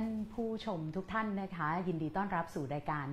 [0.00, 3.06] ท่านผู้ชมทุกท่านนะคะ ยินดีต้อนรับสู่รายการ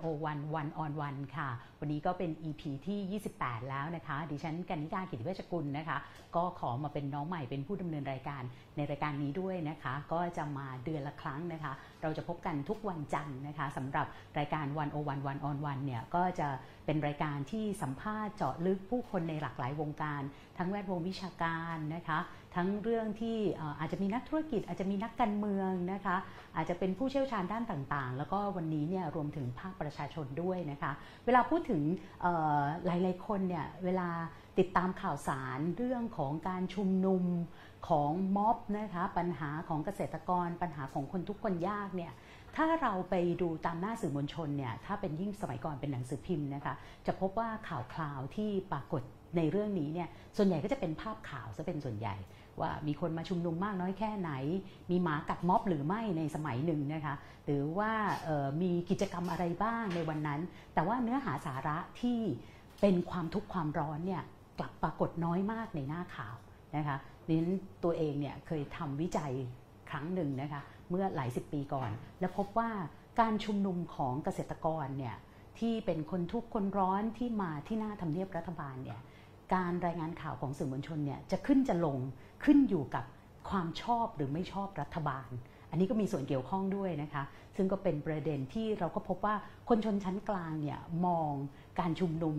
[0.00, 1.48] 101 One on One ค่ะ
[1.80, 5.98] วันนี้ก็เป็น EP ที่ 28 แล้วนะคะ ดิฉันกันนิการกิติเวชกุลนะคะ
[6.36, 8.42] ก็ขอมาเป็นน้องใหม่เป็นผู้ดำเนินรายการ
[8.76, 11.72] ในรายการนี้ด้วยนะคะ ก็จะมาเดือนละครั้งนะคะ
[12.02, 14.06] เราจะพบกันทุกวันจันทร์นะคะสำหรับ
[14.38, 16.48] รายการ 101 One on One เนี่ยก็จะ
[16.86, 20.22] เป็นรายการที่สัมภาษณ์เจาะลึกผู้คนในหลากหลายวงการ
[20.58, 22.18] ทั้งแวดวงวิชาการนะคะ
[22.54, 23.36] ทั้งเรื่องที่
[23.80, 26.16] อาจจะมีนักธุรกิจ อาจจะมีนักการเมืองนะคะ
[26.56, 30.92] อาจจะเป็นผู้เชี่ยวชาญด้านต่างๆ แล้วก็วันนี้เนี่ยรวมถึงภาคประชาชนด้วยนะคะ
[31.26, 31.82] เวลาพูดถึง
[32.86, 34.08] หลายๆคนเนี่ยเวลา
[34.58, 37.24] ติดตามข่าวสารเรื่องของการชุมนุม
[37.88, 42.12] ของม็อบนะคะปัญหาของเกษตรกร ปัญหาของคนทุกคนยากเนี่ย
[42.56, 46.74] ถ้าเราไปดูตามหน้าสื่อมวลชนเนี่ยถ้าเป็นยิ่งสมัยก่อนเป็นหนังสือพิมพ์นะคะ
[47.06, 49.02] จะพบว่าข่าวคราวที่ปรากฏ
[49.36, 52.16] ในเรื่องนี้เนี่ยส่วนใหญ่ก็จะเป็นภาพข่าวซะเป็นส่วนใหญ่
[52.60, 54.32] ว่ามีคนมาชุมนุมมากน้อยแค่ไหน
[54.90, 57.14] มีหมากัดม็อบหรือไม่ในสมัยหนึ่งนะคะ
[57.44, 57.92] หรือว่า
[58.62, 60.40] มีกิจกรรมอะไรบ้างในวันนั้น
[60.74, 62.20] แต่ว่าเนื้อหาสาระที่
[62.80, 64.22] เป็นความทุกข์ความร้อนเนี่ย
[64.58, 66.36] กลับปรากฏน้อยมากในหน้าข่าว
[66.76, 69.32] นะคะดิฉันตัวเองเนี่ยเคยทำวิจัย
[69.90, 72.70] ครั้งหนึ่งนะคะเมื่อหลายสิบปีก่อน แล้วพบว่า
[73.20, 75.16] การชุมนุมของเกษตรกรเนี่ย
[75.58, 79.00] ที่เป็นคนทุกข์คนร้อนที่มาที่หน้าทำเนียบรัฐบาลเนี่ย
[79.54, 81.98] การรายงานข่าวของสื่อมวลชนเนี่ยจะขึ้นจะลง
[82.44, 83.04] ขึ้นอยู่กับ
[83.50, 85.30] ความชอบหรือไม่ชอบรัฐบาล
[85.70, 87.22] อันนี้ก็มีส่วนเกี่ยวข้องด้วยนะคะ
[87.56, 89.34] ซึ่งก็เป็นประเด็นที่เราก็พบว่า
[89.68, 91.32] คนชนชั้นกลางเนี่ยมอง
[91.80, 92.36] การชุมนุม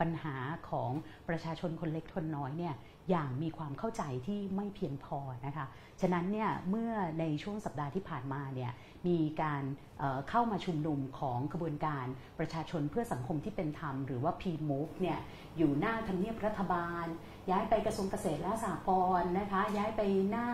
[0.00, 0.36] ปัญหา
[0.68, 0.90] ของ
[1.28, 2.74] ประชาชนคนเล็กคนน้อยเนี่ย
[3.10, 5.66] อย่างมีความเข้าใจที่ไม่เพียงพอนะคะ
[6.00, 8.70] ฉะนั้นเนี่ยเมื่อในช่วงสัปดาห์ที่ผ่านมาเนี่ย
[9.06, 9.62] มีการ
[10.30, 12.06] เข้ามาชุมนุมของกระบวนการ
[12.38, 15.18] ประชาชนเพื่อสังคมที่เป็นธรรม หรือว่า P-MOVE เนี่ย
[15.56, 17.06] อยู่หน้าทำเนียบรัฐบาล
[17.50, 18.90] ย้ายไปกระทรวงเกษตรและสหก
[19.20, 20.00] รณ์นะคะ ย้ายไป
[20.30, 20.48] หน้า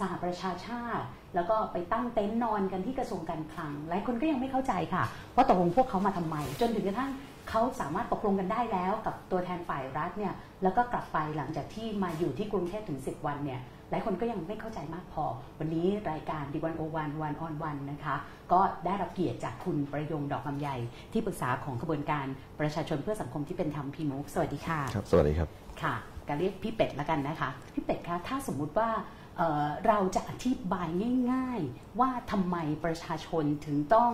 [0.00, 1.04] สหประชาชาติ
[1.34, 5.04] แล้วก็ไปตั้งเต็นท์นอนกันที่กระทรวงการคลัง หลายคนก็ยังไม่เข้าใจค่ะ
[5.34, 7.10] ว่าตกลงพวกเขามาทำไม จนถึงกระทั่ง
[7.50, 13.60] เขาสามารถตกลงกันได้แล้วกับตัวแทนฝ่ายรัฐเนี่ยแล้วก็กลับไปหลังจากที่มาอยู่ที่กรุงเทพถึง 10 วันเนี่ย
[13.92, 15.24] หลายคนก็ยังไม่เข้าใจมากพอ
[15.58, 18.14] วันนี้รายการดีวันโอวันวันออนวันนะคะ
[18.52, 20.68] ก็ได้รับเกียรติจากคุณประยงดอกลำไย
[21.12, 22.26] ที่ปรึกษาของขบวนการ
[22.60, 25.48] ประชาชนเพื่อสังคมที่เป็นธรรมพีมูฟสวัสดีค่ะครับ สวัสดีครับ
[25.82, 25.94] ค่ะ
[26.28, 28.90] การเรียกพี่เป็ดแล้วกันนะคะ พี่เป็ดคะถ้าสมมุติว่า
[29.36, 30.88] เอ่อเราจะอธิบาย
[31.32, 34.12] ง่าย ๆ ว่าทำไมประชาชนถึงต้อง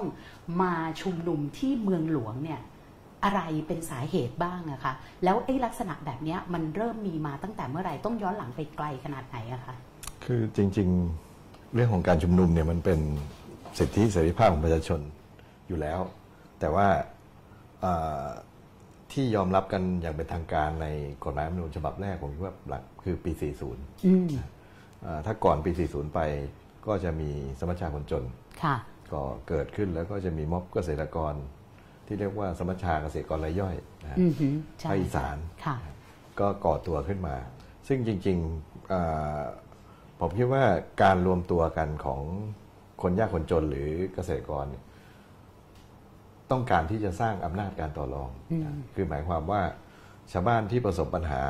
[0.62, 2.60] มาชุมนุมที่เมืองหลวงเนี่ย
[3.24, 4.92] อะไรเป็นสาเหตุบ้างอะคะ
[5.24, 9.74] แล้วไอ้ลักษณะแบบเนี้ยมันเริ่มมีมาตั้งแต่เมื่อไหร่ต้องย้อนหลังไปไกลขนาดไหนอะคะ
[10.24, 13.00] คือจริงๆเรื่องของการชุมนุมเนี่ยมันเป็น
[13.78, 15.00] สิทธิเสรีภาพของประชาชน
[15.68, 16.00] อยู่แล้ว
[16.60, 16.86] แต่ว่า
[17.84, 18.26] อ่า
[19.12, 20.86] ที่ยอมรับกันอย่างเป็นทางการใน
[21.24, 23.32] กฎหมายรัฐธรรมนูญฉบับแรกผมคิดว่าหลักคือปี
[23.68, 24.28] 40อืม
[25.04, 26.20] อ่าถ้าก่อนปี 40 ไป
[26.86, 28.24] ก็จะมีสมัชชาคนจน
[28.62, 28.76] ค่ะ
[29.12, 31.34] ก็เกิดขึ้นแล้วก็จะมีม็อบเกษตรกร
[32.08, 35.76] ที่เรียกว่าสมัชชาเกษตรกรรายย่อยนะฮะอือหือใช่ภาคอีสานค่ะ
[36.40, 37.36] ก็ก่อตัวขึ้นมา
[37.88, 39.40] ซึ่งจริงๆอ่า
[40.20, 40.64] ผมคิดว่า
[41.02, 42.20] การรวมตัวกันของ
[43.02, 44.84] คนยากคนจนหรือเกษตรกรเนี่ย
[46.50, 49.62] ต้องการที่จะสร้างอำนาจการต่อรองอืมนะคือหมายความว่า
[50.32, 51.42] ชาวบ้านที่ประสบปัญหา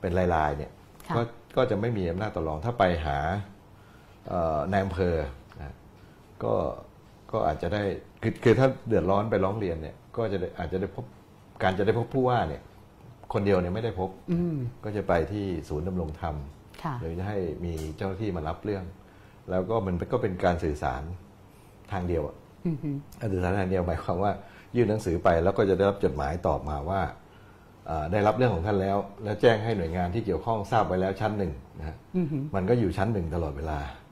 [0.00, 0.72] เป็นรายๆเนี่ย
[1.08, 1.20] ค่ะก็
[1.56, 3.18] ก็จะไม่มีอำนาจต่อรอง ถ้าไปหา
[4.28, 5.16] เอ่อนายอำเภอ
[5.60, 5.74] นะ
[6.42, 6.54] ก็
[7.32, 7.82] ก็อาจจะได้
[8.24, 11.04] คือคือถ้าเดือดร้อนไปร้องเรียนเนี่ย ก็จะได้อาจจะได้พบ
[11.62, 12.62] การจะได้พบผู้ว่าเนี่ย
[13.32, 16.34] คนเดียวเนี่ยไม่ได้พบอืม ก็จะไปที่ศูนย์ดำรงธรรม
[16.82, 18.84] ค่ะโดยจะให้มีเจ้าหน้าที่มารับเรื่อง
[19.50, 21.02] แล้วก็มันก็เป็นการสื่อสาร
[21.92, 22.36] ทางเดียวอะ
[22.66, 24.32] อือหือการสื่อสารทางเดียวหมายความว่า
[24.76, 27.00] ยื่นหนังสือไปแล้วก็จะได้รับจดหมายตอบมาว่า
[27.86, 34.03] เอ่อได้รับเรื่องของท่านแล้ว แล้วแจ้งให้หน่วยงานที่เกี่ยวข้องทราบไว้แล้วชั้นหนึ่งนะฮะอือหือมันก็อยู่ชั้นหนึ่งตลอดเวลาค่ะ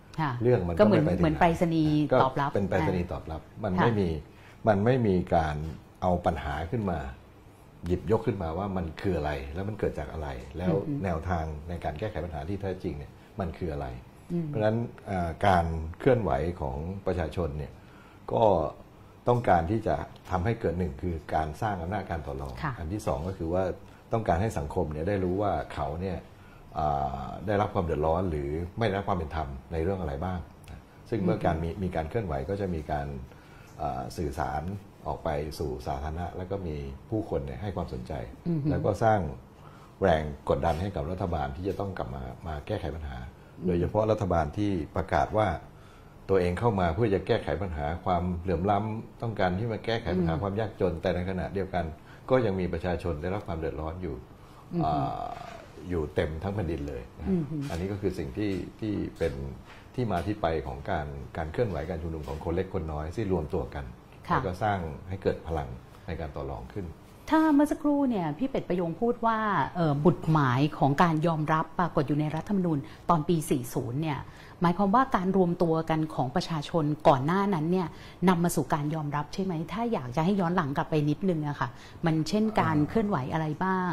[0.43, 4.09] เรื่องมันก็ก็เหมือนไม่ไปถึงเหมือนไหนไปรษณีย์ก็ตอบรับ เป็นไปรษณีย์ตอบรับ มันค่ะไม่มี
[4.69, 5.57] มันไม่มีการ
[6.03, 6.99] เอาปัญหาขึ้นมา
[7.87, 10.73] หยิบยกขึ้นมาว่ามันคืออะไรแล้วมันเกิดจากอะไร แล้ว
[11.05, 13.87] แนวทางในการแก้ไขปัญหาที่แท้จริงเนี่ยมันคืออะไร
[14.47, 14.79] เพราะฉะนั้น
[15.11, 15.65] อ่าการ
[15.99, 16.31] เคลื่อนไหว
[16.61, 16.77] ของ
[17.07, 17.73] ประชาชนเนี่ย
[18.33, 18.43] ก็
[19.29, 19.97] ต้องการที่จะ
[20.31, 23.63] ทำให้เกิดหนึ่งคือการสร้างอำนาจการต่อรองค่ะอันที่สองก็คือว่า
[24.13, 26.32] ต้องการให้สังคมเนี่ยได้รู้ว่าเขาเนี่ยอ่า
[27.47, 30.39] ได้รับความเดือดร้อนหรือไม่ได้รับความเป็นธรรมในเรื่องอะไรบ้าง
[30.71, 30.81] นะ
[31.11, 33.07] ซึ่งเมื่อการมีมีการเคลื่อนไหวก็จะมีการ
[33.83, 34.63] อ่าสื่อสาร
[35.07, 35.29] ออกไป
[35.59, 36.77] สู่สาธารณะ แล้วก็มี
[37.11, 38.13] ผู้คนเนี่ยให้ความสนใจ
[38.71, 39.21] แล้วก็สร้าง
[40.03, 43.19] แรงกดดันให้กับรัฐบาลที่จะต้องกลับมามาแก้ไขปัญหา
[43.67, 45.49] โดยเฉพาะรัฐบาลที่ประกาศว่า
[46.29, 51.85] ตัวเองเข้ามาเพื่อจะแก้ไขปัญหาความเหลื่อมล้ำต้องการที่มาแก้ไขปัญหาความยากจนแต่ในขณะเดียวกัน
[52.31, 54.17] ก็ยังมีประชาชนได้รับความเดือดร้อนอยู่
[55.83, 57.35] อาอยู่เต็มทั้งแผ่นดินเลยนะฮะ
[57.71, 59.35] อันนี้ก็คือสิ่งที่ที่เป็น
[59.95, 61.07] ที่มาที่ไปของการ
[61.37, 63.85] การเคลื่อนไหวการชุมนุมของคนเล็กคนน้อยที่รวมตัวกัน
[64.29, 65.69] ค่ะแล้วก็สร้างให้เกิดพลัง
[66.07, 66.87] ในการต่อรองขึ้น
[67.31, 69.39] ถ้าเมื่อสักครู่เนี่ยพี่เป็ดประยงพูดว่า
[69.77, 72.79] เอ่อบุตรหมายของการยอมรับปรากฏอยู่ในรัฐธรรมนูญ
[73.11, 73.37] ตอนปี
[73.69, 74.19] 40 เนี่ย
[74.63, 77.89] หมายความว่าการรวมตัวกันของประชาชนก่อนหน้านั้นเนี่ย
[78.29, 81.69] นำมาสู่การยอมรับใช่ไหม ถ้าอยากจะให้ย้อนหลังกลับไปนิดนึงอะค่ะ
[82.07, 83.91] มันเช่นการเคลื่อนไหวอะไรบ้าง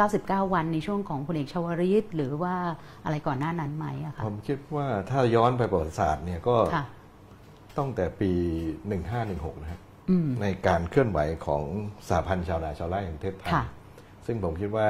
[0.00, 2.54] 99 วันในช่วงของพลเอกชวริต หรือว่า
[3.04, 6.84] อะไรก่อนหน้านั้นไหมอะค่ะผมคิดว่าถ้าย้อนไปประวัติศาสตร์เนี่ยก็ค่ะ
[7.78, 8.32] ตั้งแต่ปี
[8.98, 9.80] 1516 นะครับ
[10.10, 11.64] อืมในการเคลื่อนไหวของ
[12.08, 13.64] สหพันธ์ชาวนาชาวไร่แห่งประเทศไทยค่ะ
[14.26, 14.88] ซึ่งผมคิดว่า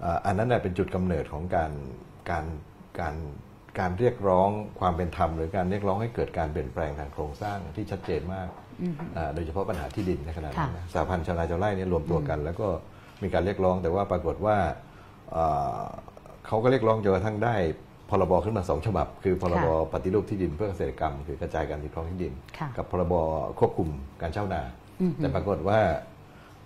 [0.00, 1.72] เอ่ออันนั้นน่ะเป็นจุดกำเนิดของการ
[2.30, 2.44] การ
[3.00, 3.14] การ
[3.80, 4.48] การเรียกร้อง
[4.80, 8.48] ความเป็นธรรม หรือการเรียกร้องให้เกิดการเปลี่ยนแปลงทางโครงสร้างที่ชัดเจนมาก
[8.80, 12.66] อืมอ่าโดยเฉพาะปัญหาที่ดินในขณะนั้นค่ะนะสหพันธ์ชาวนาชาวไร่เนี่ยรวมตัวกัน แล้วก็
[13.22, 14.56] มีการเรียกร้องแต่ว่าปรากฏว่า
[15.32, 15.44] เอ่
[15.76, 15.80] อ
[16.46, 17.54] เขาก็เรียกร้องจนกระทั่งได้
[18.10, 23.14] พรบขึ้นมาสองฉบับ คือพรบปฏิรูปที่ดินเพื่อเกษตรกรรม คือกระจายการถือครองที่ดินค่ะกับพรบ
[23.60, 23.88] ควบคุม
[24.22, 24.62] การเช่านา
[25.00, 25.80] อืมแต่ปรากฏว่า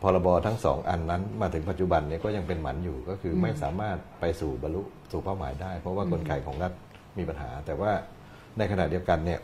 [0.02, 4.82] พรบทั้งสองอันนั้นมาถึงปัจจุบันเนี่ยก็ยังเป็นหมันอยู่ก็คืออไม่สามารถไปสู่บรรลุ
[5.12, 6.72] สู่เป้าหมายได้ เพราะว่ากลไกของรัฐ
[7.18, 7.92] มีปัญหา แต่ว่า
[8.58, 9.40] ในขณะเดียวกันเนี่ย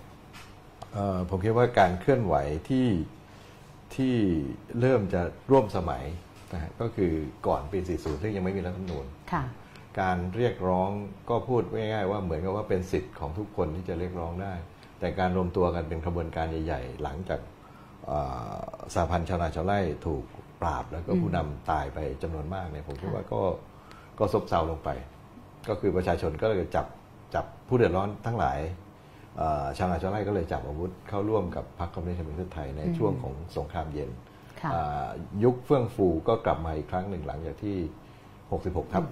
[0.93, 2.35] เอ่อผมคิดว่าการเคลื่อนไหว
[2.69, 2.89] ที่
[3.95, 4.15] ที่
[4.81, 5.21] เริ่มจะ
[5.51, 6.05] ร่วมสมัย
[6.53, 7.13] นะฮะก็คือ
[7.47, 9.45] ก่อนปี 40 ซึ่งยังไม่มีรัฐธรรมนูญค่ะ
[10.01, 10.91] การเรียกร้อง
[11.31, 14.55] ก็พูดง่ายๆว่าเหมือนกับว่าเป็นสิทธิ์ของทุกคนที่จะเรียกร้องได้
[15.01, 17.41] แต่การรวมตัวกันเป็นขบวนการใหญ่ ๆ หลังจาก
[18.07, 18.19] เอ่
[18.57, 18.61] อ
[18.95, 20.25] สหพันธ์ชาวนาชาวไร่ถูก
[20.63, 23.41] ปราบแล้วก็ผู้นำตายไปจำนวนมากเนี่ยผมคิดว่าก็
[24.19, 24.91] ก็ซบเซาลงไป
[25.69, 26.87] ก็คือประชาชนก็เลยจับจับ
[27.73, 28.59] ผู้เดือดร้อนทั้งหลาย
[29.37, 34.11] เอ่อชาวนาชาวไร่ก็เลยจับอาวุธเข้าร่วมกับพรรคคอมมิวนิสต์แห่งประเทศไทยในช่วงของสงครามเย็น
[34.61, 35.07] ค่ะอ่า
[35.45, 37.77] ยุคเฟื่องฟูก็กลับมาอีกครั้งหนึ่งหลังจากที่
[38.35, 39.05] 66 ทับ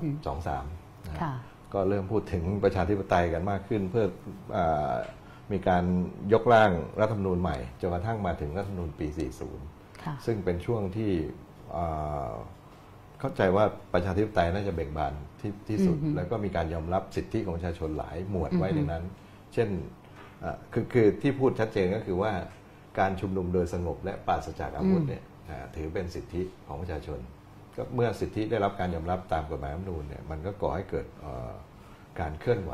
[0.46, 1.34] 23นะฮะค่ะ
[1.74, 4.06] ก็เริ่มพูดถึงประชาธิปไตยกันมากขึ้น เพื่อ
[4.56, 4.92] อา
[5.52, 5.84] มีการ
[6.32, 6.70] ยกร่าง
[7.00, 9.06] รัฐธรรมนูญใหม่จนกระทั่งมาถึงรัฐธรรมนูญปี
[9.54, 11.12] 40ค่ะซึ่งเป็นช่วงที่
[11.76, 12.32] อ่า
[13.20, 19.04] เข้าใจว่าประชาธิปไตยน่าจะเบ่งบานที่ที่สุดอือฮึแล้วก็มีการยอมรับสิทธิของประชาชนหลายหมวดไว้อือฮึในนั้น
[19.52, 19.68] เช่น
[20.44, 22.32] อ่าคือคือที่พูดชัดเจนก็คือว่า
[22.98, 27.18] การชุมนุมโดยสงบและปราศจากอาวุธเนี่ยอ่าถือเป็นสิทธิของประชาชน
[27.76, 31.52] ก็เมื่อสิทธิได้รับการยอมรับตามกฎหมายรัฐธรรมนูญเนี่ยมันก็ก่อให้เกิดเอ่อ
[32.20, 32.72] การเคลื่อนไหว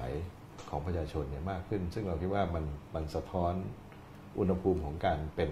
[0.71, 2.65] ของประชาชนเนี่ยมากขึ้น ซึ่งเราคิดว่ามัน
[2.95, 3.55] มันสะท้อน
[4.39, 5.51] อุณหภูมิของการเป็น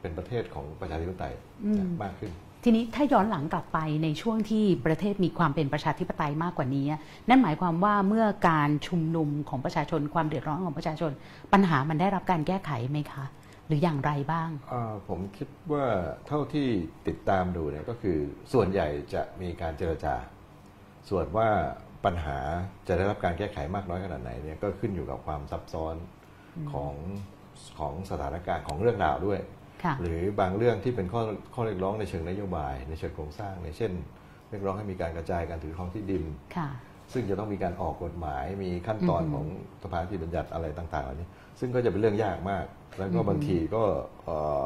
[0.00, 1.34] เป็นประเทศของประชาธิปไตย
[1.64, 2.32] อืมมากขึ้น
[2.64, 6.86] ทีนี้ถ้าย้อนหลังกลับไปในช่วงที่ประเทศมีความเป็นประชาธิปไตยมากกว่านี้
[7.28, 11.10] นั่นหมายความว่าเมื่อการชุมนุมของประชาชนความเดือดร้อนของประชาชน
[11.52, 13.24] ปัญหามันได้รับการแก้ไขไหมคะ
[13.66, 14.48] หรืออย่างไรบ้าง
[15.08, 15.84] ผมคิดว่า
[16.26, 16.68] เท่าที่
[17.08, 18.18] ติดตามดูเนี่ยก็คือ
[18.52, 20.14] ส่วนใหญ่จะมีการเจรจา
[21.08, 21.48] ส่วนว่า
[22.04, 22.38] ปัญหา
[22.88, 25.94] จะได้รับการแก้ไขมากน้อยขนาดไหนเนี่ยก็ขึ้นอยู่กับความซับซ้อน
[26.72, 26.94] ของ
[27.78, 29.40] ของสถานการณ์ของเรื่องราวด้วย
[30.02, 31.22] หรือบางเรื่องที่เป็นข้อ
[31.54, 33.92] ข้อเรียกร้องในเชิงนโยบาย ในเชิงโครงสร้างในเช่น
[34.50, 36.24] เรียกร้องให้มีการกระจายการถือครองที่ดิน
[36.56, 36.68] ค่ะ
[37.12, 39.46] ซึ่งจะต้องมีการออกกฎหมาย มีขั้นตอนอือฮึของ
[39.82, 41.28] สภาที่บัญญัติอะไรต่างๆเหล่านี้
[41.60, 42.64] ซึ่งก็จะเป็นเรื่องยากมาก
[42.98, 43.82] แล้วก็บางทีก็
[44.24, 44.64] เอ่อ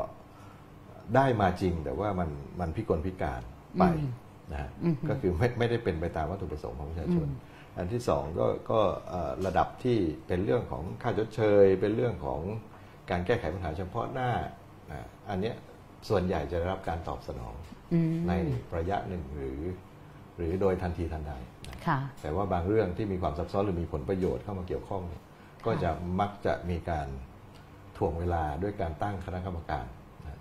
[1.16, 2.30] ได้มาจริง แต่ว่ามัน
[2.60, 3.42] มันพิกลพิการ
[3.80, 4.10] ไปอืม
[4.52, 12.40] นะฮะอือฮึก็คือไม่ไม่ได้เป็นไปตามวัตถุประสงค์ของประชาชนอืมอันที่สองก็ก็เอ่อระดับที่เป็นเรื่องของค่าชดเชย เป็นเรื่องของ
[13.10, 14.63] การแก้ไขปัญหาเฉพาะหน้านะ
[15.28, 15.54] อันเนี้ย
[16.08, 17.54] ส่วนใหญ่จะได้รับการตอบสนอง
[17.92, 18.32] อืมใน
[18.76, 19.60] ระยะหนึ่งหรือ
[20.36, 21.32] หรือโดยทันทีทันใด
[21.68, 25.22] นะค่ะแต่ว่าบางเรื่องที่มีความซับซ้อนหรือมีผลประโยชน์เข้ามาเกี่ยวข้องเนี่ย
[25.66, 27.08] ก็จะมักจะมีการ
[27.96, 29.86] ถ่วงเวลาด้วยการตั้งคณะกรรมการ
[30.24, 30.40] นะ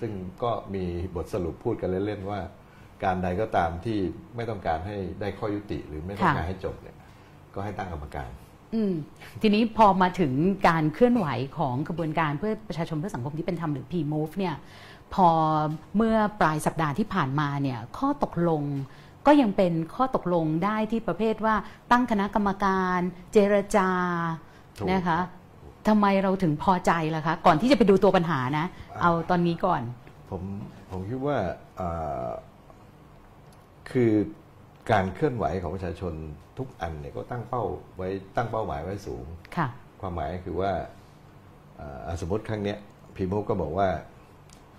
[0.00, 0.12] ซึ่ง
[0.42, 0.84] ก็มี
[1.16, 2.40] บทสรุปพูดกันเล่นๆว่า
[3.04, 3.98] การใดก็ตามที่
[4.36, 6.96] ไม่ต้องการให้ได้ข้อยุติ หรือไม่ต้องการค่ะให้จบเนี่ย
[7.54, 8.45] ก็ให้ตั้งกรรมการอืม
[9.42, 10.32] ทีนี้พอมาถึง
[10.68, 11.26] การเคลื่อนไหว
[11.58, 14.54] ของกระบวนการเพื่อประชาชนเพื่อสังคมที่เป็นธรรมหรือ P-Move เนี่ย
[15.14, 15.28] พอ
[15.96, 18.62] เมื่อปลายสัปดาห์ที่ผ่านมาเนี่ยข้อตกลง
[19.26, 21.54] ก็ยังเป็นข้อตกลงได้ที่ประเภทว่า
[21.90, 22.98] ตั้งคณะกรรมการ
[23.32, 23.88] เจรจา
[24.78, 25.18] ถูกนะคะ
[25.88, 29.82] ทำไมเราถึงพอใจล่ะคะ ก่อนที่จะไปดูตัวปัญหานะอ่าเอาตอนนี้ก่อน
[30.30, 30.42] ผม
[30.90, 31.36] ผมคิดว่า
[31.76, 31.88] เอ่
[32.24, 32.26] อ
[33.90, 34.12] คือ
[34.90, 36.14] การเคลื่อนไหวของประชาชน
[36.58, 37.62] ทุกอันเนี่ยก็ตั้งเป้า
[37.96, 39.24] ไว้ตั้งเป้าหมายไว้สูง
[39.56, 39.68] ค่ะ
[40.00, 40.72] ความหมายก็คือว่า
[41.76, 42.78] เอ่อสมมติครั้งเนี้ย
[43.16, 43.88] พีมูฟก็บอกว่า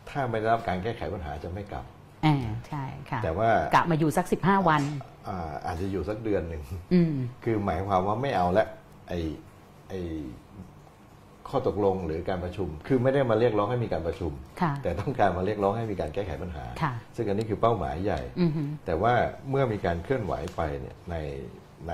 [0.09, 1.85] ถ้าไม่ได้รับการแก้ไขปัญหาจะไม่กลับ
[2.25, 4.81] อ่าใช่ค่ะแต่ว่ากะมาอยู่สัก15วัน
[5.27, 8.65] อ่าอาจจะอยู่สักเดือนหนึ่งอืมคือหมายความว่าไม่เอาละ
[9.07, 9.13] ไอ
[9.89, 9.93] ไอ
[11.49, 14.31] ข้อตกลงหรือการประชุม คือไม่ได้มาเรียกร้องให้มีการประชุม
[14.61, 19.13] ค่ะแต่ต้องการมาเรียกร้องให้มีการแก้ไขปัญหาค่ะซึ่งอันนี้คือเป้าหมายใหญ่อือหือแต่ว่า
[19.49, 21.15] เมื่อมีการเคลื่อนไหวไปเนี่ยใน
[21.87, 21.93] ใน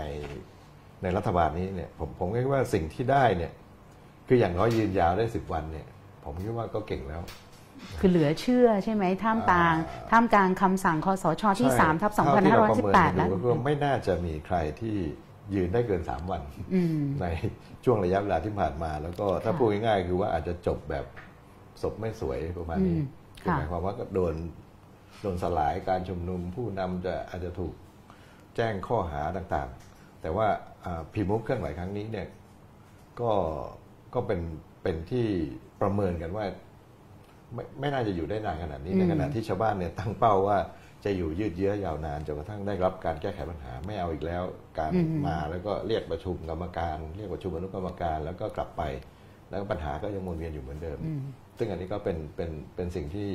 [1.02, 3.52] ในรัฐบาลนี้เนี่ยผมผมคิดว่าสิ่งที่ได้เนี่ย
[4.28, 5.88] คืออย่างน้อยยืนยาวได้สิบวันเนี่ย
[6.24, 7.22] ผมคิดว่าก็เก่งแล้ว
[8.00, 14.96] คือเหลือเชื่อใช่ไหมท่ามกลางอ่าท่ามกลางคำสั่งคสชที่ใช่3ทับเท่าที่เราประเมิน2518กันแล้วดูก็คือว่าไม่น่าจะมีใครที่
[15.56, 16.42] ยืนได้เกินสามวัน
[16.74, 17.26] อืมใน
[17.84, 21.06] ช่วงระยะเวลาที่ผ่านมา แล้วก็ถ้าค่ะพูดง่ายๆ คือว่าอาจจะจบแบบ
[21.82, 23.06] ศพไม่สวยประมาณนี้อืม
[23.42, 24.34] คือค่ะหมายความว่าก็โดน
[25.22, 27.74] โดนสลายการชุมนุมผู้นำจะอาจจะถูก
[28.56, 30.48] แจ้งข้อหาต่างๆ แต่ว่า
[31.14, 32.28] พีมุกเคลื่อนไหวครั้งนี้เนี่ย
[33.22, 33.32] ก็
[34.14, 34.42] ก็เป็น
[34.84, 35.26] เป็นที่
[35.82, 36.46] ประเมินกันว่า
[37.54, 40.58] ไม่ไม่น่าจะอยู่ได้นานขนาดนี้อืมในขณะที่ชาวบ้านเนี่ยตั้งเป้าว่า
[41.06, 44.44] จะอยู่ยืดเยื้อยาวนานจนกระทั่งได้รับการแก้ไขปัญหาไม่เอาอีกแล้ว
[44.80, 44.92] การ
[45.28, 48.82] มาแล้วก็เรียกประชุมกรรมการ เรียกประชุมอนุกรรมการ แล้วก็กลับไป
[49.50, 51.22] แล้วปัญหาก็ยังวนเวียนอยู่เหมือนเดิมอืม
[51.58, 53.30] ซึ่งอันนี้ก็เป็นเป็นเป็นสิ่งที่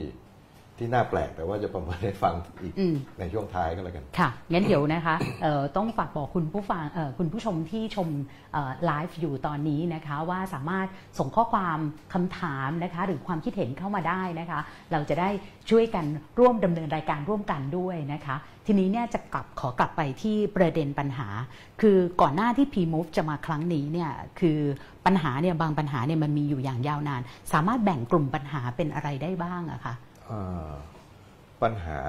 [0.78, 8.08] ที่น่าแปลกแต่ว่าจะประเมินให้ฟังอีกอืมในช่วงท้ายก็แล้วกัน ค่ะงั้นเดี๋ยวนะคะเอ่อต้องฝากบอกคุณผู้ฟังเอ่อคุณผู้ชมที่ชม
[8.52, 10.86] เอ่อไลฟ์อยู่ตอนนี้นะคะ ว่าสามารถ
[11.18, 11.78] ส่งข้อความ
[12.14, 14.60] คำถามนะคะ หรือความคิดเห็นเข้ามาได้นะคะ
[14.92, 15.30] เราจะได้
[15.70, 16.04] ช่วยกัน
[16.38, 21.28] ร่วมดำเนินรายการร่วมกันด้วยนะคะ ทีนี้เนี่ยจะกลับขอกลับไปที่ประเด็นปัญหา
[21.80, 24.58] คือก่อนหน้าที่ P-Move จะมาครั้งนี้เนี่ยคือ
[25.06, 27.20] ปัญหาเนี่ยบางปัญหาเนี่ยมันมีอยู่อย่างยาวนาน
[27.52, 30.07] สามารถแบ่งกลุ่มปัญหาเป็นอะไรได้บ้างอะคะเอ่อ
[31.62, 32.00] ปัญหา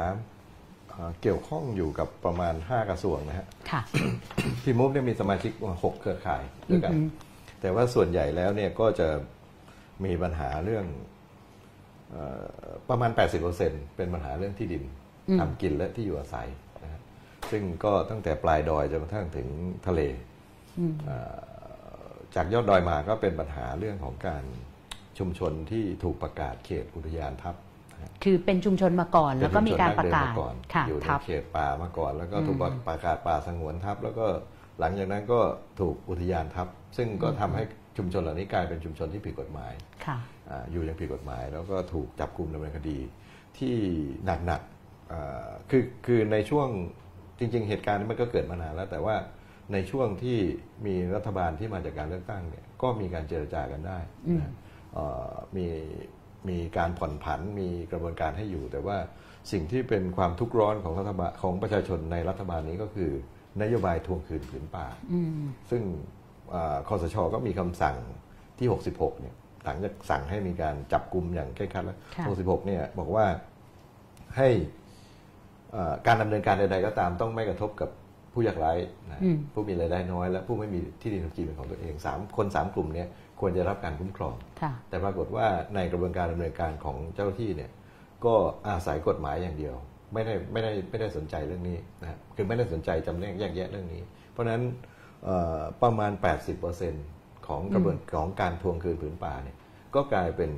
[0.90, 3.82] เอ่อเกี่ยวข้องอยู่กับประมาณ 5 กระทรวงนะฮะค่ะ
[4.64, 5.52] ทีมูฟเนี่ยมีสมาชิก
[5.84, 7.08] หกเครือข่ายด้วยกันอือฮึ
[7.62, 9.08] แต่ว่าส่วนใหญ่แล้วเนี่ยก็จะ
[10.06, 10.86] มีปัญหาเรื่อง
[12.12, 12.46] เออ
[12.90, 13.12] ประมาณ
[13.54, 14.84] 80%เป็นปัญหาเรื่องที่ดิน
[15.40, 16.48] ทำกินและที่อยู่อาศัย
[16.84, 17.02] นะฮะ
[17.52, 19.48] ซึ่งก็ตั้งแต่ปลายดอยจนกระทั่งถึง
[19.88, 20.02] ทะเล
[21.06, 21.38] เอ่อ
[22.36, 24.44] จากยอดดอยมาก็เป็นปัญหาเรื่องของการ
[25.18, 27.69] ชุมชนที่ถูกประกาศเขตอุทยานทับนะฮะ
[28.24, 34.26] คือเป็นชุมชนมาก่อน แล้วก็มีการประกาศเป็นชุมชนดั้งเดิมมาก่อนค่ะอยู่ในทับเขตป่ามาก่อน แล้วก็ถูกประกาศป่าสงวนทับ แล้วก็
[34.80, 35.40] หลังจากนั้นก็
[35.80, 37.64] ถูกอุทยานทับ ซึ่งก็ทำให้
[37.98, 39.74] ชุมชนเหล่านี้กลายเป็นชุมชนที่ผิดกฎหมาย
[40.06, 40.18] ค่ะ
[40.50, 42.98] อาอยู่อย่างผิดกฎหมาย แล้วก็ถูกจับกลุ่มดำเนินคดี
[43.58, 43.76] ที่
[44.26, 46.68] หนักๆอ่าคือคือในช่วง
[47.40, 49.16] จริง ๆ เหตุการณ์นี้มันก็เกิดมานานแล้ว แต่ว่า
[49.74, 50.38] ในช่วงที่
[50.86, 54.00] มีรัฐบาลที่มาจากการเลือกตั้งเนี่ยก็มีการเจรจากันได้
[54.40, 54.52] นะ
[54.94, 55.66] เอ่อมี
[56.50, 58.98] มีการผ่อนผันมีกระบวนการให้อยู่ แต่ว่า
[59.52, 63.12] สิ่งที่เป็นความทุกข์ร้อนของรัฐบาลของประชาชนในรัฐบาลนี้ก็คือ
[63.62, 65.82] นโยบายทวงคืนผืนป่าอืมซึ่ง
[66.54, 67.96] อ่าคอสชก็มีคำสั่ง
[68.60, 73.26] ที่ 66 เนี่ยหลังจากสั่งให้มีการจับกลุ่มอย่างเคร่งครัดแล้วค่ะ66 เนี่ยบอกว่า
[74.38, 74.48] ให้
[75.76, 77.90] อ่าการดำเนินการใดๆก็ตามต้องไม่กระทบกับ
[78.34, 78.74] ผู้ยากไร้
[79.10, 83.06] นะอืมผู้มีรายได้น้อย และผู้ไม่มีที่ดินทำกินเป็นของตัวเองสามคนสามกลุ่มเนี้
[83.40, 87.72] ควรจะรับการคุ้มครองค่ะแต่ปรากฏว่าในกระบวนการดำเนินการของเจ้าหน้าที่เนี่ย
[88.26, 88.34] ก็
[88.68, 89.76] อาศัยกฎหมายอย่างเดียว
[90.14, 94.62] ไม่ได้ไม่ได้ไม่ได้สนใจเรื่องนี้นะคือไม่ได้สนใจจำแนกแยกแยะเรื่องนี้ เพราะฉะนั้น
[95.24, 96.12] เอ่อประมาณ
[96.80, 99.58] 80%ของกระบวนของการทวงคืนผืนป่าเนี่ย
[99.96, 100.52] ก็กลายเป็น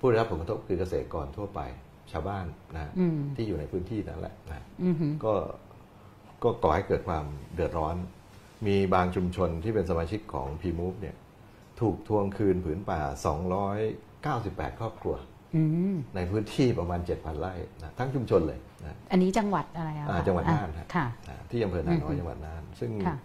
[0.02, 1.60] ู้ได้รับผลกระทบคือเกษตรกรทั่วไป
[2.12, 5.32] ชาวบ้านนะอืมที่อยู่ในพื้นที่นั่นแหละนะอือหือก็
[6.44, 7.96] ก็ก่อให้เกิดความเดือดร้อน
[8.66, 11.16] มีบางชุมชนที่เป็นสมาชิกของ p m o v e เนี่ย
[11.80, 13.00] ถูกทวงคืนผืนป่า
[13.90, 15.14] 298 ครอบครัว
[15.56, 23.16] อืมในพื้นที่ประมาณ 7,000 ไร่นะทั้งชุมชนเลยนะอันนี้จังหวัดอะไรอะอ่าคะจังหวัดน่านอะฮะค่ะอ่าที่อำเภอนาน้อยจังหวัดน่าน ซึ่งค่ะ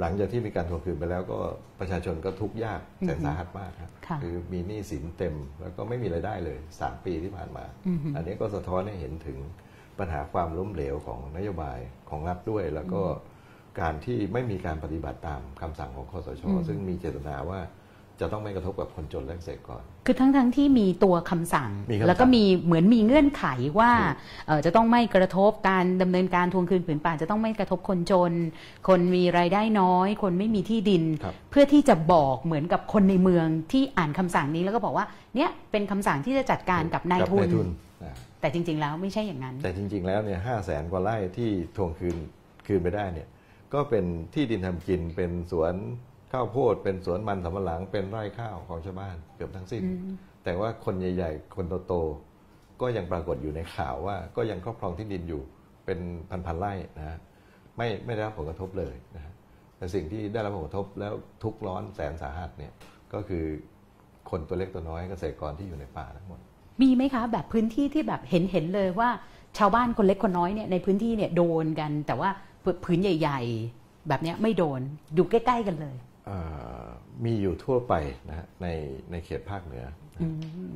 [0.00, 1.38] หลังจากที่มีการทวงคืนไปแล้วก็
[1.80, 9.38] ประชาชนก็ทุกข์ยากแสนสาหัสมากครับค่ะคือมีหนี้สินเต็มแล้วก็ไม่มีรายได้เลย 3 ปีที่ผ่านมาอือฮึอันนี้ก็สะท้อนให้เห็นถึง
[9.98, 11.78] ปัญหาความล้มเหลวของนโยบาย
[12.10, 13.02] ของรัฐด้วย แล้วก็
[13.80, 17.60] การที่ไม่มีการปฏิบัติตามคำสั่งของคอสช ซึ่งมีเจตนาว่า
[18.20, 23.44] จะต้องไม่กระทบกับคนจนและเกษตรกร คือทั้งทั้งๆที่มีตัวคำสั่งมีคำสั่ง แล้วก็มีเหมือนมีเงื่อนไข
[23.78, 28.32] ว่าถูกเอ่อจะต้องไม่กระทบการดำเนินการทวงคืนผืนป่า จะต้องไม่กระทบคนจน
[28.88, 37.85] คนมีรายได้น้อย คนไม่มีที่ดินครับเพื่อที่จะบอกเหมือนกับคนในเมืองที่อ่านคำสั่งนี้แล้วก็บอกว่าเนี่ยเป็นคำสั่งที่จะจัดการกับนายทุนอ่า
[38.46, 42.16] แต่จริง ๆ แล้วไม่ใช่อย่างนั้น แต่จริง ๆ แล้วเนี่ยห้าแสนกว่าไร่ที่ทวงคืน
[42.66, 43.28] คืนไปได้เนี่ย
[43.74, 45.74] ก็เป็นที่ดินทำกินเป็นสวน
[46.32, 49.82] ข้าวโพด เป็นสวนมันสำปะหลังเป็นไร่ข้าวของชาวบ้านเกือบทั้งสิ้น
[50.44, 55.42] แต่ว่าคนใหญ่ ๆ คนโตๆก็ยังปรากฏอยู่ในข่าวว่า ก็ยังครอบครองที่ดินอยู่
[55.84, 55.98] เป็น
[56.46, 57.18] พันๆไร่นะฮะ
[57.76, 59.32] ไม่ไม่ได้รับผลกระทบเลยนะฮะ
[59.76, 61.12] แต่สิ่งที่ได้รับผลกระทบแล้ว
[61.42, 62.72] ทุกข์ร้อนแสนสาหัสเนี่ย
[63.12, 63.44] ก็คือ
[64.30, 66.40] คนตัวเล็กตัวน้อยเกษตรกรที่อยู่ในป่าทั้งหมด
[66.82, 69.08] มีไหมคะ แบบพื้นที่ที่แบบเห็นเห็นเลยว่า
[69.58, 72.30] ชาวบ้านคนเล็กคนน้อยเนี่ยในพื้นที่เนี่ยโดนกัน แต่ว่า
[72.84, 73.40] พื้นใหญ่
[73.74, 74.80] ๆ แบบเนี้ยไม่โดน
[75.14, 76.38] อยู่ใกล้ ๆ กันเลยเอ่
[76.82, 76.84] อ
[77.24, 77.94] มีอยู่ทั่วไป
[78.28, 78.66] นะฮะใน
[79.10, 79.84] ในเขตภาคเหนือ
[80.16, 80.30] นะ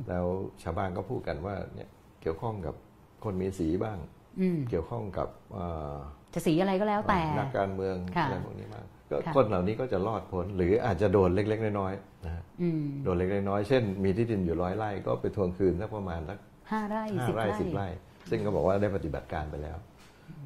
[0.09, 0.25] แล้ว
[0.63, 1.89] ชาวบ้านก็พูดกันว่าเนี่ย
[2.21, 2.75] เกี่ยวข้องกับ
[3.23, 3.97] คนมีสีบ้าง
[4.39, 5.95] อืมเกี่ยวข้องกับเอ่อ
[6.33, 16.37] จะสีอะไรก็แล้วแต่นักการเมืองค่ะอะไรพวกนี้มากก็ ค่ะคนเหล่านี้ก็จะรอดพ้น หรืออาจจะโดนเล็ก ๆ น้อยๆนะฮะอืมโดนเล็กๆน้อยๆเช่น มีที่ดินอยู่ร้อยไร่ก็ไปทวงคืนสักประมาณสัก
[16.71, 17.87] ห้าไร่ห้าสิบไร่ไร่สิบไร่
[18.29, 19.77] ซึ่งก็บอกว่าได้ปฏิบัติการไปแล้ว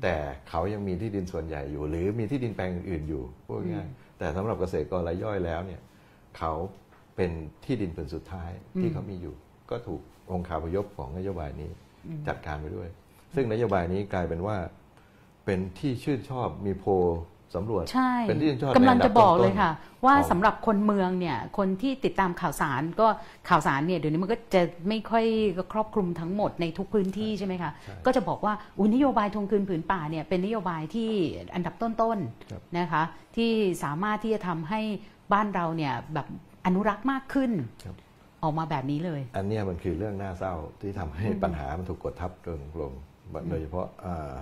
[0.02, 0.16] แต่
[0.50, 5.82] เขายังมีที่ดินส่วนใหญ่อยู่ หรือมีที่ดินแปลงอื่นๆอยู่พูดง่ายๆแต่สำหรับเกษตรกรรายย่อยแล้วเนี่ย
[6.38, 6.54] เขา
[7.16, 7.32] เป็น
[7.66, 9.36] ที่ดินผืนสุดท้ายที่เขามีอยู่
[9.72, 11.72] ก็ถูกองค์คาพยพของนโยบายนี้
[12.28, 12.90] จัดการไปด้วย
[13.36, 14.58] ซึ่งนโยบายนี้กลายเป็นว่า
[15.46, 16.92] เป็นที่ชื่นชอบมีโพล
[17.56, 19.72] สำรวจใช่เป็นที่ชื่นชอบกำลังในอันดัจะบอกเลยต้นๆค่ะ
[20.06, 23.08] ว่าของสำหรับคนเมืองเนี่ยคนที่ติดตามข่าวสารก็
[23.50, 25.26] ข่าวสารเนี่ยเดี๋ยวนี้มันก็จะไม่ค่อย
[25.74, 31.10] ครอบคลุมทั้งหมดในทุกพื้นที่ใช่ไหมคะใช่ก็จะบอกว่าอุยนโยบายทวงคืนผืนป่าเนี่ยเป็นนโยบายที่
[31.56, 32.18] อันดับต้น
[32.52, 33.04] ครับๆนะคะ
[33.38, 33.52] ที่
[33.84, 34.82] สามารถที่จะทำให้
[35.34, 36.28] บ้านเราเนี่ยแบบ
[36.66, 37.52] อนุรักษ์มากขึ้น
[37.84, 37.96] ครับ
[38.44, 42.92] ออกมาแบบนี้เลย อันเนี้ยมันคือเรื่องน่าเศร้าที่ทำให้ปัญหามันถูกกดทับลงลง
[43.50, 44.34] โดยเฉพาะอ่า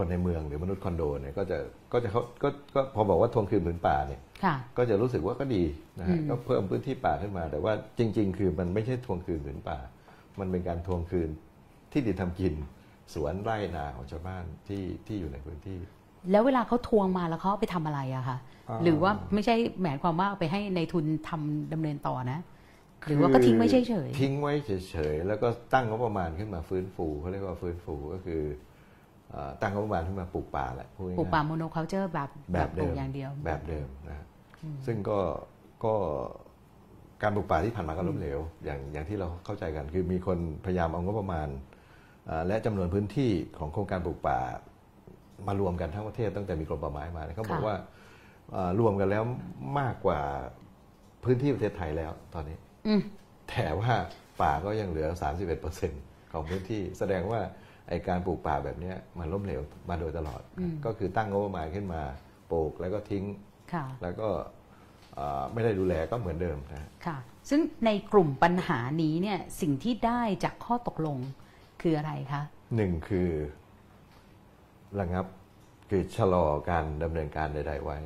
[0.00, 1.58] คนในเมืองหรือมนุษย์คอนโดเนี่ยก็จะ
[1.92, 5.62] ก็จะเขาก็ก็พอบอกว่าทวงคืนผืนป่าเนี่ยค่ะก็จะรู้สึกว่าก็ดี
[5.98, 9.78] นะฮะอืมก็เพิ่มพื้นที่ป่าขึ้นมา แต่ว่าจริง ๆ คือมันไม่ใช่ทวงคืนผืนป่า
[10.40, 11.28] มันเป็นการทวงคืน
[11.92, 12.54] ที่ดินทำกิน
[13.14, 15.78] สวนไร่นาของชาวบ้านที่ที่อยู่ในพื้นที่
[16.30, 18.36] แล้วเวลาเขาทวงมาแล้วเขาเอาไปทำอะไรอะคะ
[18.68, 22.38] อ่าหรือว่าไม่ใช่หมายความว่าเอาไปให้ในทุนทำดำเนินต่อนะ
[23.06, 23.76] หรือว่าก็ทิ้งไว้เฉ
[24.06, 28.69] ยๆทิ้งไว้เฉยๆแล้วก็ตั้งงบประมาณขึ้นมาฟื้นฟูเขาเรียกว่าฟื้นฟูก็คือเอ่อ
[29.60, 34.26] ตั้งงบประมาณขึ้นมาปลูกป่าแหละพูดง่ายๆปลูกป่า monoculture แบบแบบปเดิลูกมอย่างเดียว แบบเดิมนะฮะ
[34.86, 35.18] ซึ่งก็
[35.84, 35.94] ก็
[37.22, 41.48] การปลูกป่าที่ผ่านมาก็ล้มเหลวอย่างอย่างที่เราเข้าใจกัน คือมีคนพยายามเอางบประมาณ
[42.28, 44.38] อ่าและจำนวนพื้นที่ของโครงการปลูกป่า
[45.46, 47.76] มารวมกันทั้งประเทศตั้งแต่มีกรมป่าไม้มาเนี่ยเขาบอกว่า
[48.54, 49.22] อ่ารวมกันแล้ว
[49.80, 50.20] มากกว่า
[51.24, 53.00] พื้นที่ประเทศไทยแล้วตอนนี้อืม
[53.48, 53.92] แต่ว่า
[54.42, 55.08] ป่าก็ยังเหลือ
[55.70, 57.40] 31%ของพื้นที่ แสดงว่า
[57.90, 60.42] ไอการปลูกป่าแบบเนี้ยมันล้มเหลวมาโดยตลอด
[60.84, 62.02] ก็คือตั้งงบประมาณขึ้นมา
[62.50, 63.24] ปลูกแล้วก็ทิ้ง
[63.72, 64.28] ค่ะแล้วก็
[65.14, 67.18] เอ่อไม่ได้ดูแลก็เหมือนเดิมนะค่ะ
[67.50, 71.18] ซึ่งในกลุ่มปัญหานี้เนี่ยสิ่งที่ได้จากข้อตกลง
[71.82, 72.42] คืออะไรคะ
[72.76, 73.30] หนึ่งคือ
[75.00, 75.26] ระงับ
[75.90, 77.98] คือชะลอการดำเนินการใด ๆ ไว้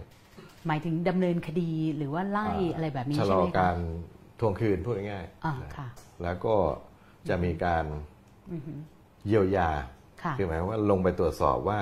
[0.66, 3.76] หมายถึงดำเนินคดีหรือว่าไล่อะไรแบบนี้ชะลใช่อไหมคะการ
[4.40, 5.88] ทวงคืนพูดง่ายอ่าๆนะค่ะ
[6.22, 6.54] แล้วก็
[7.28, 7.84] จะมีการ
[9.26, 9.70] เยียวยา
[10.22, 11.80] ค่ะคือหมายความว่าลงไปตรวจสอบว่า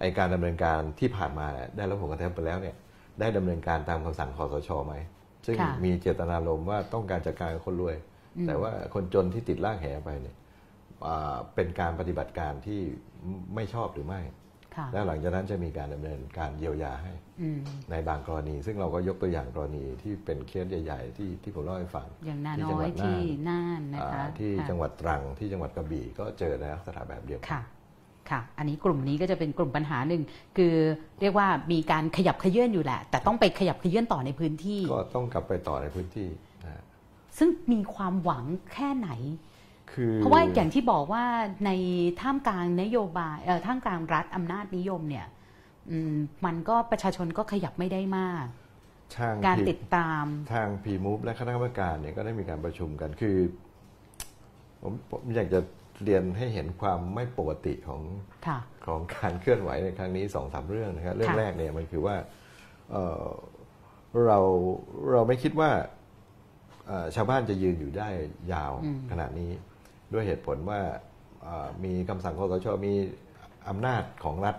[0.00, 2.76] ไอการดำเนินการที่ผ่านมาเนี่ยได้รับผลกระทบไปแล้วเนี่ย
[3.20, 4.94] ได้ดำเนินการตามคำสั่งคอสชไหม
[5.46, 7.96] ซึ่งค่ะมีเจตนารมณ์ว่าต้องการจัดการกับคนรวย
[8.46, 10.36] แต่ว่าคนจนที่ติดล่างแหไปเนี่ย
[11.06, 12.80] อ่าเป็นการปฏิบัติการที่
[13.54, 14.36] ไม่ชอบหรือไม่ค่ะ
[14.92, 27.62] แล้วหลังจากนั้นจะมีการดำเนินการเยียวยาให้อืมในบางกรณี ซึ่งเราก็ยกตัวอย่างกรณีที่เป็นเคสใหญ่ๆที่ที่ผมเล่าให้ฟังอย่างนาที่น้จังอหวัยดที่น่านน่านนะคะอ่าที่ค่ะจังหวัดตรังที่จังหวัดกระบี่ก็เจอในลักษณะแบบเดียวกันค่ะ
[28.30, 30.22] ค่ะอันนี้กลุ่มนี้ก็จะเป็นกลุ่มปัญหาหนึ่ง
[30.56, 30.74] คือ
[31.20, 36.28] เรียกว่ามีการขยับเขยื่อนอยู่แหละ แต่ต้องไปขยับเขยื่อนต่อในพื้นที่ ก็ต้องกลับไปต่อในพื้นที่
[36.64, 36.82] นะฮะ
[37.38, 39.10] ซึ่งมีความหวังแค่ไหน
[39.92, 41.24] คือเพราะว่าอย่างที่บอกว่า
[41.66, 41.70] ใน
[42.20, 45.26] ท่ามกลางนโยบายเอ่อท่ามกลางรัฐอำนาจนิยมเนี่ย
[45.90, 46.14] อืม
[46.46, 48.44] มันก็ประชาชนก็ขยับไม่ได้มาก
[49.18, 50.24] ทางการพีติดตาม
[50.54, 53.36] ทางพีมูฟและคณะกรรมการเนี่ยก็ได้มีการประชุมกันคือ
[54.82, 55.60] ผมผมอยากจะ
[56.04, 58.02] เรียนให้เห็นความไม่ปกติของ
[58.46, 62.16] ค่ะของการเคลื่อนไหวในครั้งนี้สองสามเรื่องนะครับเรื่องค่ะแรกเนี่ยมันคือว่า
[62.90, 63.26] เอ่อ
[64.26, 64.38] เรา
[65.10, 65.70] เราไม่คิดว่า
[66.86, 68.08] เอ่อชาวบ้านจะยืนอยู่ได้
[68.52, 68.72] ยาว
[69.10, 69.50] ขนาดนี้
[70.12, 70.80] ด้วยเหตุผลว่า
[71.42, 72.94] เอ่อมีคำสั่งคอสชมี
[73.68, 74.56] อำนาจของรัฐ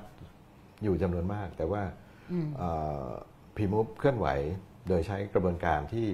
[0.83, 1.81] อยู่จำนวนมาก แต่ว่า
[3.55, 4.27] พีมูฟเคลื่อนไหว
[4.87, 6.07] โดยใช้กระบวนการที่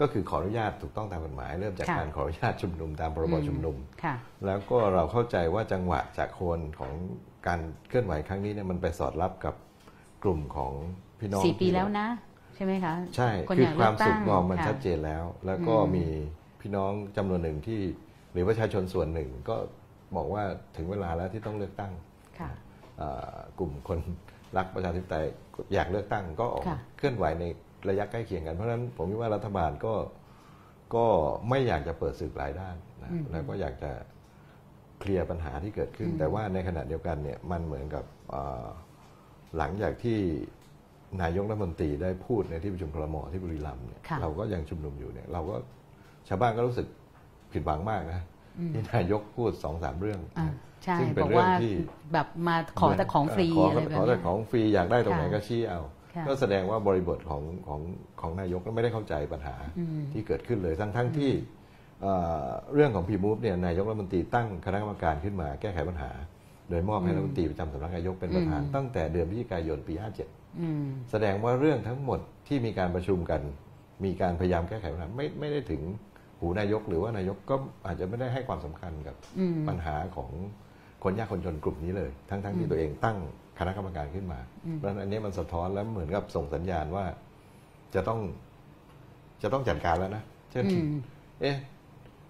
[0.00, 4.14] ก็คือขออนุญาตถูกต้องตามกฎหมาย เริ่มจากค่ะการขออนุญาตชุมนุมตามพรบชุมนุมค่ะ
[4.46, 6.92] แล้วก็เราเข้าใจว่าจังหวะจากโคนของ
[7.46, 9.54] การเคลื่อนไหวครั้งนี้เนี่ยมันไปสอดรับกับ
[10.22, 10.72] กลุ่มของ
[11.20, 12.08] พี่น้องสี่ปีที่แล้วนะ
[12.54, 16.06] ใช่ไหมคะใช่คนคืออยากคเลืวามอกตั้สุงขงอมมันค่ะชัดเจนแล้ว แล้วก็มี
[16.60, 18.07] พี่น้องจำนวนหนึ่งที่ห
[18.38, 19.56] รือประชาชนส่วนหนึ่งก็
[20.16, 20.42] บอกว่า
[20.76, 21.92] ถึงเวลาแล้วที่ต้องเลือกตั้ง
[22.40, 22.50] ค่ะ
[23.00, 23.98] อ่ากลุ่มคน
[24.56, 25.24] รักประชาธิปไตย
[25.74, 27.44] อยากเลือกตั้งก็ออกค่ะเคลื่อนไหวใน
[27.88, 29.94] ระยะใกล้เคียงกัน เพราะฉะนั้นผมคิดว่ารัฐบาลก็
[30.94, 31.06] ก็
[31.48, 33.90] ไม่อยากจะเปิดศึกหลายด้านนะแล้วก็อยากจะ
[35.00, 38.66] เคลียร์ปัญหาที่เกิดขึ้น แต่ว่าในขณะเดียวกันเนี่ยมันเหมือนกับอ่า
[39.56, 40.18] หลังจากที่
[41.22, 45.56] นายกรัฐมนตรีได้พูดในที่ประชุมครมที่บุรีรัมย์เนี่ยค่ะเราก็ยังชุมนุมอยู่เนี่ยเราก็
[46.28, 46.86] ชาวบ้านก็รู้สึก
[47.52, 48.20] ผิดหวังมากนะ
[48.72, 51.72] ที่นายกพูดสองสามเรื่องอ่านะใช่ซึ่งเป็บนอกเรื่องว่าที่
[52.12, 55.80] แบบมาขอแต่ของฟรีขออะไรแบบขอแต่เนี้ยของฟรีอยากได้ตรงไหนค่ะก็ชี้เอา
[56.14, 57.80] ค่ะก็แสดงว่าบริบทของของ
[58.20, 61.30] ของนายกไม่ได้เข้าใจปัญหาอืมที่เกิดขึ้นเลยทั้งทั้งที่
[62.02, 62.12] เอ่
[62.44, 66.10] อเรื่องของพีมูฟเนี่ยนายกรัฐมนตรีตั้งคณะกรรมการขึ้นมาแก้ไขปัญหา
[66.70, 73.40] โดยมอบให้รัฐมนตรีประจำสำนักนายกเป็นประธานอืมตั้งแต่เดือนพฤศจิกายนปี 57อืมแสดงว่าเรื่องทั้งหมดที่มีการประชุมกัน
[74.04, 75.82] มีการพยายามแก้ไขปัญหาไม่ไม่ได้ถึง
[76.40, 77.54] หูนายกหรือว่านายกก็
[77.86, 80.30] อาจจะไม่ได้ให้ความสำคัญกับอืมปัญหาของ
[81.04, 83.16] คนยากคนจนกลุ่มนี้เลย ทั้งทั้งที่ตัวเองตั้ง
[83.58, 87.04] คณะกรรมการขึ้นมาอืมเพราะฉะนั้นอันนี้มันสะท้อนแล้วเหมือนกับส่งสัญญาณว่า
[87.94, 88.18] จะต้อง
[89.42, 90.22] จะต้องจัดการแล้วนะ
[90.52, 90.92] เช่นอืม
[91.42, 91.56] เอ๊ะ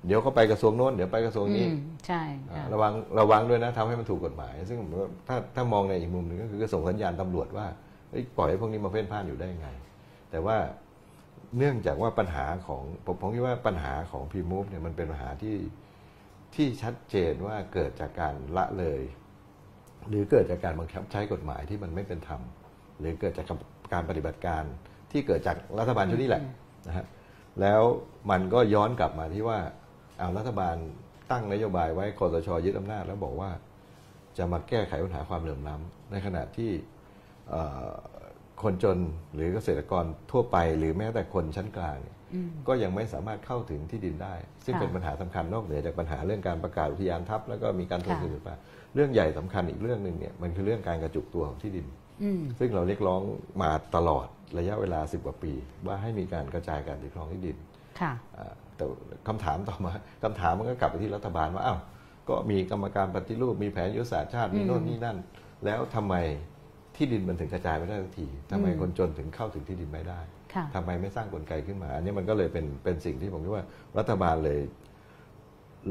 [0.06, 7.66] เดี๋ยวก็ไปกระทรวงโน้นเดี๋ยวไปกระทรวงนี้อืมใช่อ่าค่ะระวังระวังด้วยนะทำให้มันถูกกฎหมาย ซึ่งผมว่าถ้าถ้ามองในอีกมุมหนึ่งก็คือส่งสัญญาณตำรวจว่า
[8.10, 9.68] เอ้ยปล่อยให้พวกนี้มาเพ่นพ่านอยู่ได้ยังไง
[10.30, 10.56] แต่ว่า
[11.56, 15.56] เนื่องจากว่าปัญหาของผมผมคิดว่าปัญหาของพีมูฟเนี่ยมันเป็นปัญหาที่
[16.54, 19.00] ที่ชัดเจนว่าเกิดจากการละเลย
[20.08, 22.40] หรือเกิดจากการบังคับใช้กฎหมายที่มันไม่เป็นธรรม
[22.98, 23.46] หรือเกิดจาก
[23.92, 24.62] การปฏิบัติการ
[25.12, 26.42] ที่เกิดจากรัฐบาลชุดนี้แหละ
[26.88, 27.06] นะฮะ
[27.60, 27.82] แล้ว
[28.30, 29.58] มันก็ย้อนกลับมาที่ว่า
[30.18, 30.76] เอารัฐบาล
[31.30, 33.50] ตั้งนโยบายไว้คอสชยึดอำนาจ แล้วบอกว่า
[34.38, 36.70] จะมาแก้ไขปัญหาความเหลื่อมล้ำในขณะที่
[38.62, 38.98] คนจน
[39.34, 48.56] หรือเกษตรกรทั่วไป หรือแม้แต่คนชั้นกลางเนี่ยอืมก็ยังไม่สามารถเข้าถึงที่ดินได้ ซึ่งค่ะเป็นปัญหาสำคัญนอกเหนือจากปัญหาเรื่องการประกาศอุทยานทับแล้วก็มีการทวงค่ะคืนผืนป่า
[48.94, 51.86] เรื่องใหญ่สำคัญอีกเรื่องหนึ่งเนี่ยมันคือเรื่องการกระจุกตัวของที่ดิน
[52.22, 53.20] อืมซึ่งเราเรียกร้อง
[53.62, 54.26] มาตลอด
[54.58, 55.52] ระยะเวลา 10 กว่าปี
[55.86, 57.56] ว่าให้มีการกระจายการถือครองที่ดิน
[58.00, 58.84] ค่ะอ่าแต่
[59.28, 59.92] คำถามต่อมา
[60.22, 61.78] คำถามมันก็กลับไปที่รัฐบาลว่าอ้าว
[62.28, 65.18] ก็มีกรรมการปฏิรูปมีแผนยุทธศาสตร์ชาติมีโน่นนี่นั่น
[65.64, 66.14] แล้วทำไม
[66.98, 70.20] ที่ดินมันถึงกระจายไม่ได้สักทีทำไมอืมคนจนถึงเข้าถึงที่ดินไม่ได้
[70.54, 73.64] ค่ะทำไมไม่สร้างกลไกขึ้นมา อันนี้มันก็เลยเป็นเป็นสิ่งที่ผมคิดว่า
[73.98, 74.60] รัฐบาลเลย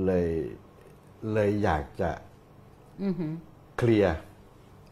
[0.05, 0.27] เลย
[1.33, 2.09] เลยอยากจะ
[3.03, 3.33] อือหือ
[3.77, 4.15] เคลียร์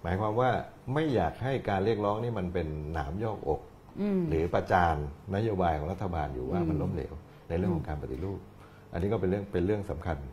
[0.01, 0.49] หมายความว่า
[0.93, 3.61] ไม่อยากให้การเรียกร้องนี่มันเป็นหนามยอกอก
[4.01, 4.95] อืมหรือประจาน
[5.35, 7.13] นโยบายของรัฐบาลอยู่ว่าอืมมันล้มเหลว
[7.49, 8.39] ในเรื่องของการปฏิรูป
[8.91, 10.25] อันนี้ก็เป็นเรื่องเป็นเรื่องสำคัญอื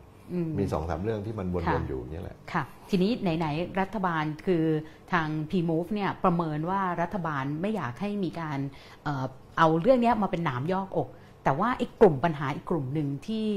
[0.47, 4.65] มมีสองสามเรื่องที่มันวค่ะนๆอยู่เนี่ยแหละค่ะ ทีนี้ไหนๆรัฐบาลคือ
[5.13, 8.59] ทาง P-Move เนี่ยประเมินว่ารัฐบาลไม่อยากให้มีการ
[9.05, 9.25] เอ่อ
[9.59, 11.09] เอาเรื่องเนี้ยมาเป็นหนามยอกอก
[11.45, 13.49] แต่ว่าอีกกลุ่มปัญหาอีกกลุ่มหนึ่งที่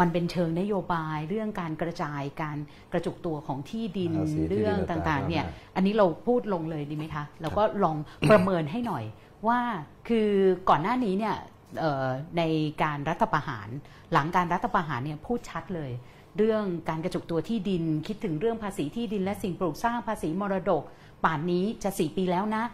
[0.00, 2.58] มันเป็นเชิงนโยบายเรื่องการกระจายการ
[2.92, 7.96] กระจุกตัวของที่ดินภาษีที่ดินเรื่องต่างๆต่างๆเนี่ยนะอันนี้เราพูดลงเลยดีไหมคะแล้วก็ลอง
[8.30, 9.04] ประเมินให้หน่อย
[9.48, 9.60] ว่า
[10.08, 10.28] คือ
[10.68, 11.36] ก่อนหน้านี้เนี่ย
[11.78, 12.06] เอ่อ
[12.38, 12.42] ใน
[12.82, 13.68] การรัฐประหาร
[14.12, 15.90] หลังการรัฐประหารเนี่ยพูดชัดเลย
[16.36, 20.82] เรื่องการกระจุกตัวที่ดิน คิดถึงเรื่องภาษีที่ดินและสิ่งปลูกสร้างภาษีมรดก
[21.24, 22.64] ป่านนี้จะสี่ปีแล้วนะ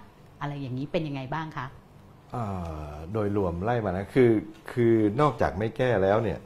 [0.40, 1.66] อะไรอย่างนี้เป็นยังไงบ้างคะ
[2.34, 4.30] อ่าโดยรวมไล่มานะคือ
[4.72, 6.38] คือนอกจากไม่แก้แล้วเนี่ย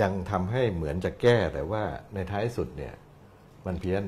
[0.00, 1.82] ยังทำให้เหมือนจะแก้แต่ว่า
[2.14, 2.94] ในท้ายสุดเนี่ย
[3.66, 4.02] มันเพี้ยน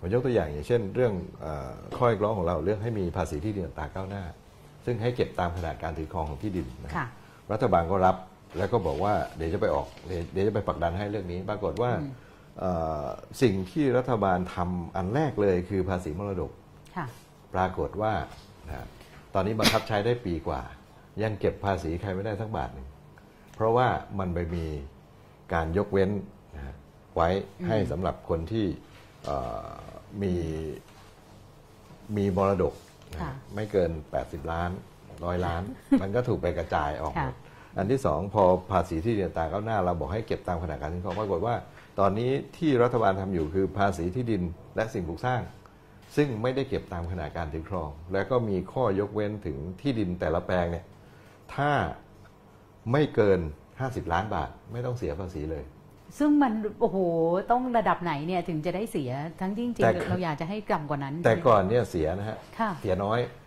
[0.00, 1.12] ผมยกตัวอย่างอย่างเช่น เรื่อง
[1.44, 4.24] อาข้อเรียกร้องของเราเรื่องให้มีภาษีที่ดินอัตราก้าวหน้า
[4.84, 7.06] ซึ่งให้เก็บตามขนาดการถือครองของที่ดินนะค่ะ
[7.52, 8.16] รัฐบาลก็รับ
[8.56, 11.92] แล้วก็บอกว่าเดี๋ยวจะไปออกเดี๋ยวเดี๋ยวจะไปผลักดันให้เรื่องนี้ ปรากฏว่า
[12.60, 13.04] เอ่อ
[13.42, 16.52] สิ่งที่รัฐบาลทำอันแรกเลยคือภาษีมรดก
[16.96, 17.06] ค่ะ
[17.54, 18.12] ปรากฏว่า
[18.66, 18.86] นะฮะ
[19.34, 20.60] ตอนนี้บังคับใช้ได้ปีกว่า
[21.22, 22.88] ยังเก็บภาษีใครไม่ได้สักบาทหนึ่ง
[23.54, 24.66] เพราะว่ามันไปมี
[25.54, 26.10] การยกเว้น
[26.56, 26.74] นะฮะ
[27.16, 27.28] ไว้
[27.66, 28.66] ให้สำหรับคนที่
[29.24, 29.68] เอ่อ
[30.22, 30.34] มี
[32.16, 32.74] มีมรดก
[33.12, 34.70] นะฮะค่ะไม่เกิน 80 ล้าน
[35.24, 35.62] ร้อยล้าน
[36.02, 41.54] มันก็ถูกไปกระจายออกหมดค่ะ อันที่สองพอภาษีที่ดินตาก้าวหน้า เราบอกให้เก็บตามขนาดการถือครองปรากฏว่า
[42.00, 44.42] ตอนนี้ที่รัฐบาลทำอยู่คือภาษีที่ดิน
[44.76, 45.40] และสิ่งปลูกสร้าง
[46.16, 50.84] ซึ่งไม่ได้เก็บตามขนาดการถือครอง แล้วก็มีข้อยกเว้นถึงที่ดินแต่ละแปลงเนี่ย
[51.54, 51.70] ถ้า
[52.92, 53.40] ไม่เกิน
[53.76, 55.64] 50 ล้านบาท ไม่ต้องเสียภาษีเลย
[56.18, 56.98] ซึ่งมันโอ้โห
[57.50, 63.39] ต้องระดับไหนเนี่ยถึงจะได้เสียทั้งที่จริงแต่ๆเราอยากจะให้ต่ำกว่านั้น แต่ก่อนเนี่ยเสียนะฮะค่ะเสียน้อยค่ะ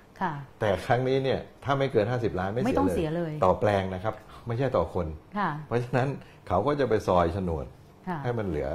[0.60, 4.14] แต่ครั้งนี้เนี่ยถ้าไม่เกิน 50 ล้านไม่ไม่ต้องเสียเลย ต่อแปลงนะครับ
[4.48, 5.08] ไม่ใช่ต่อคน
[5.38, 6.08] ค่ะเพราะฉะนั้น
[6.48, 7.66] เขาก็จะไปซอยโฉนด
[8.08, 8.70] ค่ะให้มันเหลือ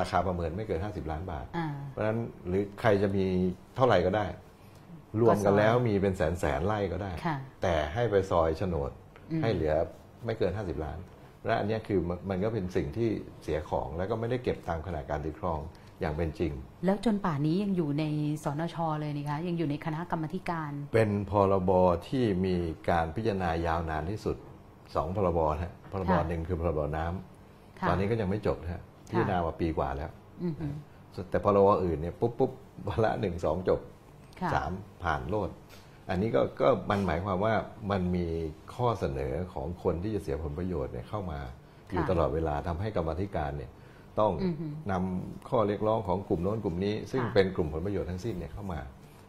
[0.00, 3.24] ราคาประเมินไม่เกิน 50 ล้านบาทอ่าเพราะฉะนั้นหรือใครจะมี
[3.76, 4.26] เท่าไหร่ก็ได้
[5.20, 8.90] รวมกันแล้วมีเป็นแสนแสนไร่ก็ได้ค่ะแต่ให้ไปซอยโฉนด
[9.30, 9.74] อืมให้เหลือ
[10.24, 10.98] ไม่เกิน 50 ล้าน
[11.46, 13.08] และอันเนี้ยคือมันมันก็เป็นสิ่งที่
[13.42, 15.60] เสียของแล้วก็ไม่ได้เก็บตามขนาดการถือครอง
[16.02, 16.52] อย่างเป็นจริง
[16.84, 18.04] แล้วจนป่านนี้ยังอยู่ใน
[18.44, 21.70] สนชเลยนี่คะยังอยู่ในคณะกรรมาธิการ เป็นพรบ
[22.08, 22.56] ที่มี
[22.90, 24.36] การพิจารณายาวนานที่สุด
[24.94, 30.10] สองพรบนะฮะพรบค่ะหนึ่งคือพรบน้ำค่ะตอนนี้ก็ยังไม่จบนะฮะพิจารณามาปีกว่าแล้ว
[30.42, 30.72] อือหือ
[31.30, 32.50] แต่พรบอื่นเนี่ยปุ๊บปุ๊บ
[32.88, 33.80] วาระหนึ่งสองจบ
[34.40, 34.70] ค่ะสาม
[35.04, 35.50] ผ่านโลด
[36.10, 37.54] อันนี้ก็ก็มันหมายความว่า
[37.90, 38.26] มันมี
[38.74, 41.40] ข้อเสนอของคนที่จะเสียผลประโยชน์เนี่ยเข้ามา
[41.90, 43.70] อยู่ค่ะตลอดเวลาทำให้กรรมาธิการเนี่ย
[44.20, 48.80] ต้องอือฮึนำข้อเรียกร้องของกลุ่มโน้นกลุ่มนี้ ซึ่งค่ะเป็นกลุ่มผลประโยชน์ทั้งสิ้นเนี่ยเข้ามา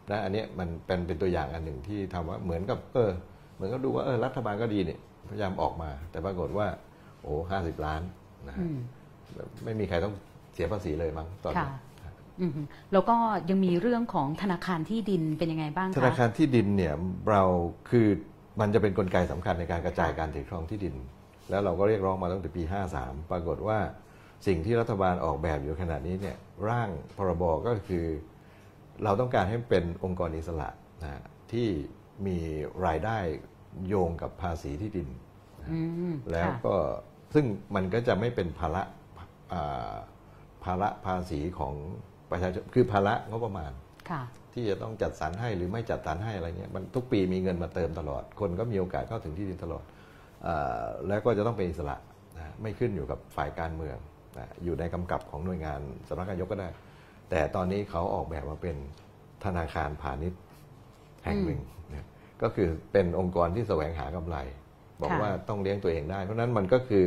[0.08, 3.10] และอันเนี้ยมันเป็นเป็นตัวอย่างอันหนึ่งที่ทำว่าเหมือนกับเออ
[3.54, 4.98] เหมือนก็ดูว่าเออรัฐบาลก็ดีเนี่ย
[5.30, 6.66] พยายามออกมา แต่ปรากฏว่า
[7.22, 8.02] โอ้ห้าสิบล้าน
[8.48, 8.78] นะฮะอืม
[9.64, 10.14] ไม่มีใครต้อง
[10.54, 11.70] เสียภาษีเลยมั้งตอนนี้
[12.02, 12.52] ค่ะอืม
[12.92, 13.16] แล้วก็
[13.50, 16.94] ยังมีเรื่องของธนาคารที่ดินเป็นยังไงบ้างธคะนาคารที่ดินเนี่ย
[17.30, 17.42] เรา
[17.90, 18.06] คือ
[18.60, 20.94] มันจะเป็นกลไกสำคัญในการกระจายการถือครองที่ดิน
[21.50, 22.62] แล้วเราก็เรียกร้องมาตั้งแต่ปี
[22.96, 23.78] 53 ปรากฏว่า
[24.46, 26.36] สิ่งที่รัฐบาลออกแบบอยู่ขนาดนี้เนี่ย
[26.68, 28.06] ร่างพรบก็คือ
[29.04, 30.68] เราต้องการให้เป็นองค์กรอิสระ
[31.02, 31.68] นะฮะที่
[32.26, 32.38] มี
[32.86, 33.18] รายได้
[33.86, 35.08] โยงกับภาษีที่ดิน
[35.70, 35.78] อื
[36.12, 36.74] มแล้วค่ะก็
[37.34, 38.82] ซึ่งมันก็จะไม่เป็นภาระ
[39.52, 39.94] อ่า
[40.64, 41.74] ภาระภาษีของ
[42.30, 43.72] ประชาชนคือภาระงบประมาณ
[44.10, 44.22] ค่ะ
[44.54, 49.84] ที่จะต้องจัดสรรให้หรือไม่จัดสรรให้อะไรเงี้ยมันทุกปีมีเงินมาเติมตลอด คนก็มีโอกาสเข้าถึงที่ดินตลอด
[50.46, 51.96] อาแล้วก็จะต้องเป็นอิสระ
[52.36, 53.96] นะไม่ขึ้นอยู่กับฝ่ายการเมือง
[54.38, 56.68] นะอยู่ในกำกับของหน่วยงานสำนักนายกก็ได้
[57.30, 58.76] แต่ตอนนี้เขาออกแบบมาเป็น
[59.44, 60.40] ธนาคารพาณิชย์
[61.24, 62.06] แห่งหนึ่งนะ
[62.42, 64.36] ก็คือเป็นองค์กรที่แสวงหากำไร
[65.00, 67.06] บอกค่ะว่าต้องเลี้ยงตัวเองได้ เพราะฉะนั้นมันก็คือ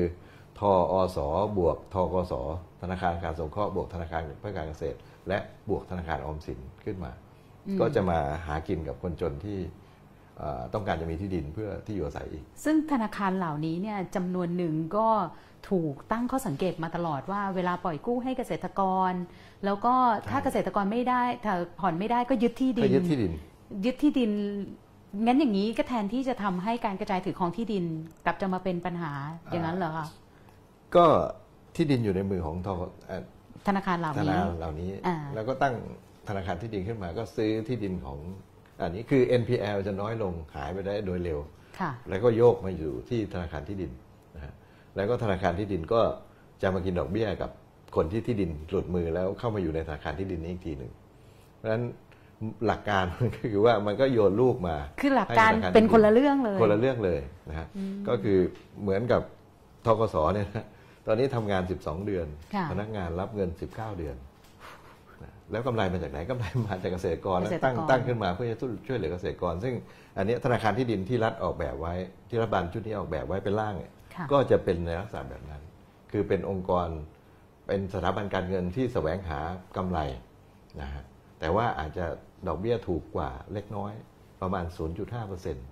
[0.60, 1.18] ทออส
[1.58, 2.34] บวกทกส
[2.82, 5.38] ธนาคารการสงเคราะห์บวกธนาคารเพื่อการเกษตร และ
[5.70, 7.12] บวกธนาคารออมสินขึ้นมา
[7.80, 9.87] ก็จะมาหากินกับคนจนที่เอ่อ
[10.74, 15.10] ต้องการจะมีที่ดินเพื่อที่อยู่อาศัยอีก ซึ่งธนาคารเหล่านี้เนี่ยจำนวนหนึ่งก็
[15.70, 19.12] ถูกตั้งข้อสังเกตมาตลอดว่าเวลาปล่อยกู้ให้เกษตรกร
[19.66, 19.94] แล้วก็
[20.30, 23.32] ถ้าใช่เกษตรกรไม่ได้ถ้าผ่อนไม่ได้ก็ยึดที่ดิให้นยึดที่ดิน
[23.86, 24.32] ยึดที่ดิน
[25.26, 27.86] งั้นอย่างนี้ก็แทนที่จะทำให้การกระจายถือครองที่ดิน
[28.26, 29.12] กลับจะมาเป็นปัญหา
[29.52, 30.08] อย่างนั้นเหรอคะ
[30.96, 31.06] ก็
[31.76, 33.24] ที่ดินอยู่ในมือของทกเอ่อ
[33.68, 35.76] ธนาคารเหล่าธนานี้คารเหล่านี้อ่าแล้วก็ตั้ง
[36.30, 38.20] ธนาคารที่ดินขึ้นมา ก็ซื้อที่ดินของ
[38.82, 41.40] อันนี้คือ NPL จะน้อยลงหายไปได้โดยเร็ว
[41.80, 43.92] ค่ะแล้วก็โยกมาอยู่ที่ธนาคารที่ดิน
[44.36, 44.54] นะฮะ
[44.96, 46.02] แล้วก็ธนาคารที่ดินก็
[46.62, 47.52] จะมากินดอกเบี้ยกับ
[47.96, 50.92] คนที่ที่ดินหลุดมือแล้วเข้ามาอยู่ในธนาคารที่ดินนี้อีกทีหนึ่ง
[51.56, 51.84] เพราะฉะนั้น
[52.66, 57.68] หลักการมันก็คือว่ามันก็โยนลูกมา คือหลักการให้ธคเป็นที่ดิคนละเรื่องเลย คนละเรื่องเลยนะฮะ
[58.08, 58.38] ก็คือ
[58.82, 59.22] เหมือนกับ
[59.86, 60.66] ทกสเนี่ยนะ
[61.08, 64.27] ตอนนี้ทำงาน 12 เดือนค่ะพนักงานรับเงิน 19 เดือนนะ
[65.52, 68.58] แล้วกำไรมาจากไหนกำไรมาจากเกษตรกรเกแล้วษตรกรตั้งตั้งขึ้นมาเพื่อจะ
[68.88, 69.74] ช่วยเหลือเกษตรกร ซึ่ง
[70.18, 71.94] อันเนี้ยธนาคารที่ดินที่รัฐออกแบบไว้
[72.30, 75.62] ที่รัฐบาลชุดนี้ออกแบบไว้เป็นร่างเนี่ยค่ะก็จะเป็นในลักษณะแบบนั้น
[76.12, 76.88] คือเป็นองค์กร
[77.68, 79.40] เป็นสถาบันการเงินที่แสวงหา
[79.78, 80.00] กำไร
[80.82, 81.04] นะฮะ
[81.40, 82.06] แต่ว่าอาจจะ
[82.48, 83.94] ดอกเบี้ยถูกกว่าเล็กน้อย
[84.42, 84.66] ประมาณ
[84.98, 85.66] 0.5เปอร์เซ็นต์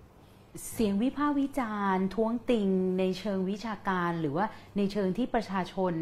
[0.73, 2.67] เสียงวิพากษ์วิจารณ์ท้วงติง
[2.99, 4.45] ในเชิงวิชาการหรือว่า
[4.77, 5.93] ในเชิงที่ประชาชน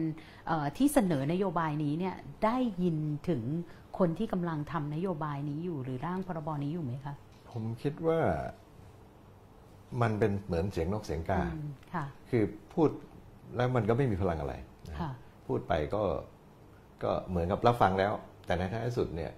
[0.47, 2.97] เอ่อที่เสนอนโยบายนี้เนี่ยได้ยิน
[3.29, 3.41] ถึง
[3.97, 7.13] คนที่กำลังทำนโยบายนี้อยู่หรือร่างพรบนี้อยู่ไหมคะ
[7.51, 8.19] ผมคิดว่า
[10.01, 12.89] มันเป็นเหมือนเสียงนกเสียงกาอืมค่ะ คือพูด
[13.55, 14.53] แล้วมันก็ไม่มีพลังอะไร
[14.89, 15.11] นะค่ะ
[15.47, 16.03] พูดไปก็
[17.03, 18.11] ก็เหมือนกับรับฟังแล้ว
[18.45, 19.31] แต่ในท้ายสุดเนี่ย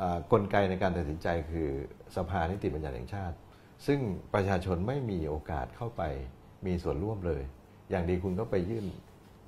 [0.00, 1.68] อ่ากลไกในการตัดสินใจคือ
[2.16, 3.36] สภานิติบัญญัติแห่งชาติ
[3.86, 4.00] ซึ่ง
[4.34, 6.02] ประชาชนไม่มีโอกาสเข้าไป
[6.66, 7.42] มีส่วนร่วมเลย
[7.90, 8.84] อย่างดีคุณก็ไปยื่น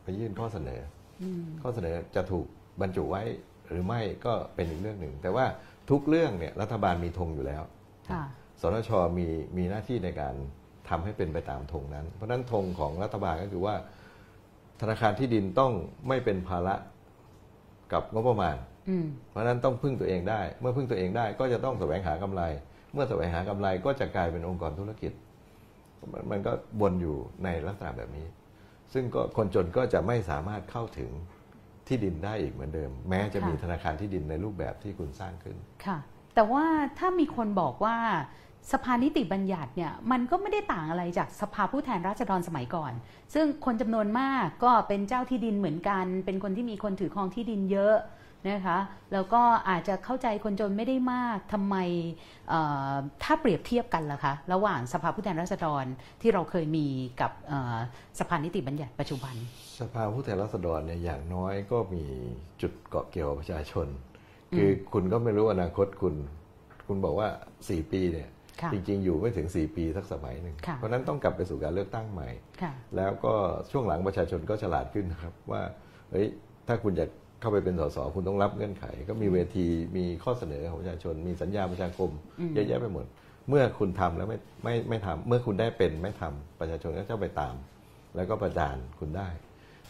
[0.05, 0.81] ไปยื่นข้อเสนอ
[1.23, 1.25] อ
[1.63, 2.47] ข้อเสนอจะถูก
[2.81, 3.23] บรรจุไว้
[3.69, 5.47] หรือไม่ก็เป็นอีกเรื่องหนึ่ง แต่ว่า
[5.91, 7.63] ทุกเรื่องเนี่ยรัฐบาลมีธงอยู่แล้ว
[8.11, 8.23] ค่ะ
[8.61, 10.35] สนชมีมีหน้าที่ในการ
[10.89, 13.75] ทำให้เป็นไปตามธงนั้น เพราะฉะนั้นธงของรัฐบาลก็คือว่า
[14.81, 15.73] ธนาคารที่ดินต้อง
[16.09, 16.75] ไม่เป็นภาระ
[17.93, 18.57] กับงบประมาณ
[18.89, 22.43] อืมเพราะฉะนั้นต้องพึ่งตัวเองได้ เมื่อพึ่งตัวเองได้ก็จะต้องแสวงหากำไร
[22.93, 25.13] เมื่อแสวงหากำไรก็จะกลายเป็นองค์กรธุรกิจ
[26.13, 28.27] มันมันก็วนอยู่ในลักษณะแบบนี้
[28.93, 31.11] ซึ่งก็คนจนก็จะไม่สามารถเข้าถึง
[31.87, 35.99] ที่ดินได้อีกเหมือนเดิม แม้จะมีค่ะธนาคารที่ดินในรูปแบบที่คุณสร้างขึ้นค่ะ
[36.35, 36.65] แต่ว่า
[36.99, 37.97] ถ้ามีคนบอกว่า
[38.73, 42.93] สภานิติบัญญัติเนี่ยมันก็ไม่ได้ต่างอะไรจากสภาผู้แทนราษฎรสมัยก่อน
[43.35, 47.97] ซึ่งคนจำนวนมากก็เป็นเจ้าที่ดินเหมือนกัน เป็นคนที่มีคนถือครองที่ดินเยอะ
[48.47, 48.79] นะคะ
[49.13, 51.77] แล้วก็อาจจะเข้าใจคนจนไม่ได้มากทำไม
[52.49, 55.85] เอ่อถ้าเปรียบเทียบกันล่ะคะ ระหว่างสภาผู้แทนราษฎร
[56.23, 56.87] ที่เราเคยมี
[57.21, 57.77] กับเอ่อ
[58.19, 59.35] สภานิติบัญญัติปัจจุบัน
[59.81, 62.05] สภาผู้แทนราษฎรเนี่ยอย่างน้อยก็มี
[62.63, 63.87] จุดเกาะเกี่ยวกับประชาชน
[64.57, 66.15] คือคุณก็ไม่รู้อนาคตคุณ
[66.87, 67.29] คุณบอกว่า
[67.61, 68.29] 4 ปีเนี่ย
[68.63, 72.29] ค่ะจริง ๆ อยู่ไม่ถึง 4 ปีสักสมัยหนึ่งค่ะเพราะฉะนั้นต้องกลับไปสู่การเลือกตั้งใหม่
[72.63, 73.33] ค่ะแล้วก็
[73.71, 75.63] ช่วงหลังประชาชนก็ฉลาดขึ้นนะครับว่า
[76.11, 76.27] เฮ้ย
[76.69, 77.07] ถ้าคุณจะ
[77.41, 83.07] เข้าไปเป็นสสคุณต้องรับเงื่อนไข ก็มีเวทีมีข้อเสนอของประชาชน มีสัญญาประชาคมอืมเยอะแยะไปหมด
[83.49, 87.55] เมื่อคุณทำแล้วไม่ไม่ไม่ทำเมื่อคุณได้เป็นไม่ทำประชาชนก็จะไปตาม
[88.17, 89.29] แล้วก็ประจานคุณได้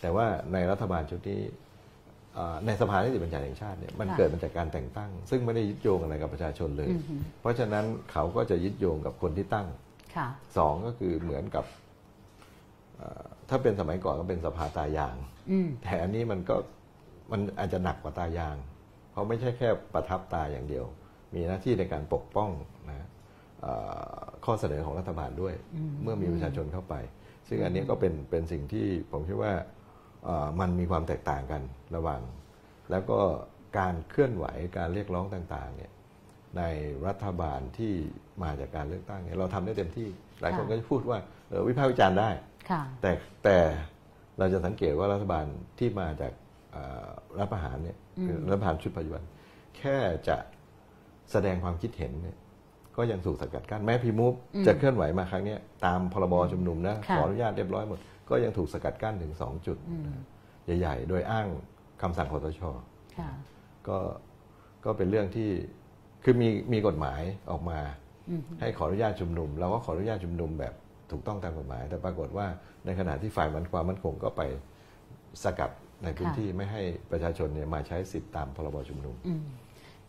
[0.01, 1.41] แต่ว่าในรัฐบาลชุดนี้
[2.37, 9.67] อ่าในสภานิติบัญญัติแห่งชาติเนี่ยมันค่ะเกิดมาจากการแต่งตั้ง ซึ่งไม่ได้ยึดโยงอะไรกับประชาชนเลยอือฮึเพราะฉะนั้นเขาก็จะยึดโยงกับคนที่ตั้ง
[10.17, 11.65] ค่ะสองก็คือเหมือนกับ
[12.97, 15.17] เอ่อถ้าเป็นสมัยก่อนก็เป็นสภาตายาง
[15.51, 16.57] อืมแต่อันนี้มันก็
[17.33, 18.57] มันอาจจะหนักกว่าตายาง
[19.11, 20.85] เพราะไม่ใช่แค่ประทับตาอย่างเดียว
[21.35, 22.51] มีหน้าที่ในการปกป้อง
[22.91, 23.07] นะ
[23.61, 23.73] เอ่
[24.21, 25.55] อข้อเสนอของรัฐบาลด้วย
[26.03, 26.95] เมื่อมีประชาชนเข้าไป
[27.49, 29.53] ซึ่งอันนี้ก็เป็นเป็นสิ่งที่ผมคิดว่า
[30.25, 31.63] เอ่อมันมีความแตกต่างกัน
[31.97, 32.21] ระหว่าง
[32.91, 33.19] แล้วก็
[33.79, 34.47] การเคลื่อนไหว
[34.79, 35.93] การเรียกร้องต่างๆเนี่ย
[36.59, 36.63] ใน
[37.07, 37.95] รัฐบาลที่
[38.43, 40.09] มาจากการเลือกตั้งเนี่ยเราทำได้เต็มที่
[40.41, 42.31] หลายคนค่ะก็จะพูดว่าเออวิพากษ์วิจารณ์ได้
[42.71, 43.11] ค่ะแต่
[43.45, 43.59] แต่
[44.39, 45.45] เราจะสังเกตว่ารัฐบาล
[45.79, 46.48] ที่มาจากเอ่อ
[47.39, 49.23] รัฐประหารเนี่ยคือรัฐประหารชุดปัจจุบัน
[49.77, 49.97] แค่
[50.29, 50.37] จะ
[51.33, 52.37] แสดงความคิดเห็นเนี่ย
[52.97, 54.35] ก็ยังถูกสกัดกั้นแม้พีมูฟ
[54.67, 57.99] จะเคลื่อนไหวมาครั้งเนี้ยตามพรบชุมนุมนะค่ะขออนุญาตเรียบร้อยหมด
[58.31, 59.79] ก็ยังถูกสกัดกั้นถึงสองจุด
[60.79, 61.47] ใหญ่ ๆ โดยอ้าง
[62.03, 62.61] คำสั่งคอสช
[63.19, 63.31] ค่ะ
[63.89, 63.99] ก็
[64.85, 65.51] ก็เป็นเรื่องที่
[66.25, 67.79] คือมีมีกฎหมายออกมา
[68.31, 70.75] อืมให้ขออนุญาตชุมนุมเราก็ขออนุญาตชุมนุมแบบ
[71.11, 72.47] ถูกต้องตามกฎหมาย แต่ปรากฏว่า
[72.87, 74.43] ในขณะที่ฝ่ายมันความมั่นคงก็ไป
[75.45, 75.71] สกัด
[76.03, 79.45] ในพื้นค่ะที่ไม่ให้ประชาชนเนี่ยมาใช้สิทธิตามพรบชุมนุมอืม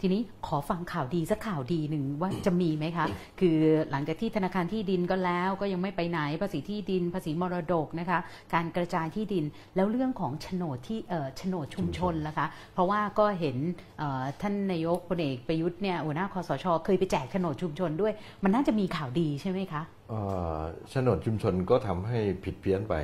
[0.02, 3.06] ทีนี้ขอฟังข่าวดีสักข่าวดีหนึ่งว่าจะมีไหมคะ
[3.40, 3.58] คือ
[3.92, 8.20] หลังจากที่ธนาคารที่ดินก็แล้วก็ยังไม่ไปไหนภาษีที่ดิน ภาษีมรดกนะคะ
[8.54, 13.58] การกระจายที่ดินแล้วเรื่องของโฉนดที่เอ่อโฉนดชุมชนล่ะคะ เพราะว่าก็เห็น
[14.00, 20.20] เอ่อท่านนายกพลเอกประยุทธ์เนี่ยหัวหน้าคอสชเคยไปแจกโฉนดชุมชนด้วย มันน่าจะมีข่าวดีใช่ไหมคะเอ่
[20.58, 22.96] อโฉนดชุมชนก็ทำให้ผิดเพี้ยนไป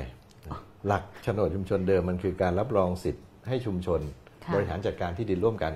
[0.86, 4.00] หลักโฉนดชุมชนเดิมมันคือการรับรองสิทธิ์ให้ชุมชน
[4.44, 5.72] ค่ะ บริหารจัดการที่ดินร่วมกัน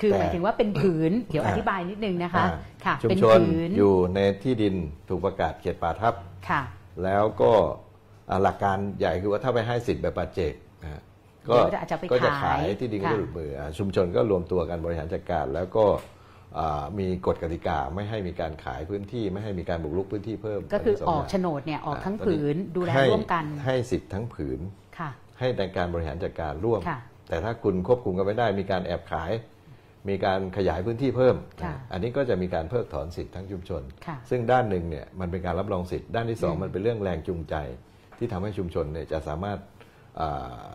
[0.00, 2.50] คือแต่ หมายถึงว่าเป็นผืน เดี๋ยวออ่าธิบายนิดนึงนะคะ อ่า
[2.84, 4.74] ค่ะ ชุมเป็นชนผืนอยู่ในที่ดิน
[5.08, 6.14] ถูกประกาศเขตป่าทับ
[6.48, 6.62] ค่ะ
[7.04, 7.52] แล้วก็
[8.30, 10.52] อ่าหลักการใหญ่คือว่าถ้าไปให้สิทธิ์แบบปัจเจก
[10.82, 11.02] นะฮะ
[11.48, 16.00] ก็เดี๋ยวอาจจะไปก็จะขาขายยที่ดินก็ค่ะ จะหลุดมืออ่าชุมชนก็รวมตัวกันบริหารจัดการ แล้วก็อ่า
[16.98, 24.60] มีกฎกติกาไม่ให้มีการขายพื้นที่ ไม่ให้มีการบุกรุกพื้นที่เพิ่ม ก็คือสงออกย่างโฉนดเนี่ยออกทั้งอ่าผืนดูแลให้ร่วมกัน ให้สิทธิ์ทั้งผืน
[24.98, 29.32] ค่ะให้ในการบริหารจัดการร่วมค่ะแต่ถ้าคุณควบคุมกันไม่ได้มีการแอบขาย
[30.08, 37.54] มีการขยายพื้นที่เพิ่มค่ะอันนี้ก็จะมีการเพิกถอนสิทธิ์ทั้งชุมชนค่ะซึ่งด้านหนึ่งเนี่ยมันเป็นการรับรองสิทธิ์ด้านที่สองอืมมันเป็นเรื่องแรงจูงใจ
[38.18, 39.58] ที่ทำให้ชุมชนเนี่ยจะสามารถ
[40.20, 40.28] อ่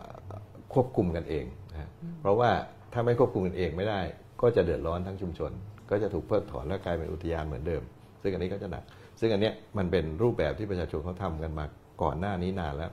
[0.74, 1.88] ควบคุมกันเองนะฮะ
[2.20, 2.50] เพราะว่า
[2.92, 4.00] ถ้าไม่ควบคุมกันเองไม่ได้
[4.40, 5.52] ก็จะเดือดร้อนทั้งชุมชน
[5.90, 7.82] ก็จะถูกเพิกถอนและกลายเป็นอุทยานเหมือนเดิม
[8.22, 8.84] ซึ่งอันนี้ก็จะหนัก
[9.20, 11.64] ซึ่งอันเนี้ยมันเป็นรูปแบบที่ประชาชนเขาทำกันมา
[12.02, 12.92] ก่อนหน้านี้นานแล้ว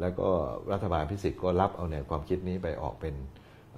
[0.00, 0.28] แล้วก็
[0.72, 3.14] รัฐบาลพิสิทธิ์ก็รับเอาแนวความคิดนี้ไปออกเป็น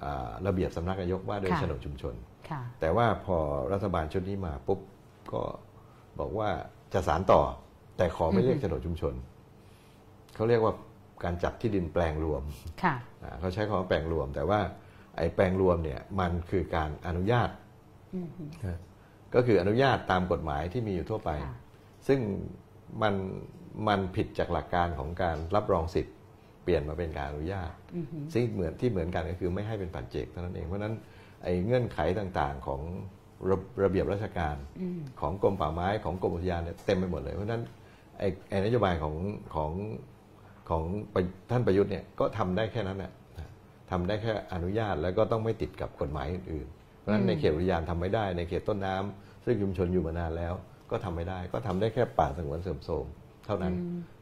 [0.03, 2.13] อ่าระเบียบสำนักนายกว่าด้วยค่ะโฉนดชุมชน
[2.49, 3.37] ค่ะแต่ว่าพอ
[3.73, 4.79] รัฐบาลชุดนี้มาปุ๊บ
[5.33, 5.41] ก็
[6.19, 6.49] บอกว่า
[6.93, 7.41] จะสารต่อ
[7.97, 9.13] แต่ขอไม่เรียกโฉนดชุมชน
[10.35, 10.73] เขาเรียกว่า
[11.23, 12.43] การจัดที่ดินแปลงรวม
[12.83, 14.59] ค่ะอ่าเขาใช้คำว่าแปลงรวม แต่ว่า
[15.17, 17.49] ไอ้แปลงรวมเนี่ยมันคือการอนุญาต
[18.13, 18.27] อืม
[18.65, 18.79] นะ
[19.35, 21.57] ก็คืออนุญาตตามกฎหมายที่มีอยู่ทั่วไปค่ะ
[22.07, 22.19] ซึ่ง
[23.01, 23.13] มัน
[23.87, 26.15] มันผิดจากหลักการของการรับรองสิทธิ์
[26.63, 30.93] เปลี่ยนมาเป็นการอนุญาตอืมซึ่งเหมือนที่เหมือนกันก็คือไม่ให้เป็นปัจเจกเท่านั้นเองเพราะฉะนั้น
[31.43, 32.81] ไอ้เงื่อนไขต่างๆของ
[33.49, 37.63] ระระเบียบราชการอืมของกรมป่าไม้ของกรมอุทยานเนี่ยเต็มไปหมดเลยเพราะฉะนั้น
[38.19, 39.15] ไอ้ไอ้นโยบายของ
[39.55, 39.71] ของ
[40.69, 41.21] ของประ
[41.51, 43.13] ท่านประยุทธ์เนี่ยก็ทำได้แค่นั้นแหละนะ
[43.91, 50.53] ทำได้แค่อนุญาตแล้วก็ต้องไม่ติดกับกฎหมายอื่นๆ เพราะฉะนั้นในเขตอุทยานทำไม่ได้ในเขตต้นน้ำซึ่งชุมชนอยู่มานานแล้ว
[50.91, 53.05] ก็ทำไม่ได้ ก็ทำได้แค่ป่าสงวนเสริมโทรม
[53.45, 53.73] เท่านั้น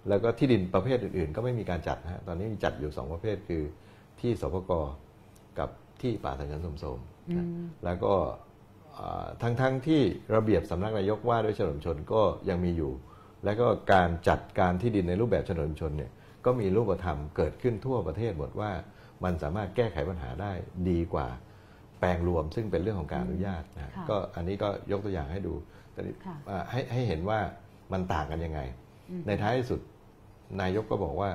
[0.10, 3.63] แล้วก็ที่ดินประเภทอื่นๆ ก็ไม่มีการจัดนะฮะตอนนี้มีจัดอยู่สองประเภทคือ
[4.19, 4.71] ที่สปก
[5.60, 5.69] กับ
[6.02, 7.00] ที่ป่าสงวนเสริมโทรม
[7.38, 7.47] นะ
[7.86, 8.13] แล้วก็
[8.97, 10.02] อ่าทั้งๆที่
[10.36, 12.91] ระเบียบสำนักนายกว่าด้วยโฉนดชุมชนก็ยังมีอยู่
[13.45, 16.12] แล้วก็การจัดการที่ดินในรูปแบบโฉนดชุมชนเนี่ย
[16.45, 18.71] ก็มีรูปธรรมเกิดขึ้นทั่วประเทศหมดว่า
[19.23, 20.51] มันสามารถแก้ไขปัญหาได้
[20.89, 21.27] ดีกว่า
[21.99, 25.53] แปลงรวม ซึ่งเป็นเรื่องของการอนุญาตนะค่ะก็อันนี้ก็ยกตัวอย่างให้ดู
[25.91, 27.39] แต่นี่ค่ะอ่าให้ให้เห็นว่า
[27.93, 28.60] มันต่างกันยังไง
[29.27, 29.79] ในท้ายที่สุด
[30.62, 31.29] นายกก็บอกว่า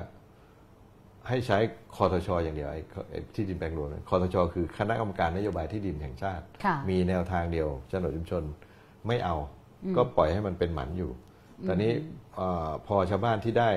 [1.27, 1.57] ให้ใช้
[1.95, 8.43] คอทช อย่างเดียวไอ้ไอ้ที่ดินแปลงรวมเนี่ยคอทช คือคณะกรรมการนโยบายที่ดินแห่งชาติค่ะมีแนวทางเดียวโฉนดชุมชน
[9.07, 9.35] ไม่เอา
[9.95, 11.11] ก็ปล่อยให้มันเป็นหมันอยู่
[11.67, 11.91] ตอนนี้
[12.35, 13.69] เออพอชาวบ้านที่ได้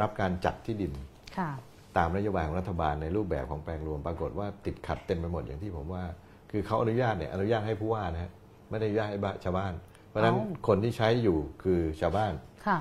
[0.00, 0.92] รับการจัดที่ดิน
[1.38, 1.50] ค่ะ
[1.96, 6.04] ตามนโยบายของรัฐบาลในรูปแบบของแปลงรวม ปรากฏว่าติดขัดเต็มไปหมดอย่างที่ผมว่า
[6.50, 8.30] คือเขาอนุญาตเนี่ยอนุญาตให้ผู้ว่านะฮะ
[8.70, 9.72] ไม่ได้อนุญาตให้บ้านชาวบ้าน
[10.08, 12.32] เพราะฉะนั้นเอ้าคนที่ใช้อยู่คือชาวบ้าน
[12.66, 12.78] ค่ะ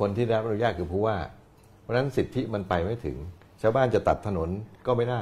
[0.00, 1.16] คนที่ได้รับอนุญาตคือผู้ว่า
[1.80, 3.16] เพราะฉะนั้นสิทธิมันไปไม่ถึง
[3.62, 4.48] ชาวบ้านจะตัดถนน
[4.86, 5.20] ก็ไม่ได้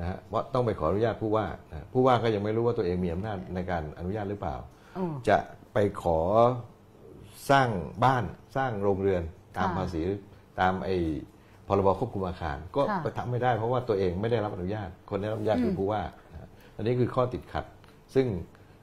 [0.00, 4.56] นะฮะเพราะต้องไปขออนุญาตผู้ว่านะผู้ว่าก็ยังไม่รู้ว่าตัวเองมีอำนาจในการอนุญาตหรือเปล่า
[4.98, 5.38] อืมจะ
[5.72, 6.18] ไปขอ
[7.50, 7.68] สร้าง
[8.04, 8.24] บ้าน
[8.56, 9.22] สร้างโรงเรือน
[9.56, 10.02] ตามค่ะภาษี
[10.60, 10.96] ตามไอ้
[11.70, 16.02] พรบควบคุมอาคาร ก็ค่ะไปทำไม่ได้เพราะว่าตัวเองไม่ได้รับอนุญาต คนได้รับอนุญาตคือผู้ว่า
[16.32, 17.64] นะฮะอันนี้คือข้อติดขัด
[18.14, 18.26] ซึ่ง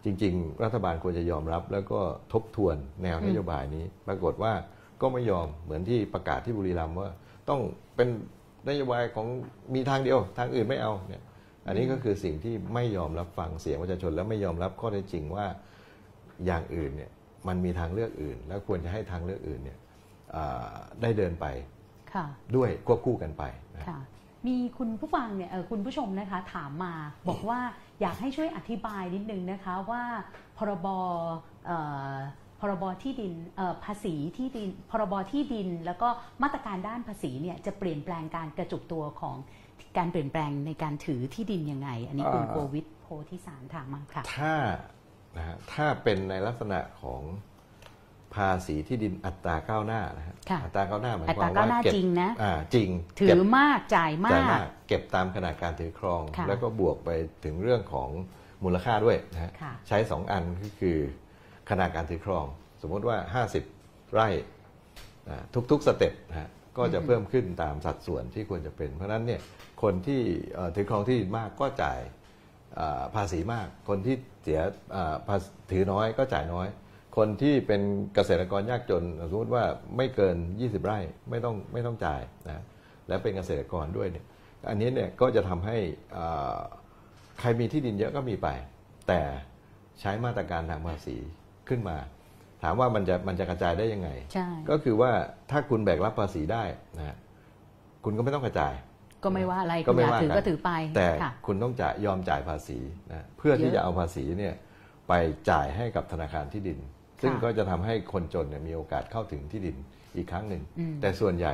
[0.04, 2.00] จริง ๆ รัฐบาลควรจะยอมรับ แล้วก็
[2.34, 4.54] ทบทวนแนวนโยบายนี้ ปรากฏว่า
[5.02, 7.10] ก็ไม่ยอมเหมือนที่ประกาศที่บุรีรัมย์ว่า
[7.50, 7.62] ต้อง
[7.96, 8.08] เป็น
[8.70, 9.28] นโยบายของ
[9.76, 11.24] มีทางเดียว ทางอื่นไม่เอาเนี่ย
[11.68, 15.46] อันนี้ก็คือสิ่งที่ไม่ยอมรับฟังเสียงประชาชน และไม่ยอมรับข้อเท็จจริงว่า
[16.46, 17.12] อย่างอื่นเนี่ย
[17.48, 19.78] มันมีทางเลือกอื่น แล้วควรจะให้ทางเลือกอื่นเนี่ย
[20.36, 21.77] อ่าได้เดินไปค่ะ
[22.56, 23.44] ด้วยควบคู่กันไป
[23.76, 24.00] นะค่ะ
[24.48, 26.94] มีคุณผู้ฟังเนี่ยเอ่อคุณผู้ชมนะคะถามมา
[27.30, 27.60] บอกว่า
[28.02, 30.04] อยากให้ช่วยอธิบายนิดนึงนะคะว่า
[30.58, 30.88] พรบ
[31.66, 31.78] เอ่
[32.12, 32.16] อ
[32.60, 36.10] พรบที่ดินเอ่อภาษีที่ดินพรบที่ดิน แล้วก็
[36.44, 39.36] มาตรการด้านภาษีเนี่ยจะเปลี่ยนแปลงการกระจุกตัวของ
[39.98, 44.54] การเปลี่ยนแปลงในการถือที่ดินยังไง อันนี้คุณอ่าโกวิทโพธิสารถามมาค่ะ ถ้า
[45.38, 47.22] นะฮะถ้าเป็นในลักษณะของ
[48.36, 57.10] ภาษีที่ดินอัตราก้าวหน้านะฮะค่ะ อัตราก้าวหน้าหมายอัคตวามราก้าวว่าหน้าเก็บจริงนะ อ่าจริงถืเก็อบมากจ่ายมาจ่ายมากกเก็บตามขนาดการถือครอง ค่ะแล้วก็บวกไป
[57.44, 58.10] ถึงเรื่องของ
[58.64, 60.98] มูลค่าด้วยนะฮะค่ะ ใช้ 2 อันก็คือ
[61.70, 62.46] ขนาดการถือครอง
[62.82, 64.28] สมมติว่า 50 ไร่
[65.30, 69.42] นะทุกๆสเต็ปนะฮะก็จะเพิ่มขึ้นตามสัดส่วนที่ควรจะเป็น เพราะฉะนั้นเนี่ย
[69.84, 70.22] คนที่
[70.54, 72.00] เอ่อถือครองที่ดินมากก็จ่าย
[72.76, 74.62] เอ่อภาษีมากคนที่เสีย
[74.92, 76.68] เอ่อภาษีถือน้อยก็จ่ายน้อย
[77.18, 77.82] คนที่เป็น
[78.16, 79.64] เกษตรกรยากจนสมมติว่า
[79.98, 81.00] ไม่เกิน 20 ไร่
[81.30, 82.64] ไม่ต้องไม่ต้องจ่ายนะ
[83.08, 84.26] และเป็นเกษตรกรด้วยเนี่ย
[84.70, 85.78] อันนี้เนี่ยก็จะทำให้
[86.14, 86.58] เอ่อ
[87.40, 88.48] ใครมีที่ดินเยอะก็มีไป
[89.08, 89.22] แต่
[90.00, 91.18] ใช้มาตรการทางภาษี
[91.70, 91.98] ขึ้นมา
[92.64, 95.12] ถามว่ามันจะมันจะกระจายได้ยังไงใช่ก็คือว่า
[95.52, 96.64] ถ้าคุณแบกรับภาษีได้
[96.98, 97.16] นะฮะ
[98.04, 98.74] คุณก็ไม่ต้องกระจาย
[99.24, 102.80] ก็ไม่ว่าอะไรก็คุณไม่อยากว่าถือกันก็ถือไป แต่ค่ะคุณต้องจ่ายยอมจ่ายภาษี
[103.12, 104.54] นะเพื่อที่เยอะจะเอาภาษีเนี่ย
[105.08, 105.14] ไป
[105.50, 106.80] จ่ายให้กับธนาคารที่ดิน
[107.22, 109.76] ซึ่งก็จะทำให้คนจนเนี่ยมีโอกาสเข้าถึงที่ดิน
[110.16, 111.54] อีกครั้งหนึ่งอืมแต่ส่วนใหญ่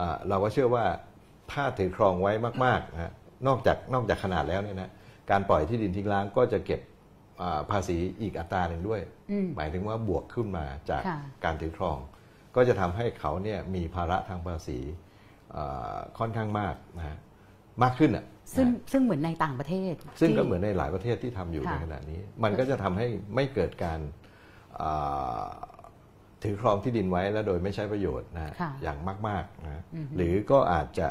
[0.00, 0.84] อ่าเราก็เชื่อว่า
[1.52, 2.32] ถ้าถือครองไว้
[2.64, 3.12] มากๆนะฮะ
[3.46, 4.90] นอกจากนอกจากขนาดแล้วเนี่ยนะ
[5.30, 6.80] การปล่อยที่ดินทิ้งร้างก็จะเก็บ
[7.42, 9.00] อ่าภาษีอีกอัตราหนึ่งด้วย
[9.30, 11.98] อืมหมายถึงว่าบวกขึ้นมาจากค่ะการถือครอง
[12.56, 14.78] ก็จะทำให้เขาเนี่ยมีภาระทางภาษี
[15.52, 17.16] เอ่อค่อนข้างมากนะฮะ
[17.82, 18.24] มากขึ้นอะ
[18.56, 24.21] ซึ่งนะฮะซึ่งเหมือนในต่างประเทศ ซึ่งก็ที่เหมือนในหลายประเทศที่ทำอยู่ค่ะในขณะนี้ มันก็จะทำให้ไม่เกิดการอ่า
[26.42, 28.98] ถือครองที่ดินไว้แล้วโดยไม่ใช้ประโยชน์นะฮะค่ะอย่าง
[29.28, 31.08] มากๆนะฮะอือฮึหรือก็อาจจะ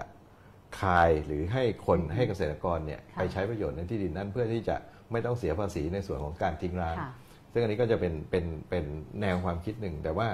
[0.79, 4.75] คายหรือให้คนให้เกษตรกรเนี่ยค่ะไปใช้ประโยชน์ในที่ดินนั้นเพื่อที่จะ
[5.11, 7.11] ไม่ต้องเสียภาษีในส่วนของการทิ้งร้างค่ะ
[7.51, 8.85] ซึ่งอันนี้ก็จะเป็นเป็นเป็น
[9.21, 10.27] แนวความคิดหนึ่ง แต่ว่า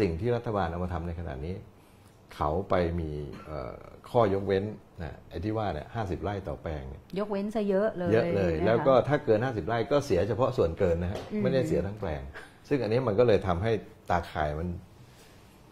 [0.00, 1.54] สิ่งที่รัฐบาลเอามาทำในขณะนี้
[2.34, 3.10] เขาไปมี
[3.46, 3.74] เอ่อ
[4.10, 4.64] ข้อยกเว้น
[5.02, 12.22] นะไอ้ที่ว่าเนี่ยห้าสิบไร่ต่อแปลงเนี่ยยกเว้นซะเยอะเลยเยอะเลยนะคะแล้วก็ถ้าเกิน 50 ไร่ก็เสียเฉพาะส่วนเกินนะฮะอืมไม่ได้เสียทั้งแปลง
[12.68, 13.72] ซึ่งอันนี้มันก็เลยทำให้
[14.10, 14.68] ตาข่ายมัน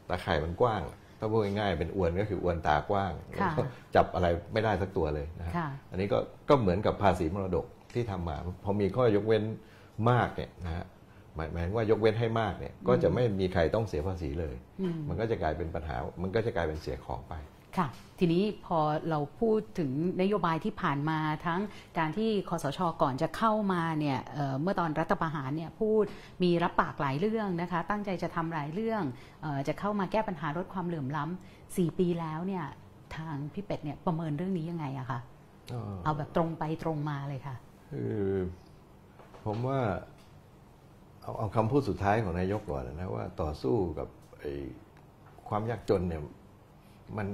[0.09, 0.83] ตาข่ายมันกว้าง
[1.19, 3.63] ถ้าพูดง่ายๆเป็นอวนก็คืออวนตากว้างค่ะแล้วก็
[3.95, 6.19] จับอะไรไม่ได้สักตัวเลยนะฮะค่ะอันนี้ก็
[6.49, 9.45] ก็เหมือนกับภาษีมรดกที่ทำมา พอมีข้อยกเว้น
[10.11, 10.85] มากเนี่ยนะฮะ
[11.35, 17.35] หมายหมายถึงว่ายกเว้นให้มากเนี่ย ก็จะไม่มีใครต้องเสียภาษีเลยอืมมันก็จะกลายเป็นปัญหา มันก็จะกลายเป็นเสียของไป
[17.79, 18.79] ค่ะทีนี้พอ
[19.11, 19.91] เราพูดถึง
[20.23, 21.61] นโยบายที่ผ่านมาทั้ง
[21.99, 26.05] การที่คอสชก่อนจะเข้ามาเนี่ยเอ่อเมื่อตอนรัฐประหารเนี่ยพูด
[26.43, 29.03] มีรับปากหลายเรื่องนะคะ ตั้งใจจะทำหลายเรื่อง
[29.43, 32.65] เออจะเข้ามาแก้ปัญหาลดความเหลื่อมล้ำสี่ปีแล้วเนี่ย
[33.17, 35.21] ทางพี่เป็ดเนี่ยประเมินเรื่องนี้ยังไงอะคะ
[36.05, 37.57] เอาแบบตรงไปตรงมาเลยค่ะ
[37.91, 38.21] คือ
[39.45, 39.81] ผมว่า
[41.23, 44.09] เอาเอาคำพูดสุดท้ายของนายกก่อนนะว่าต่อสู้กับ
[44.41, 44.53] ไอ้
[45.49, 46.23] ความยากจนเนี่ย
[47.17, 47.27] มัน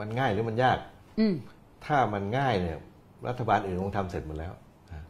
[0.00, 0.78] มันง่ายหรือมันยาก
[1.18, 1.34] อืม
[1.86, 2.78] ถ้ามันง่ายเนี่ย
[3.28, 4.52] รัฐบาลอื่นคงทำเสร็จหมดแล้ว
[4.90, 5.04] นะ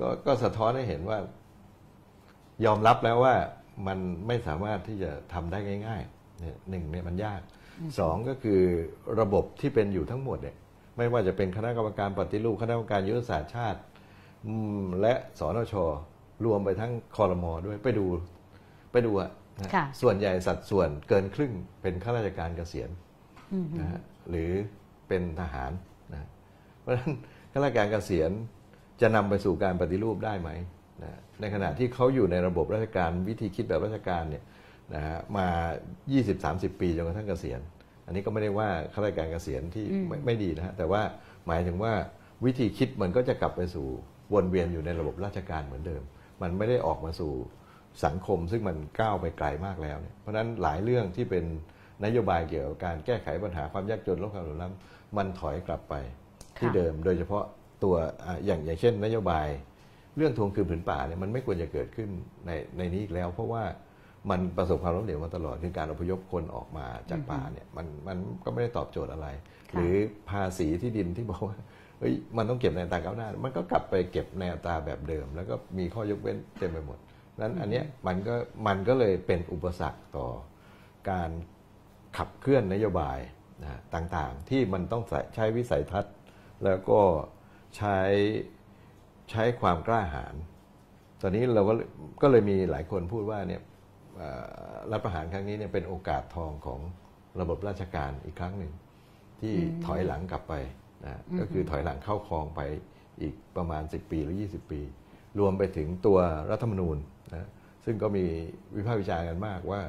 [0.00, 1.18] ก็ก็สะท้อนให้เห็นว่า
[2.64, 3.34] ยอมรับแล้วว่า
[3.86, 7.40] มันไม่สามารถที่จะทำได้ง่ายๆเนี่ยหนึ่งเนี่ยมันยาก
[7.98, 8.60] สองก็คือ
[9.20, 10.56] ระบบที่เป็นอยู่ทั้งหมดเนี่ย
[10.96, 13.80] ไม่ว่าจะเป็นคณะกรรมการปฏิรูปคณะกรรมการยุทธศาสตร์ชาติ
[14.46, 15.74] อืมและสนช
[16.44, 18.06] รวมไปทั้งคอรมอด้วยไปดู
[18.92, 21.52] ไปดูอะนะค่ะส่วนใหญ่สัดส่วนเกินครึ่ง
[21.82, 23.11] เป็นข้าราชการเกษียณอืม
[23.80, 24.00] นะฮะ
[24.30, 24.50] หรือ
[25.08, 25.70] เป็นทหาร
[26.12, 26.28] นะ
[26.80, 27.12] เพราะฉะนั้น
[27.52, 28.30] ข้าราชการเกษียณ
[29.00, 30.50] จะนำไปสู่การปฏิรูปได้ไหม
[31.02, 34.44] นะในขณะที่เขาอยู่ในระบบราชการวิธีคิดแบบราชการเนี่ย
[34.94, 35.46] นะฮะมา
[36.14, 37.60] 20-30 ปีจนกระทั่งเกษียณ
[38.06, 41.02] อันนี้ก็ไม่ได้ว่าข้าราชการเกษียณที่ไม่ไม่ดีนะฮะแต่ว่า
[41.46, 41.92] หมายถึงว่า
[42.44, 43.86] วิธีคิดมันก็จะกลับไปสู่
[44.34, 46.02] วนเวียนอยู่ในระบบราชการเหมือนเดิม
[46.42, 47.32] มันไม่ได้ออกมาสู่
[48.04, 51.44] สังคมซึ่งมันก้าวไปไกลมากแล้วเนี่ยเพราะฉะนั้นหลายเรื่องที่เป็น
[52.04, 55.94] นโยบายเกี่ยวกับการแก้ไขปัญหาความยากจนลดความเหลื่อมล้ำมันถอยกลับไป
[56.58, 57.44] ที่ค่ะเดิม โดยเฉพาะ
[57.84, 57.94] ตัว
[58.24, 59.46] อะอย่างอย่างเช่น นโยบาย
[60.16, 62.08] เรื่องทวงคืนผืนป่าเนี่ยมันไม่ควรจะเกิดขึ้น
[62.46, 63.62] ในในนี้อีกแล้ว เพราะว่า
[64.30, 69.28] มันประสบความล้มเหลวมาตลอดคือการอพยพคนออกมาจากป่าเนี่ยมันมันก็ไม่ได้ตอบโจทย์อะไร
[69.70, 69.94] ค่ะหรือ
[70.30, 71.56] ภาษีที่ดินที่บอกว่า
[71.98, 76.98] เฮ้ยมันต้องเก็บในอัตราก้าวหน้า มันก็กลับไปเก็บในอัตราแบบเดิม แล้วก็มีข้อยกเว้นเต็มไปหมด
[77.40, 78.34] นั้นอันเนี้ยมันก็
[78.66, 80.26] มันก็เลยเป็นอุปสรรคต่อ
[81.10, 81.30] การ
[82.16, 83.18] ขับเคลื่อนนโยบาย
[83.62, 86.14] นะต่างๆ ที่มันต้องใส่ใช้วิสัยทัศน์
[86.64, 87.00] แล้วก็
[87.76, 87.98] ใช้
[89.30, 90.34] ใช้ความกล้าหาญ
[91.20, 91.74] ตอนนี้เราก็
[92.22, 93.62] ก็เลยมีหลายคนพูดว่าเนี่ย
[94.16, 94.28] เอ่
[94.72, 96.80] อรัฐประหารครั้งนี้เนี่ยเป็นโอกาสทองของ
[97.40, 98.72] ระบบราชการอีกครั้งหนึ่ง
[99.40, 99.54] ที่
[99.86, 100.54] ถอยหลังกลับไป
[101.04, 102.60] นะก็คือถอยหลังเข้าคลองไป
[103.20, 104.80] อีกประมาณ 10 ปีหรือ 20 ปี
[105.38, 106.18] รวมไปถึงตัว
[106.50, 106.96] รัฐธรรมนูญ
[107.34, 107.48] นะ
[107.84, 108.24] ซึ่งก็มี
[108.76, 109.80] วิพากษ์วิจารณ์กันมากว่า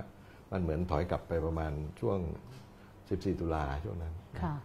[0.53, 2.19] มันเหมือนถอยกลับไปประมาณช่วง
[2.79, 4.55] 14 ตุลาช่วงนั้นค่ะ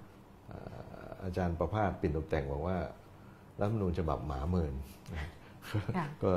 [0.50, 2.76] อ่าอาจารย์ประภาสปิ่นตกแต่งบอกว่า
[3.60, 4.74] รัฐธรรมนูญฉบับหมาเมิน
[5.14, 5.26] นะ
[5.96, 6.32] ค่ะก็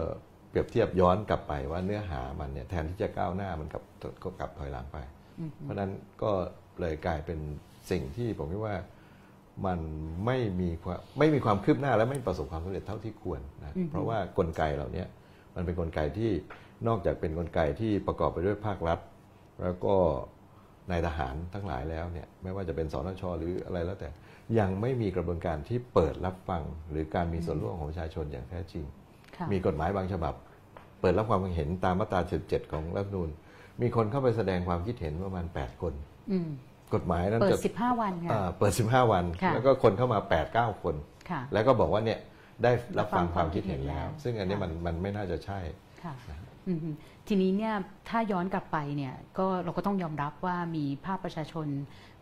[0.49, 3.84] เปรียบเทียบย้อนกลับไปว่าเนื้อหามันเนี่ยแทนที่จะก้าวหน้ามันกลับ
[4.24, 4.97] ก็กลับถอยหลังไป
[5.62, 5.91] เพราะฉะนั้น
[6.24, 6.32] ก็
[6.80, 7.39] เลยกลายเป็น
[7.91, 8.76] สิ่งที่ผมคิดว่า
[9.66, 9.80] มัน
[10.26, 15.04] ไม่มีความไม่มีความคืบหน้าและไม่ประสบความสำเร็จเท่าที่ควรนะเพราะว่ากลไกเหล่านี้
[15.56, 16.32] มันเป็นกลไกที่
[16.88, 18.99] นอกจากเป็นกลไกที่ประกอบไปด้วยภาครัฐ
[19.64, 19.95] แล้วก็
[20.91, 24.09] นายทหารทั้งหลายแล้วเนี่ยไม่ว่าจะเป็นสนชหรืออะไรแล้วแต่
[24.59, 28.84] ยังไม่มีกระบวนการที่เปิดรับฟัง หรือการมีส่วนร่วมของประชาชนอย่างแท้จริง
[29.38, 30.34] ค่ะมีกฎหมายบางฉบับ
[31.01, 33.30] เปิดรับความเห็นตามมาตรา 17 ของรัฐธรรมนูญ
[33.82, 35.93] มีคนเข้าไปแสดงความคิดเห็นประมาณ 8 คน
[36.32, 36.49] อืม
[36.93, 40.95] กฎหมายนั้นเปิดจะสิบห้าวันค่ะอ่าเปิด 15 วันค่ะแล้วก็คนเข้ามา 8 9 คน
[41.30, 42.20] ค่ะแล้วก็บอกว่าเนี่ย
[42.64, 45.59] ได้รับฟังความคิดเห็นรับฟังความคิดเห็นแล้วแล้ว ซึ่งอันนี้ค่ะมันมันไม่น่าจะใช่
[46.03, 46.51] ค่ะอืมฮึ
[47.28, 47.74] ทีนี้เนี่ย
[48.09, 51.68] ถ้าย้อนกลับไปเนี่ยก็เราก็ต้องยอมรับว่ามีภาคประชาชน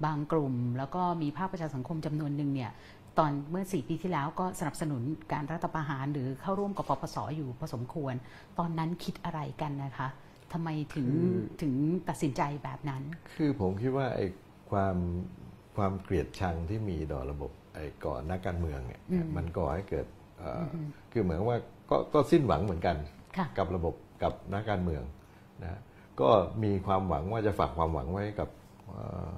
[0.06, 2.72] บางกลุ่ม แล้วก็มีภาคประชาสังคมจำนวนหนึ่งเนี่ย
[3.18, 8.14] ตอนเมื่อสี่ปีที่แล้วก็สนับสนุนการรัฐประหารหรือเข้าร่วมกับปปสอยู่พอสมควร
[8.60, 10.08] ตอนนั้นคิดอะไรกันนะคะ
[10.54, 11.74] ทำไมถึงคือถึง
[12.10, 13.04] ตัดสินใจแบบนั้น
[13.38, 14.26] คือผมคิดว่าไอ้
[14.72, 14.96] ความ
[15.78, 20.76] ความเกลียดชังที่มีต่อระบบไอ้ก่อนนักการเมืองเนี่ยอืมมันก่อให้เกิดเอ่ออ
[21.12, 21.58] คือเหมือนว่า
[21.90, 22.98] ก็ก็สิ้นหวังเหมือนกัน
[23.38, 23.94] ค่ะกับระบบ
[24.24, 25.04] กับนักการเมือง
[25.64, 25.80] นะ
[26.22, 26.30] ก็
[26.64, 28.50] มีความหวังว่าจะฝากความหวังไว้กับ
[28.88, 29.34] เอ่อ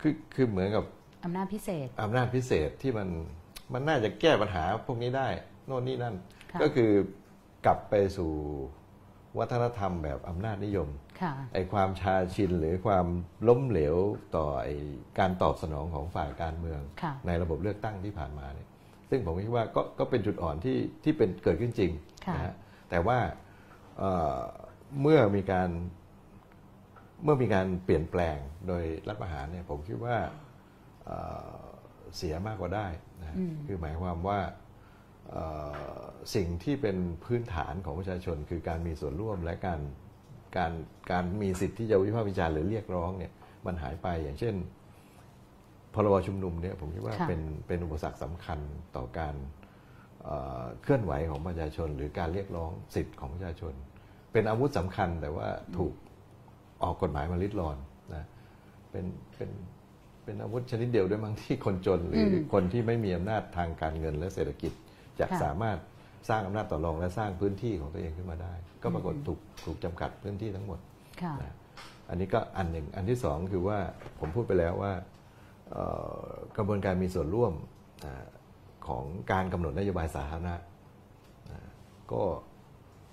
[0.00, 0.84] คือคือเหมือนกับ
[1.24, 3.08] อำนาจพิเศษอำนาจพิเศษที่มัน
[3.72, 5.28] มันน่าจะแก้ปัญหาพวกนี้ได้
[5.66, 6.14] โน่นนี่นั่น
[6.52, 6.90] ค่ะก็คือ
[7.66, 8.32] กลับไปสู่
[9.38, 10.88] วัฒนธรรมแบบอำนาจนิยม
[11.20, 13.06] ค่ะไอ้ความชาชินหรือความ
[13.48, 13.96] ล้มเหลว
[14.36, 14.74] ต่อไอ้
[15.18, 18.68] การตอบสนองของฝ่ายการเมืองค่ะในระบบเลือกตั้งที่ผ่านมาเนี่ย
[19.10, 21.92] ซึ่งผมคิดว่าก็ก็เป็นจุดอ่อนที่ที่เป็นเกิดขึ้นจริง
[22.26, 22.54] ค่ะนะฮะ
[22.90, 23.18] แต่ว่า
[23.98, 24.38] เอ่อ
[25.00, 25.70] เมื่อมีการ
[27.24, 28.36] เมื่อมีการเปลี่ยนแปลง
[28.68, 30.16] โดยรัฐประหารเนี่ยผมคิดว่า
[31.06, 31.18] เอ่
[31.54, 31.58] อ
[32.16, 32.86] เสียมากกว่าได้
[33.20, 34.40] นะฮะอืมคือหมายความว่า
[35.30, 35.44] เอ่
[35.98, 36.00] อ
[36.34, 39.80] สิ่งที่เป็นพื้นฐานของประชาชน คือการมีส่วนร่วมและการ
[40.56, 40.72] การ
[41.10, 43.32] การมีสิทธิ์ที่จะวิพากษ์วิจารณ์หรือเรียกร้องเนี่ย
[43.66, 44.54] มันหายไปอย่างเช่น
[45.94, 48.58] พรบชุมนุมเนี่ยผมคิดว่าค่ะเป็นเป็นอุปสรรคสำคัญ
[48.96, 49.34] ต่อการ
[50.24, 53.72] เอ่อเคลื่อนไหวของประชาชน หรือการเรียกร้องสิทธิ์ของประชาชน
[54.32, 55.94] เป็นอาวุธสำคัญแต่ว่าถูก
[56.82, 57.76] ออกกฎหมายมาลิดรอน
[58.14, 58.24] นะ
[58.90, 59.04] เป็น
[59.36, 59.50] เป็น
[60.24, 64.72] เป็นอาวุธชนิดเดียวด้วยมั้งที่คนจนหรืออมคนที่ไม่มีอำนาจทางการเงินและเศรษฐกิจ
[65.18, 65.78] จะค่ะสามารถ
[66.28, 70.78] สร้างอำนาจต่อรองและสร้างพื้นที่ของตัวเองขึ้นมาได้ ก็ปรากฏถูกถูกจำกัดพื้นที่ทั้งหมด
[71.22, 71.54] ค่ะนะ
[72.08, 73.78] อันนี้ก็อันหนึ่งอันที่สองคือว่า
[74.18, 74.92] ผมพูดไปแล้วว่า
[75.70, 75.84] เอ่
[76.20, 76.22] อ
[76.56, 77.52] กระบวนการมีส่วนร่วม
[78.04, 78.26] อ่า
[78.90, 80.54] ของการกำหนดนโยบายสาธารณะ
[81.50, 81.68] อ่า
[82.12, 82.22] ก็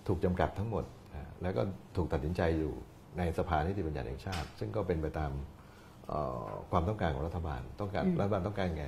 [0.08, 1.62] ถูกจำกัดทั้งหมดอ่าแล้วก็
[1.96, 2.74] ถูกตัดสินใจอยู่
[3.18, 5.32] ในสภานิติบัญญัติแห่งชาติ ซึ่งก็เป็นไปตาม
[6.08, 8.88] เอ่อความต้องการของรัฐบาล ต้องการอืมรัฐบาลต้องการไง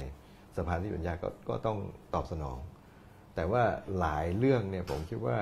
[0.58, 1.78] สภานิติบัญญัติก็ก็ต้อง
[2.14, 2.58] ตอบสนอง
[3.36, 3.64] แต่ว่า
[4.00, 5.38] หลายเรื่องเนี่ยผมคิดว่า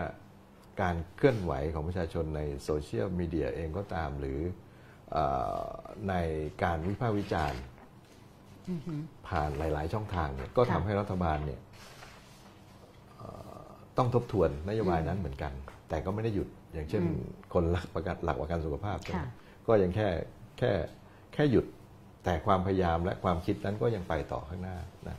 [0.81, 4.39] การเคลื่อนไหวของประชาชนในโซเชียลมีเดียเองก็ตามหรือ
[5.11, 5.17] เอ
[5.61, 5.65] อ
[6.09, 6.13] ใน
[6.63, 7.76] การวิพากษ์วิจารณ์อือฮึ
[9.27, 11.59] ผ่านหลาย ๆ ช่องทางเนี่ยก็ค่ะทำให้รัฐบาลเนี่ย
[13.17, 13.61] เอ่อ
[13.97, 15.51] ต้องทบทวนนโยบายนั้นเหมือนกัน
[15.89, 17.19] แต่ก็ไม่ได้หยุดอย่างเช่นอืม
[17.53, 19.27] คนหลักประกันหลักประกันสุขภาพใช่ไหมค่ะ
[19.67, 20.07] ก็ยังแค่
[20.57, 20.71] แค่
[21.33, 21.65] แค่หยุด
[22.25, 25.17] แต่ความพยายามและความคิดนั้นก็ยังไปต่อข้างหน้านะ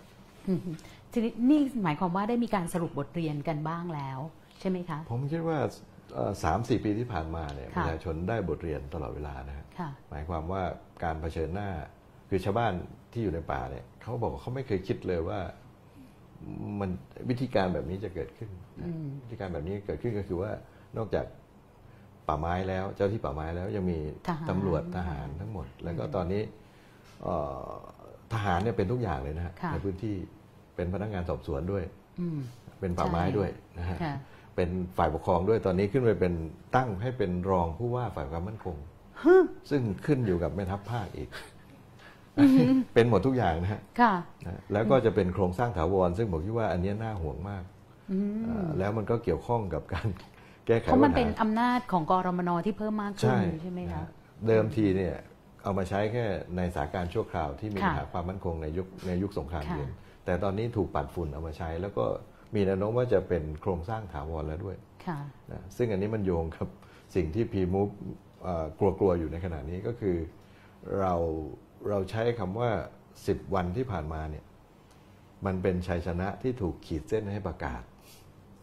[0.49, 0.71] อือฮึ
[1.13, 4.19] ทีนี้นี่หมายความว่าได้มีการสรุปบทเรียนกันบ้างแล้ว
[4.61, 5.59] ใช่ไหมคะ ผมคิดว่า
[6.45, 10.63] สามสี่ปีที่ผ่านมาเนี่ยปค่ะระชาชนได้บทเรียนตลอดเวลานะฮะค่ะหมายความว่า
[11.05, 11.71] การเผชิญหน้า
[12.31, 12.73] คือชาวบ้าน
[13.13, 15.41] ที่อยู่ในป่าเนี่ยเขาบอกว่าเขาไม่เคยคิดเลยว่า
[16.81, 16.91] มัน
[17.29, 18.51] วิธีการแบบนี้จะเกิดขึ้น
[18.81, 20.51] นะอืมวิธีการแบบนี้เกิดขึ้นก็คือว่า
[20.97, 21.27] นอกจาก
[22.29, 23.99] ป่าไม้แล้ว เจ้าที่ป่าไม้แล้วยังมี
[24.29, 26.43] ทหารตำรวจทหารทั้งหมด แล้วก็ตอนนี้
[27.23, 27.69] เอ่อ
[28.33, 30.15] ทหารเนี่ยเป็นทุกอย่างเลยนะฮะค่ะในพื้นที่
[30.77, 31.85] เป็นพนักงานสอบสวนด้วย
[32.21, 32.39] อืม
[32.81, 34.15] เป็นป่าไม้ใช่ด้วยนะฮะค่ะ
[34.57, 36.35] เป็นฝ่ายปกครองด้วยตอนนี้ขึ้นไปเป็น
[36.77, 38.77] ตั้งให้เป็นรองผู้ว่าฝ่ายความมั่นคง
[39.71, 41.29] ซึ่งขึ้นอยู่กับแม่ทัพภาคอีก
[42.95, 44.15] เป็นหมดทุกอย่างนะฮะค่ะ
[44.47, 47.65] นะแล้วก็จะเป็นโครงสร้างถาวร ซึ่งผมคิดว่าอันเนี้ยน่าห่วงมาก
[48.13, 50.09] อืมอ่าแล้วมันก็เกี่ยวข้องกับการ
[50.67, 54.09] แก้ไขเพราะมันปัญเป็นหาอำนาจของกรมนที่เพิ่มมากขึ้นใช่ใช่ไหมนะคะฮะ
[54.47, 55.15] เดิมทีเนี่ย
[55.63, 56.25] เอามาใช้แค่
[56.57, 59.91] ในสถานการณ์ชั่วคราวที่มีค่ะปัญหาความมั่นคงในยุคในยุคสงครามค่ะเย็น
[60.25, 62.05] แต่ตอนนี้ถูกปัดฝุ่นเอามาใช้ แล้วก็
[62.55, 64.77] มีแนวโน้มว่าจะเป็นโครงสร้างถาวรแล้วด้วย
[65.07, 65.19] ค่ะ
[65.53, 66.69] นะซึ่งอันนี้มันโยงกับ
[67.15, 67.89] สิ่งที่พีมูฟ
[68.79, 70.17] กลัวๆอยู่ในขณะนี้ก็คือ
[71.01, 71.15] เรา
[71.89, 72.71] เราใช้คำว่า
[73.13, 74.45] 10 วันที่ผ่านมาเนี่ย
[75.47, 77.83] มันเป็นชัยชนะที่ถูกขีดเส้นให้ประกาศ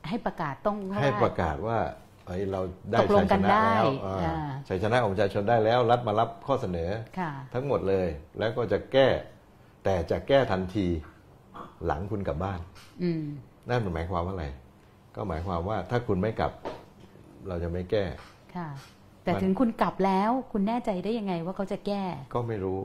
[0.07, 1.79] ให้ประกาศต้องว่าให้ประกาศว่า
[2.27, 2.61] เอ้ยเรา
[2.91, 4.35] ได้ตกลชังยกัชนนะได้แล้วอ่าอ่า
[4.67, 6.89] ชัยชนะของประชาชนได้แล้ว รัฐมารับข้อเสนอ
[7.19, 8.07] ค่ะทั้งหมดเลย
[8.39, 9.07] แล้วก็จะแก้
[9.83, 10.87] แต่จะแก้ทันที
[11.85, 12.59] หลังคุณกลับบ้าน
[13.03, 13.23] อืม
[13.69, 14.47] นั่นมันหมายความว่าอะไร
[15.15, 16.51] ก็หมายความว่าถ้าคุณไม่กลับ
[17.47, 18.05] เราจะไม่แก้
[18.55, 18.67] ค่ะ
[19.23, 22.03] แต่มันถึงคุณกลับแล้ว คุณแน่ใจได้ยังไงว่าเขาจะแก้
[22.33, 22.79] ก็ไม่รู้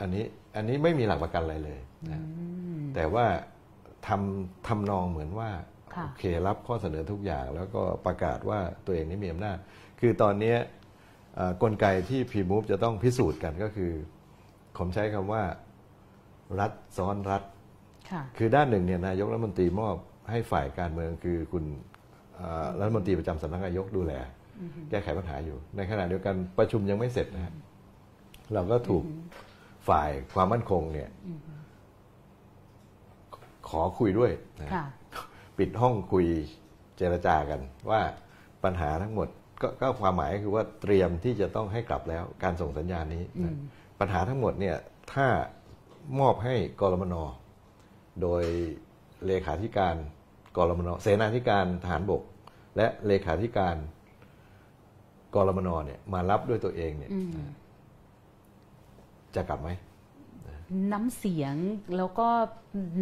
[0.00, 0.24] อันนี้
[0.56, 1.80] อันนี้ไม่มีหลักประกันอะไรเลย
[2.10, 2.44] นะอื
[2.78, 3.26] มแต่ว่า
[4.06, 5.50] ทำทำนองเหมือนว่า
[5.94, 9.58] ค่ะโอเครับข้อเสนอทุกอย่างแล้วก็ประกาศว่าตัวเองนี่มีอำนาจ
[10.00, 10.58] คือตอนเนี้ย
[11.34, 13.92] เอ่อกลไกที่พีมูฟจะต้องพิสูจน์กันก็คือ
[14.78, 15.42] ผมใช้คำว่า
[16.60, 17.42] รัฐซ้อนรัฐ
[18.10, 19.96] ค่ะคือด้านหนึ่งเนี่ยนายกรัฐมนตรีมอบ
[20.30, 21.64] ให้ฝ่ายการเมืองคือคุณ
[22.36, 24.12] เอ่อรัฐมนตรีประจำสำนักนายกดูแล
[24.90, 27.54] แก้ไขปัญหาอยู่ ในขณะเดียวกันประชุมยังไม่เสร็จนะฮะ
[28.54, 29.04] เราก็ถูก
[29.88, 31.08] ฝ่ายความมั่นคงเนี่ย
[33.68, 34.84] ขอคุยด้วยนะค่ะ
[35.58, 36.26] ปิดห้องคุย
[36.96, 37.60] เจรจากัน
[37.90, 38.00] ว่า
[38.64, 39.28] ปัญหาทั้งหมด
[39.62, 43.56] กก็ความหมายก็คือว่าเตรียมที่จะต้องให้กลับแล้วการส่งสัญญาณนี้นะอืม
[44.00, 44.76] ปัญหาทั้งหมดเนี่ย
[45.12, 45.26] ถ้า
[46.20, 47.14] มอบให้กรมน
[48.22, 48.44] โดย
[49.26, 49.94] เลขาธิการ
[50.56, 52.22] กรมนเสนาธิการทหารบก
[52.76, 53.76] และเลขาธิการ
[55.34, 57.28] กรมนเนี่ยมารับด้วยตัวเองเนี่ยอืม
[59.36, 59.70] จะกลับไหม
[60.92, 61.54] น้ำเสียง
[61.96, 62.28] แล้วก็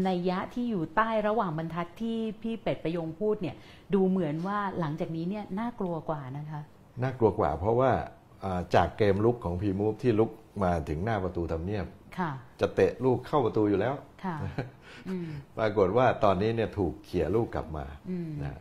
[0.08, 3.56] นัยยะที่อยู่ใต้ระหว่างบรรทัดที่พี่เป็ดประยงพูดเนี่ย
[3.94, 6.60] ดูเหมือนว่าหลังจากนี้เนี่ยน่ากลัวกว่านะคะ
[7.02, 7.90] น่ากลัวกว่า เพราะว่า
[8.44, 10.30] อ่าจากเกมลุกของพีมูฟที่ลุก
[10.64, 11.86] มาถึงหน้าประตูทำเนียบ
[12.18, 12.30] ค่ะ
[12.60, 14.36] จะเตะลูกเข้าประตูอยู่แล้วค่ะ
[15.08, 15.28] อืม
[15.58, 18.52] ปรากฏว่าตอนนี้เนี่ยถูกเขี่ยลูกกลับมาอืมนะ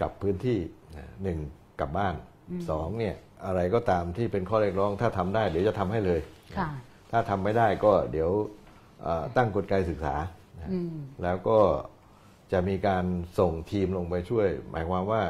[0.00, 0.58] กลับพื้นที่
[0.96, 1.38] นะหนึ่ง
[1.80, 2.14] กลับบ้าน
[2.70, 3.14] สองเนี่ย
[3.46, 6.20] อะไรก็ตามที่เป็นข้อเรียกร้องถ้าทำได้เดี๋ยวจะทำให้เลย
[6.58, 6.70] ค่ะ
[7.10, 8.30] ถ้าทำไม่ได้ก็เดี๋ยว
[9.02, 10.14] เอ่อตั้งกลไกศึกษา
[10.58, 11.58] นะอืมแล้วก็
[12.52, 13.04] จะมีการ
[13.38, 15.22] ส่งทีมลงไปช่วย หมายความว่า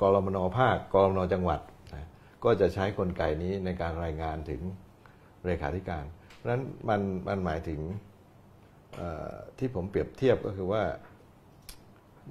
[0.00, 1.60] กรมนภาคกรมนจังหวัด
[1.94, 2.06] นะ
[2.44, 4.60] ก็จะใช้กลไกนี้ในการรายงานถึง
[5.44, 6.04] เลขาธิการ
[6.36, 7.80] เพราะฉะนั้นมันมันหมายถึง
[8.96, 10.82] เอ่อที่ผมเปรียบเทียบก็คือว่า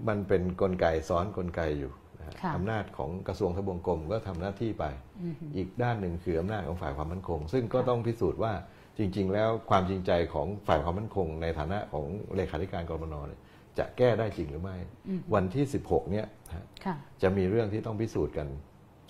[0.08, 4.86] มันเป็นกลไกซ้อนกลไกอยู่นะฮะค่ะอำนาจของกระทรวงทบวงกรมก็ทำหน้าที่ไป
[5.22, 8.54] อืมอีกด้านหนึ่งคืออำนาจของฝ่ายความมั่นคง ซึ่งก็ต้องพิสูจน์ว่า
[8.98, 13.42] จริง ๆ แล้วความจริงใจของฝ่ายความมั่นคง ในฐานะของเลขาธิการกรมนเนี่ย
[13.78, 14.78] จะแก้ได้จริงหรือไม่
[15.08, 18.48] อืมวันที่ 16 เนี่ยนะฮะค่ะจะมีเรื่องที่ต้องพิสูจน์กัน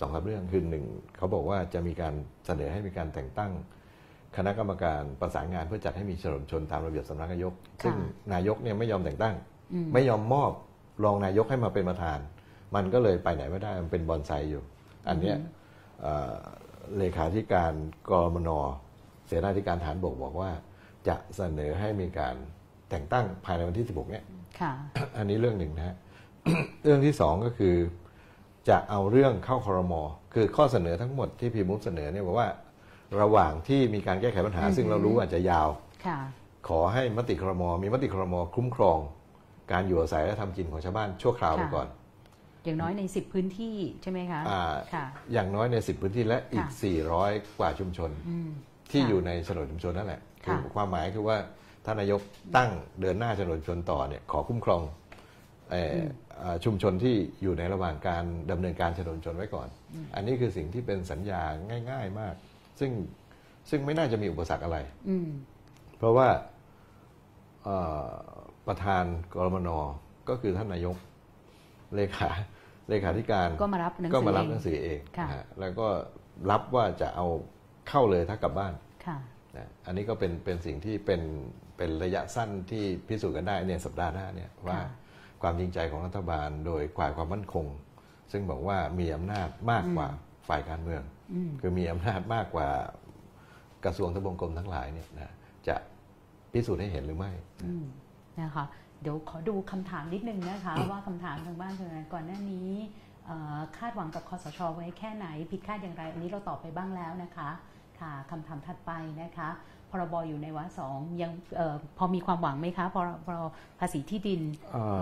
[0.00, 0.84] สองสามเรื่องคือหนึ่ง
[1.16, 2.14] เขาบอกว่าจะมีการ
[2.46, 3.50] เสนอให้มีการแต่งตั้ง
[4.36, 7.94] คณะกรรมการประสานงานเพื่อจัดให้มีเฉลิมชนตามระเบียบสำนักนายกค่ะซึ่ง
[8.32, 9.34] นายกเนี่ยไม่ยอมแต่งตั้ง
[9.72, 10.52] อืมไม่ยอมมอบ
[11.04, 12.18] รองนายกให้มาเป็นประธาน
[12.74, 14.62] มันก็เลยไปไหนไม่ได้มันเป็นบอนไซอยู่
[15.08, 15.36] อันเนี้ย
[16.00, 16.34] เอ่อ
[16.98, 17.72] เลขาธิการ
[18.08, 20.50] กรมนเสนาธิการฐานบกบอกว่า
[21.08, 22.34] จะเสนอให้มีการ
[22.90, 24.24] แต่งตั้งภายในวันที่ 16 เนี่ย
[24.60, 24.72] ค่ะ
[25.16, 25.96] อันนี้เรื่องหนึ่งนะฮะ
[26.82, 27.76] เรื่องที่สองก็คือ
[28.68, 29.94] จะเอาเรื่องเข้าครม
[30.34, 32.48] คือข้อเสนอทั้งหมดที่พีมุกเสนอเนี่ยบอกว่า
[33.20, 35.68] ระหว่างที่มีการแก้ไขปัญหา ซึ่งเรารู้ว่าอาจจะยาว
[36.06, 36.18] ค่ะ
[36.68, 38.98] ขอให้มติครม มีมติครม คุ้มครอง
[39.72, 41.88] การอยู่อาศัยและทำกินของชาวบ้านชั่วคราวไปค่ะก่อน
[42.64, 44.62] อย่างน้อยในสิบพื้นที่ใช่ไหมคะอ่า
[44.94, 46.70] ค่ะอย่างน้อยใน 10 พื้นที่และอีกค่ะ
[47.18, 48.50] 400 กว่าชุมชนอืม
[48.92, 51.36] ที่ค่ะอยู่ในโฉนดชุมชนนั่นแหละคือค่ะความหมายคือว่า
[51.84, 52.20] ท่านนายก
[52.56, 52.70] ตั้ง
[53.00, 54.82] เดินหน้าโฉนดชุมชนต่อเนี่ยขอคุ้มครอง
[55.70, 59.68] เอ่อออ่าชุมชนที่อยู่ในระหว่างการดำเนินการโฉนดชุมชนไว้ก่อน
[60.14, 61.42] อันนี้คือสิ่งที่เป็นสัญญา
[61.90, 62.34] ง่าย ๆมาก
[62.80, 62.90] ซึ่ง
[63.70, 64.78] ซึ่งไม่น่าจะมีอุปสรรคอะไร
[65.08, 65.28] อืม
[65.98, 66.28] เพราะว่า
[67.64, 68.06] เอ่อ
[68.66, 69.68] ประธานกรมน
[70.28, 70.96] ก็คือท่านนายก
[71.94, 72.30] เลขา
[72.88, 75.86] เลขาธิการก็มารับหนังสือก็มารับเองหนังสือเองค่ะนะฮะแล้วก็
[76.50, 77.26] รับว่าจะเอา
[77.88, 78.72] เข้าเลยถ้ากลับบ้าน
[79.06, 79.18] ค่ะ
[79.56, 81.22] นะอันนี้ก็เป็นเป็นสิ่งที่เป็น
[81.76, 84.88] เป็นระยะสั้นที่พิสูจน์กันได้เนี่ยสัปดาห์หน้าเนี่ยว่าค่ะ
[85.42, 87.66] ความจริงใจของรัฐบาลโดยฝ่ายความมั่นคง
[88.32, 90.08] ซึ่งบอกว่ามีอำนาจมากกว่า
[90.48, 91.02] ฝ่ายการเมือง
[91.34, 92.68] อืมคือมีอำนาจมากกว่า
[93.84, 95.32] กระทรวงทบวงกรมทั้งหลายเนี่ยนะ
[95.68, 95.76] จะ
[96.52, 97.32] พิสูจน์ให้เห็นหรือไม่
[97.64, 97.84] อืม
[98.40, 98.64] นะคะ
[99.02, 102.70] เดี๋ยวขอดูคำถามนิดนึงนะคะ ว่าคำถามทางบ้านคืออะไรก่อนหน้านี้
[103.26, 107.50] เอ่อคาดหวังกับคอสชไว้แค่ไหน ผิดคาดอย่างไร อันนี้เราตอบไปบ้างแล้วนะคะ
[108.02, 108.90] ค่ะคำถามถัดไป
[109.20, 109.50] นะคะ
[109.90, 113.30] พรบอยู่ในวาระสองยังเออพอมีความหวังไหมคะพรบ
[113.80, 114.40] ภาษีที่ดิน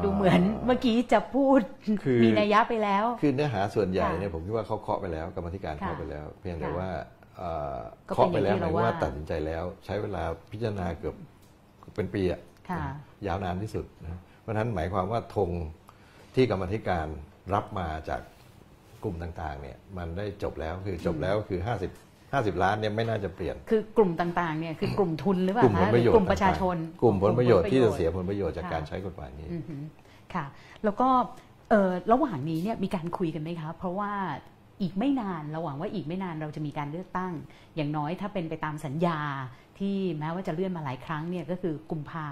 [0.05, 1.61] ดูเหมือนเมื่อกี้จะพูด
[2.05, 6.91] คือมีนัยยะไปแล้ว คือเนื้อหาส่วนใหญ่ค่ะเนี่ยผมคิดว่าเขาเคาะไปแล้วกรรมาธิการค่ะเคาะไปแล้ว เพียงแต่ค่ะว่า
[7.37, 7.79] เอ่อ
[8.09, 10.23] ก็เป็นเคาะไปแล้วอย่างที่หมายเราว่าว่าตัดสินใจแล้ว ใช้เวลา
[10.53, 11.17] พิจารณาเกือบ
[11.95, 12.41] เป็นปีอะ
[12.71, 12.95] ค่ะนะ
[13.27, 15.51] ยาวนานที่สุดนะเพราะฉะนั้นหมายความว่าธง
[16.35, 17.07] ที่กรรมาธิการ
[17.55, 18.21] รับมาจาก
[19.03, 29.83] กลุ่มต่างๆเนี่ยมันได้จบแล้วคือจบแล้วคือ 50 50 ล้านเนี่ยไม่น่าจะเปลี่ยน คือกลุ่มต่างๆเนี่ยคือกลุ่มทุนหรือเปล่ากลุ่มผลคะประโยชน์กลุ่มประชาชน กลุ่มผลประโยชน์ที่จะกลุ่มผลปรเสียผลประโยชน์จากค่ะการใช้กฎหมายนี้อือหือ
[30.35, 30.45] ค่ะ
[30.85, 31.09] แล้วก็
[31.71, 34.13] เอ่อระหว่างนี้เนี่ยมีการคุยกันไหมคะเพราะว่า
[34.83, 37.33] อีกไม่นานเราหวังว่าอีกไม่นานเราจะมีการเลือกตั้ง
[37.77, 39.19] อย่างน้อยถ้าเป็นไปตามสัญญา
[39.79, 42.27] ที่แม้ว่าจะเลื่อนมาหลายครั้งเนี่ยก็คือกุมภา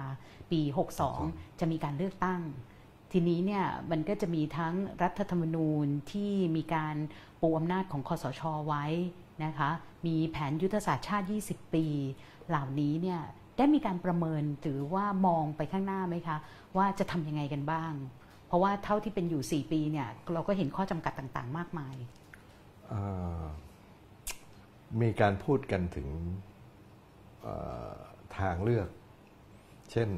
[0.51, 0.61] ปี
[1.09, 2.41] 62 จะมีการเลือกตั้ง
[3.11, 4.73] ทีนี้เนี่ยมันก็จะมีทั้ง
[5.03, 6.95] รัฐธรรมนูญที่มีการ
[7.41, 8.85] ปูอำนาจของคอสชไว้
[9.45, 9.69] นะคะ
[10.07, 11.85] มีแผนยุทธศาสตร์ชาติ 20 ปี
[12.47, 13.21] เหล่านี้เนี่ย
[13.57, 16.37] ได้มีการประเมินหรือว่ามองไปข้างหน้าไหมคะ
[16.77, 17.93] ว่าจะทำยังไงกันบ้าง
[18.47, 21.95] เพราะว่าเท่าที่เป็นอยู่ 4 ปีเนี่ยเราก็เห็นข้อจำกัดต่างๆ มากมาย
[22.87, 23.01] เอ่
[23.39, 23.43] อ
[25.01, 26.07] มีการพูดกันถึง
[27.41, 27.55] เอ่
[27.91, 27.95] อ
[28.37, 28.87] ทางเลือก
[29.91, 30.09] เช่น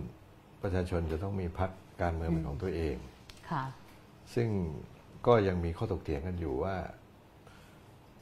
[0.61, 1.69] ประชาชนจะต้องมีพัก
[2.01, 2.95] การเมืองเป็นของตัวเอง
[3.49, 3.63] ค่ะ
[4.34, 4.49] ซึ่ง
[5.28, 6.76] ก็ยังมีข้อถกเถียงกันอยู่ว่า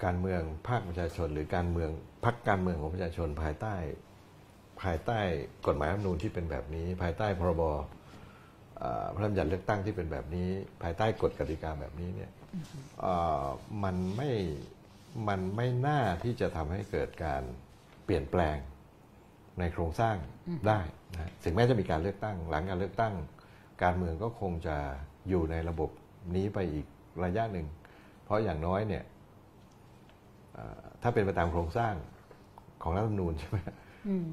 [0.04, 1.90] การเมืองภาคประชาชน หรือการเมือง
[2.26, 3.76] พักการเมืองของประชาชนภายใต้
[4.82, 5.20] ภายใต้
[5.68, 7.64] กฎหมายรัฐธรรมนูญที่เป็นแบบนี้ ภายใต้พรบ
[8.78, 10.50] เอ่อพระราชบัญญัติเลือกตั้งที่เป็นแบบนี้
[10.84, 12.32] ภายใต้กฎกติกาแบบนี้เนี่ย
[13.02, 13.46] เอ่อ
[13.84, 14.32] มันไม่
[15.28, 17.44] มันไม่น่าที่จะทำให้เกิดการ
[18.06, 18.58] เปลี่ยนแปลง
[19.60, 20.16] ในโครงสร้าง
[20.68, 20.80] ได้
[21.14, 23.14] นะฮะถึงแม้จะมีการเลือกตั้ง หลังการเลือกตั้ง
[23.84, 24.78] การเมืองก็คงจะ
[25.30, 25.90] อยู่ในระบบ
[26.36, 26.86] นี้ไปอีก
[27.24, 27.68] ระยะหนึ่ง
[28.26, 29.19] เพราะอย่างน้อยเนี่ยเอ่อ
[31.02, 31.94] ถ้าเป็นไปตามโครงสร้าง
[32.84, 33.58] ของรัฐธรรมนูญใช่ไหม
[34.08, 34.26] อืม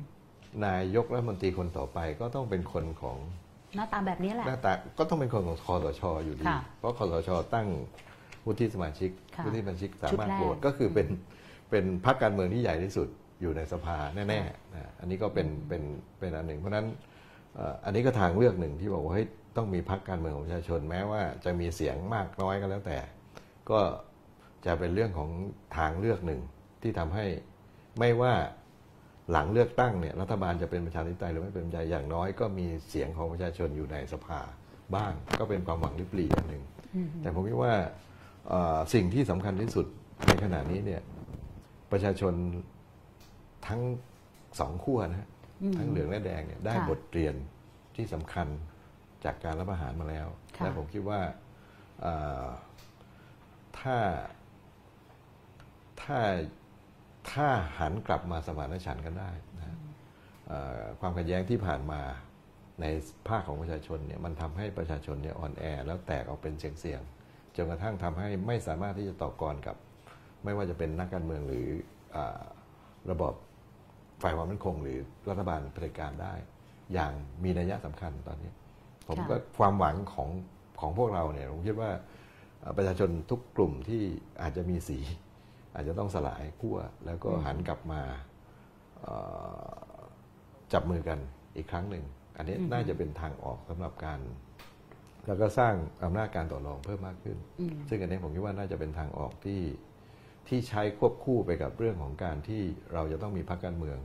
[0.66, 3.16] นายกรัฐมนตรีคนต่อไปก็ต้องเป็นคนของ
[3.76, 7.66] หน้าตาแบบนี้แหละหน้าตาก็ต้องเป็นคนของคอสชอยู่ดีค่ะเพราะคอสชตั้ง
[8.46, 11.08] วุฒิสมาชิกค่ะวุฒิสมาชิกสาชุดมารถแรกโหวตก็คือเป็น
[11.70, 13.08] เป็นพรรคการเมืองที่ใหญ่ที่สุด
[13.40, 15.82] อยู่ในสภาแน่ๆนะอันนี้ก็เป็นเป็น
[16.18, 16.86] เป็นอันหนึ่ง เพราะฉะนั้น
[17.54, 22.98] เอ่ออันนี้ก็ทางเลือกหนึ่งที่บอกว่าเฮ้ยต้องมีพรรคการเมืองของประชาชนแม้ว่าจะมีเสียงมากน้อยก็แล้วแต่
[23.70, 23.78] ก็
[24.66, 25.30] จะเป็นเรื่องของ
[25.76, 26.40] ทางเลือกหนึ่ง
[26.82, 27.26] ที่ทำให้
[27.98, 28.34] ไม่ว่า
[29.32, 34.40] หลังเลือกตั้งเนี่ยรัฐบาลจะเป็นประชาธิปไตยหรือไม่เป็นประชาธิปไตยอย่างน้อยก็มีเสียงของประชาชนอยู่ในสภา
[34.96, 36.64] บ้าง ก็เป็นความหวังลิบหลีอย่างหนึ่ง
[37.22, 37.74] แต่ผมคิดว่า
[38.48, 39.86] เอ่อสิ่งที่สำคัญที่สุด
[40.26, 41.02] ในขณะนี้เนี่ย
[41.92, 42.34] ประชาชน
[43.66, 43.80] ทั้ง
[44.60, 45.28] สองขั้วนะฮะ
[45.62, 47.34] อืมทั้งเหลืองและแดงเนี่ยได้ค่ะบทเรียน
[47.96, 48.48] ที่สำคัญ
[49.24, 51.20] จากการรับประหารมาแล้วค่ะและผมคิดว่า
[52.00, 52.14] เอ่
[52.44, 52.46] อ
[53.80, 53.96] ถ้า
[56.02, 56.18] ถ้า
[57.30, 57.46] ถ้า
[57.78, 59.76] หันกลับมาสมานฉันท์กันได้นะฮะ
[60.46, 62.00] เอ่อความขัดแย้งที่ผ่านมา
[62.80, 62.86] ใน
[63.28, 69.76] ภาคของประชาชนเนี่ยมันทำให้ประชาชนเนี่ยอ่อนแอ แล้วแตกออกเป็นเสียงๆจนกระทั่งทำให้ไม่สามารถที่จะต่อกรกับ
[70.44, 71.66] ไม่ว่าจะเป็นนักการเมืองหรือ
[72.16, 72.40] อา
[73.10, 73.34] ระบอบ
[74.22, 76.34] ฝ่ายความมั่นคง หรือรัฐบาลเผด็จการได้
[76.92, 78.50] อย่างมีนัยสำคัญตอนนี้
[79.08, 80.28] ผมค่ะก็ความหวังของ
[80.80, 81.90] ของพวกเราเนี่ยผมคิดว่า
[82.60, 84.02] เอ่อประชาชนทุกกลุ่มที่
[84.42, 84.98] อาจจะมีสี
[85.76, 88.02] อาจจะต้องสลายขั้วแล้วก็หันกลับมา
[89.00, 89.16] เอ่
[89.64, 89.86] อ
[90.72, 91.18] จับมือกัน
[91.56, 92.04] อีกครั้งหนึ่ง
[92.36, 94.20] อันนี้น่าจะเป็นทางออกสำหรับการ
[95.26, 95.74] แล้วก็สร้าง
[96.04, 99.60] อำนาจการต่อรองเพิ่มมากขึ้นอืมซึ่งอันนี้ผมคิดว่าน่าจะเป็นทางออกที่
[100.48, 102.62] ที่ใช้ควบคู่ไปกับเรื่องของการที่
[102.94, 103.98] เราจะต้องมีพรรคการเมือง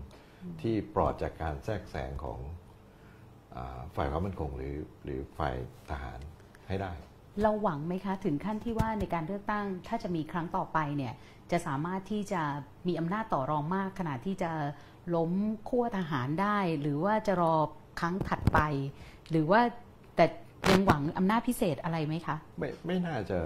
[0.61, 2.39] ที่ปลอดจากการแทรกแซงของ
[3.55, 5.55] อาฝ่ายความมั่นคงหรือหรือฝ่าย
[5.89, 6.19] ทหาร
[6.67, 6.91] ให้ได้
[7.41, 11.13] เราหวังไหมคะ ถึงขั้นที่ว่าในการเลือกตั้งถ้าจะมีครั้งต่อไปเนี่ย
[11.52, 12.41] จะสามารถที่จะ
[12.88, 14.52] มีอำนาจต่อรองมาก ขนาดที่จะ
[15.16, 15.32] ล้ม
[15.70, 17.56] ขั้วทหารได้ หรือว่าจะรอ
[17.99, 18.60] ครั้งถัดไป
[19.30, 19.62] หรือว่า
[20.16, 20.26] แต่
[20.70, 23.39] ยังหวังอำนาจพิเศษอะไรไหมคะไม่ไม่น่าจะ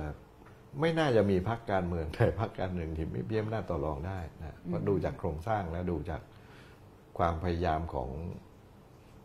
[0.80, 6.22] ไม่น่าจะมีพรรคการเมืองใดพรรคการหนึ่งที่ไม่เบี้ยมหน้าจต่อรองได้นะเพราะดูจากโครงสร้างและดูจาก
[7.18, 8.10] ความพยายามของ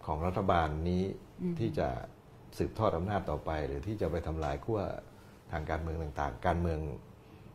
[0.07, 1.03] ของรัฐบาลนี้
[1.59, 1.89] ที่จะ
[2.59, 4.81] สืบทอดอำนาจต่อไป หรือที่จะไปทำลายขั้ว
[5.53, 6.81] ทางการเมืองต่าง ๆ การเมือง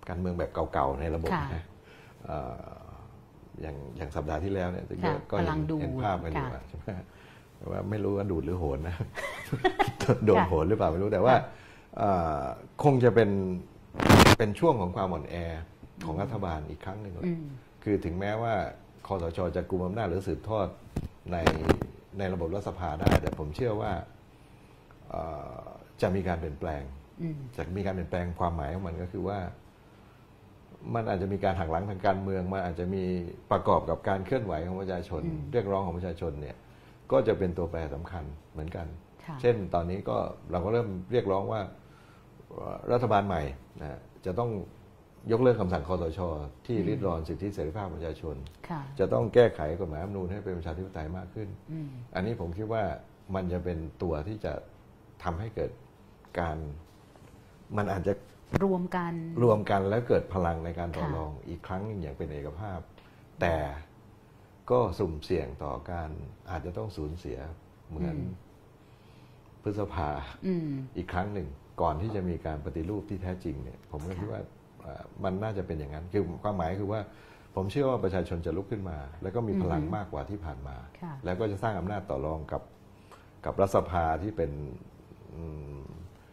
[0.09, 1.63] การเมืองแบบเก่าๆในระบบค่ะนะ
[2.25, 2.73] เอ่อ
[3.61, 6.89] อย่างอย่างสัปดาห์ที่แล้วเนี่ยซึ่งค่ะก็ก็กำลังเห็นดูเห็นภาพกันอยู่ค่ะอะใช่ไหม
[7.57, 8.95] แต่ว่าไม่รู้ว่าดูดหรือโหนนะ
[10.25, 11.41] โดนโหนหรือเปล่าไม่รู้แต่ว่าค่ะ
[11.97, 12.41] เอ่อ
[12.83, 13.29] คงจะเป็น
[14.37, 15.35] เป็นช่วงของความอ่อนแอ
[16.05, 17.45] ของรัฐบาลอีกครั้งหนึ่งเลยอืม
[17.83, 18.53] คือถึงแม้ว่า
[19.07, 20.67] คอสชจะกุมอำนาจหรือสืบทอด
[21.31, 21.37] ใน
[22.17, 23.91] ในระบบรัฐสภาได้ แต่ผมเชื่อว่า
[25.09, 25.21] เอ่
[25.59, 25.63] อ
[26.01, 26.83] จะมีการเปลี่ยนแปลง
[27.21, 29.37] อืมจะมีการเปลี่ยนแปลงความหมายของมันก็คือว่า
[30.93, 33.03] มันอาจจะมีการหักหลังทางการเมืองมันอาจจะมี
[33.51, 36.55] ประกอบกับการเคลื่อนไหวของประชาชนอืมเรียกร้องของประชาชนเนี่ย
[37.11, 38.23] ก็จะเป็นตัวแปรสำคัญ
[38.53, 38.87] เหมือนกัน
[39.25, 40.17] ค่ะเช่นตอนนี้ก็
[40.51, 41.61] เราก็เริ่มเรียกร้องว่า
[42.51, 43.41] เอ่อรัฐบาลใหม่
[43.81, 44.51] นะจะต้อง
[45.31, 46.19] ยกเลิกคำสั่งคอสช
[46.65, 48.35] ที่ริดรอนสิทธิเสรีภาพประชาชน
[48.69, 52.83] ค่ะจะต้องแก้ไขกฎหมายรัฐธรรมนูญให้เป็นประชาธิปไตยมากขึ้นอืมอันนี้ผมคิดว่า
[53.35, 54.53] มันจะเป็นตัวที่จะ
[55.23, 55.71] ทำให้เกิด
[56.39, 56.57] การ
[57.77, 58.13] มันอาจจะ
[58.63, 62.79] รวมกัน รวมกันแล้วเกิดพลังในการต่อค่ะรองอีกครั้งหนึ่งอย่างเป็นเอกภาพ
[63.41, 63.55] แต่
[64.71, 66.09] ก็สุ่มเสี่ยงต่อการ
[66.51, 67.37] อาจจะต้องสูญเสีย
[67.89, 68.15] เหมือน
[69.63, 70.09] พฤษภา
[70.47, 71.47] อืมอีกครั้งหนึ่ง
[71.81, 74.41] ก่อนที่จะมีการปฏิรูปที่แท้จริงเนี่ย ผมก็ค่ะคิดว่า
[74.81, 77.01] เอ่อมันน่าจะเป็นอย่างนั้น คือความหมายคือว่า
[77.55, 82.61] ผมเชื่อว่าประชาชนจะลุกขึ้นมา แล้วก็มีพลังมากกว่าที่ผ่านมาค่ะแล้วก็จะสร้างอำนาจต่อรองกับ
[83.45, 84.51] กับรัฐสภาที่เป็น
[85.35, 85.43] อื
[85.77, 85.81] ม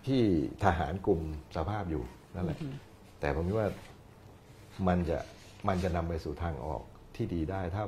[0.06, 0.22] ที่
[0.64, 1.20] ทหารกลุ่ม
[1.56, 2.02] สภาพอยู่
[2.34, 2.58] นั่นแหละ
[3.20, 3.68] แต่ผมคิดว่า
[4.88, 5.18] มันจะ
[5.68, 6.82] มันจะนำไปสู่ทางออก
[7.16, 7.84] ที่ดีได้ถ้า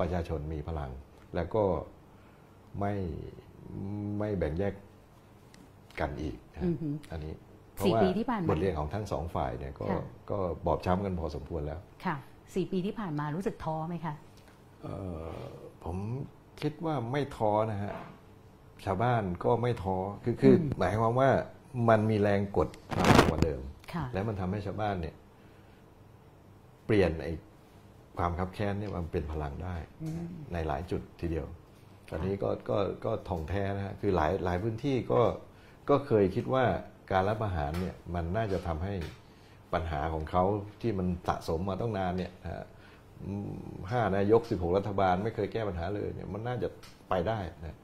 [0.00, 0.90] ประชาชนมีพลัง
[1.34, 1.64] แล้วก็
[2.80, 2.94] ไม่
[4.18, 4.74] ไม่แบ่งแยก
[6.00, 7.34] กันอีกนะอือฮึอันนี้
[7.74, 12.16] เพสี่ราะว่าปีที่ผ่านมาบทเรียนของทั้งสองฝ่ายเนี่ยก็ค่ะก็บอบช้ำกันพอสมควรแล้วค่ะ
[12.54, 14.14] สี่ปีที่ผ่านมารู้สึกท้อไหมคะ
[14.82, 15.42] เอ่อ
[15.84, 15.96] ผม
[16.62, 17.92] คิดว่าไม่ท้อนะฮะ
[18.84, 21.30] ชาวบ้านก็ไม่ท้อคือคืออมหมายความว่า
[21.88, 22.68] มันมีแรงกด
[22.98, 23.60] มากกว่าเดิม
[23.92, 25.14] ค่ะแล้วมันทำให้ชาวบ้านเนี่ย
[26.86, 27.32] เปลี่ยนไอ้
[28.16, 29.76] ความคับแค้นเนี่ยมันเป็นพลังได้
[30.52, 31.46] ในหลายจุดทีเดียว
[32.10, 35.20] ตอนนี้ก็ก็ก็ท่องแท้นะฮะคือหลายหลายพื้นที่ก็
[35.90, 36.64] ก็เคยคิดว่า
[37.12, 38.94] การรับอาหารเนี่ยมันน่าจะทำให้
[39.72, 40.44] ปัญหาของเขา
[40.80, 42.64] ที่มันสะสมมาต้องนานเนี่ยนะฮะ
[43.24, 43.52] อืม
[43.90, 46.68] ห้านายกสิบหกรัฐบาลไม่เคยแก้ปัญหาเลยเนี่ยมันน่าจะ
[47.08, 47.76] ไปได้นะ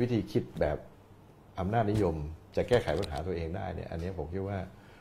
[0.00, 0.78] วิธีคิดแบบ
[1.58, 2.16] อำนาจนิยม
[2.56, 4.58] จะแก้ไขปัญหาตัวเองได้เนี่ยอันนี้ผมคิดว่า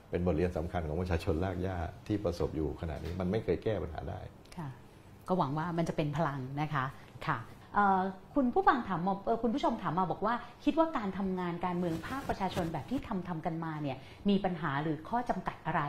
[0.09, 1.77] เป็นบทเรียนสำคัญของประชาชนรากหญ้า
[2.07, 4.19] ที่ประสบอยู่ขณะนี้มันไม่เคยแก้ปัญหาได้
[4.57, 4.69] ค่ะ
[5.27, 6.85] ก็หวังว่ามันจะเป็นพลังนะคะ
[7.27, 7.39] ค่ะ
[8.35, 10.33] คุณผู้ฟังถามมาคุณผู้ชมถามมาบอกว่า
[10.63, 13.97] คิดว่าการทำงานการเมืองภาคประชาชนแบบที่ทำทำกันมาเนี่ย
[14.29, 15.81] มีปัญหาหรือข้อจำกัดอะไร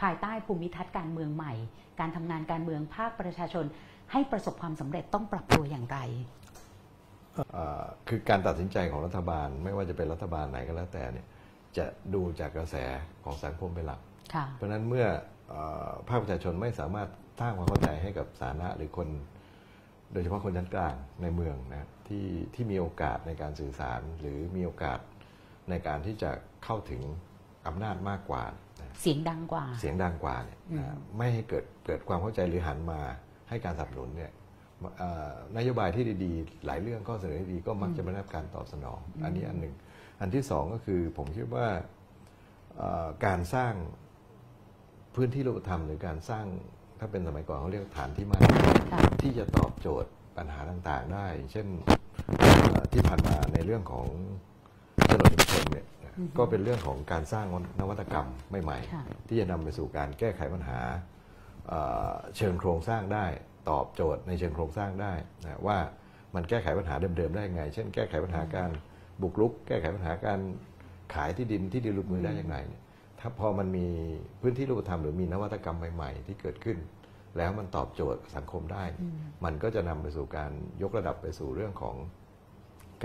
[0.00, 1.52] ภายใต้ภูมิทัศน์การเมืองใหม่
[2.00, 3.64] การทำงานการเมืองภาคประชาชน
[4.12, 5.98] ให้ประสบความสำเร็จต้องปรับตัวอย่างไร
[8.08, 11.26] คือการตัดสินใจของรัฐบาล ไม่ว่าจะเป็นรัฐบาลไหนก็แล้วแต่เนี่ย
[11.76, 12.76] จะดูจากกระแส
[13.24, 14.00] ของสังคมเป็นหลัก
[14.34, 15.06] ค่ะเพราะฉะนั้นเมื่อ
[15.48, 15.54] เอ
[15.88, 17.08] อภาคประชาชนไม่สามารถ
[17.40, 19.08] สร้างความเข้าใจให้กับสาธารณะหรือคน
[20.12, 24.98] โดยเฉพาะคนชั้นกลางในเมืองนะที่ที่มีโอกาสในการสื่อสารหรือมีโอกาส
[25.70, 26.30] ในการที่จะ
[26.64, 27.02] เข้าถึง
[27.66, 28.44] อำนาจมากกว่า
[28.80, 33.00] นะเสียงดังกว่า เสียงดังกว่าเนี่ยอืมนะไม่ให้เกิดเกิดความเข้าใจหรือหันมา
[33.48, 34.41] ให้การสนับสนุนเนี่ยเอ่อ
[35.56, 39.74] นโยบายที่ดีๆ หลายเรื่องข้อเสนอที่ดีก็มักจะไม่ได้รับการตอบสนอง อันนี้อันหนึ่ง
[40.20, 41.66] อันที่สองก็คือผมคิดว่า
[42.76, 43.72] เอ่อการสร้าง
[45.14, 46.46] พื้นที่รูปธรรมหรือการสร้าง
[46.98, 48.42] ถ้าเป็นสมัยก่อนเขาเรียกฐานที่มั่น
[48.92, 51.66] ค่ะที่จะตอบโจทย์ปัญหาต่างๆ ได้ เช่น
[52.38, 54.06] เอ่อที่ผ่านมาในเรื่องของ
[55.10, 55.86] ถนนชุมชนเนี่ย
[56.38, 57.46] ก็เป็นเรื่องของการสร้าง
[57.80, 58.28] นวัตกรรม
[58.62, 60.80] ใหม่ค่ะๆที่จะนำไปสู่การแก้ไขปัญหา
[61.68, 63.26] เอ่อเชิงโครงสร้างได้
[63.70, 65.12] ตอบโจทย์ในเชิงโครงสร้างได้
[65.44, 65.78] นะว่า
[66.34, 68.70] มันแก้ไขปัญหาเดิมๆได้ยังไง เช่น แก้ไขปัญหาการ
[69.22, 70.40] บุกรุก แก้ไขปัญหาการ
[71.14, 72.82] ขายที่ดินที่ดินลุกมือได้อย่างไรเนี่ย
[73.20, 73.86] ถ้าพอมันมี
[74.40, 76.78] พื้นที่รูปธรรมหรือมีนวัตกรรมใหม่ๆ ที่เกิดขึ้น
[77.36, 78.84] แล้วมันตอบโจทย์สังคมได้
[79.44, 80.50] มันก็จะนำไปสู่การ
[80.82, 81.96] ยกระดับไปสู่เรื่องของ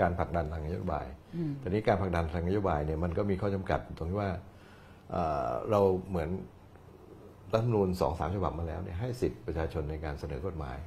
[0.00, 1.06] การผลักดันทางนโยบาย
[1.36, 4.30] อืมทีนี้การผลักดันทางนโยบายเนี่ยมันก็มีข้อจำกัดตรงที่ว่า
[5.10, 6.28] เอ่อเราเหมือน
[7.52, 10.78] รัฐธรรมนูญสองสามฉบับมาแล้วเนี่ยให้สิทธิประชาชนในการเสนอกฎหมาย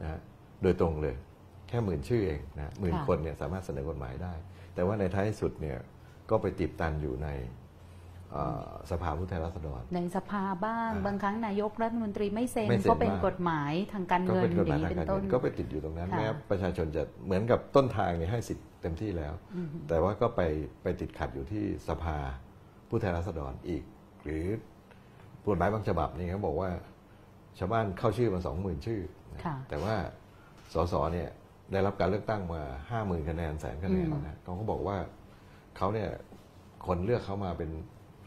[0.00, 0.20] นะฮะ
[0.62, 1.14] โดยตรงเลย
[1.68, 4.32] แค่หมื่นชื่อเองนะหมื่นค่ะคนเนี่ยสามารถเสนอกฎหมายได้
[4.74, 5.78] แต่ว่าในท้ายสุดเนี่ย
[6.30, 7.28] ก็ไปติดตันอยู่ใน
[8.32, 19.32] เอ่อสภาผู้แทนราษฎร ในสภาบ้างอ่าบางครั้งนายกรัฐมนตรีไม่เซ็นไม่เซ็นก็เป็นบ้างกฎหมายทางการก็เงินเป็นกฎหมายอย่างทางนี้เป็การนต้เงินนก็ไปติดอยู่ตรงนั้นค่ะแม้ประชาชนจะเหมือนกับต้นทางเนี่ยให้สิทธิ์เต็มที่แล้ว
[19.88, 20.40] แต่ว่าก็ไป
[20.82, 22.16] ไปติดขัดอยู่ที่สภา
[22.88, 23.82] ผู้แทนราษฎรอีก
[24.24, 24.46] หรือ
[25.48, 26.70] กฎหมายบางฉบับนี่เขาบอกว่า
[27.58, 29.00] ชาวบ้านเข้าชื่อมาสองหมื่นชื่อ
[29.32, 29.94] นะค่ะแต่ว่า
[30.74, 31.28] สสเนี่ย
[31.72, 34.96] ได้รับการเลือกตั้งมาห้าหมื่นคะแนนแสนคะแนนอืมนะเขาก็บอกว่า
[35.76, 36.08] เขาเนี่ย
[36.86, 37.70] คนเลือกเขามาเป็น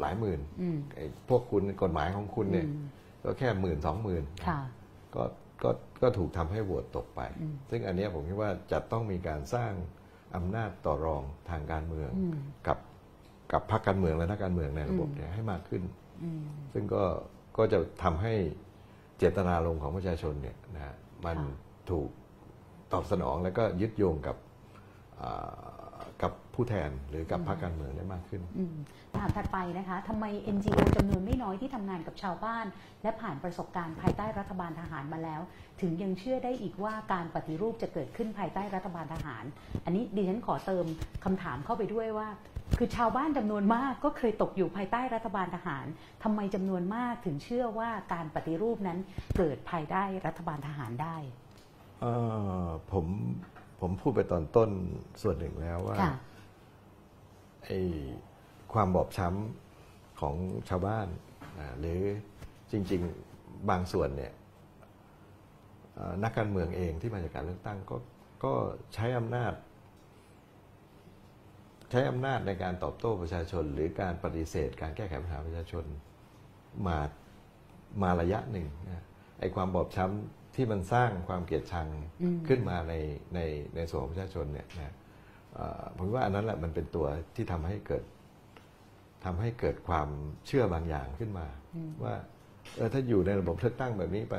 [0.01, 2.86] หลายหมื่นอืมไอ้พวกคุณกฎหมายของคุณเนี่ยอืม
[3.24, 4.59] ก็แค่หมื่นสองหมื่นค่ะ
[5.15, 5.24] ก็
[5.63, 5.70] ก็
[6.01, 9.72] ก็ถูกทำให้โหวตตกไปอืมซึ่งอันเนี้ยผมคิดว่าจะต้องมีการสร้าง
[10.36, 12.78] อำนาจต่อรองทางการเมืองอืมกับ
[13.51, 16.09] กับพรรคการเมืองและนักการเมืองในระบบอืมเนี่ยให้มากขึ้นอืม
[16.74, 17.03] ซึ่งก็
[17.57, 18.34] ก็จะทำให้
[19.17, 20.95] เจตนารมณ์ของประชาชนเนี่ยนะฮะ
[21.26, 21.55] มันค่ะ
[21.89, 22.09] ถูก
[22.93, 24.36] ตอบสนองแล้วก็ยึดโยงกับ
[25.22, 28.76] อ่ากับผู้แทนหรือกับพรรคการเมืองได้มากขึ้นอืม
[29.17, 32.65] ถามถัดไปนะคะทำไม NGO จำนวนไม่น้อยที่ทำงานกับชาวบ้าน
[33.03, 35.41] และผ่านประสบการณ์ภายใต้รัฐบาลทหารมาแล้ว
[35.82, 39.43] ถึงยังเชื่อได้อีกว่าการปฏิรูปจะเกิดขึ้นภายใต้รัฐบาลทหาร
[39.86, 40.86] อันนี้ดิฉันขอเติม
[41.26, 42.28] คำถามเข้าไปด้วยว่า
[42.78, 45.86] คือชาวบ้านจำนวนมากก็เคยตกอยู่ภายใต้รัฐบาลทหาร
[46.24, 48.99] ทำไมจำนวนมากถึงเชื่อว่าการปฏิรูปนั้น
[49.38, 51.15] เกิดภายใต้รัฐบาลทหารได้
[52.01, 52.13] เอ่
[52.63, 53.05] อผม
[53.80, 54.70] ผมพูดไปตอนต้น
[55.22, 56.13] ส่วนหนึ่งแล้วว่าค่ะ
[57.65, 57.80] ไอ้
[58.74, 60.36] ความบอบช้ำของ
[60.70, 61.07] ชาวบ้าน
[61.57, 62.01] อ่าหรือ
[62.72, 63.01] จริง
[63.36, 64.34] ๆ บางส่วนเนี่ย
[65.95, 67.95] เอ่อนักการเมืองเองที่มาจากการเลือกตั้งก็
[68.43, 68.53] ก็
[68.93, 69.53] ใช้อำนาจ
[71.91, 75.85] ใช้อำนาจในการตอบโต้ประชาชน หรือการปฏิเสธ การแก้ไขปัญหาประชาชน
[76.87, 76.97] มา
[78.01, 79.03] มาระยะหนึ่งนะ
[79.39, 81.87] ไอ้ความบอบช้ำที่มันสร้างความเกลียดชัง
[82.21, 82.93] อืมขึ้นมาใน
[83.35, 83.39] ใน
[83.75, 84.93] ในส่วนของประชาชนเนี่ยนะ
[85.53, 88.03] เอ่อผมว่าอันนั้นแหละมันเป็นตัวที่ทำให้เกิด
[89.25, 90.09] ทำให้เกิดความ
[90.47, 91.47] เชื่อบางอย่างขึ้นมา
[92.03, 92.15] ว่า
[92.75, 94.35] เออถ้าอยู่ในระบบเลือกตั้งแบบนี้ไป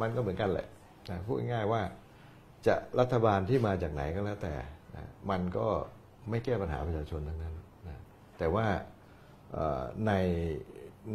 [0.00, 0.66] มันก็เหมือนกันแหละ
[1.10, 1.82] นะพูดง่ายๆว่า
[2.66, 4.54] จะรัฐบาลที่มาจากไหนก็แล้วแต่
[4.96, 5.66] นะมันก็
[6.30, 7.54] ไม่แก้ปัญหาประชาชนทั้งนั้น
[7.88, 7.98] นะ
[8.38, 8.66] แต่ว่า
[9.52, 10.12] เอ่อใน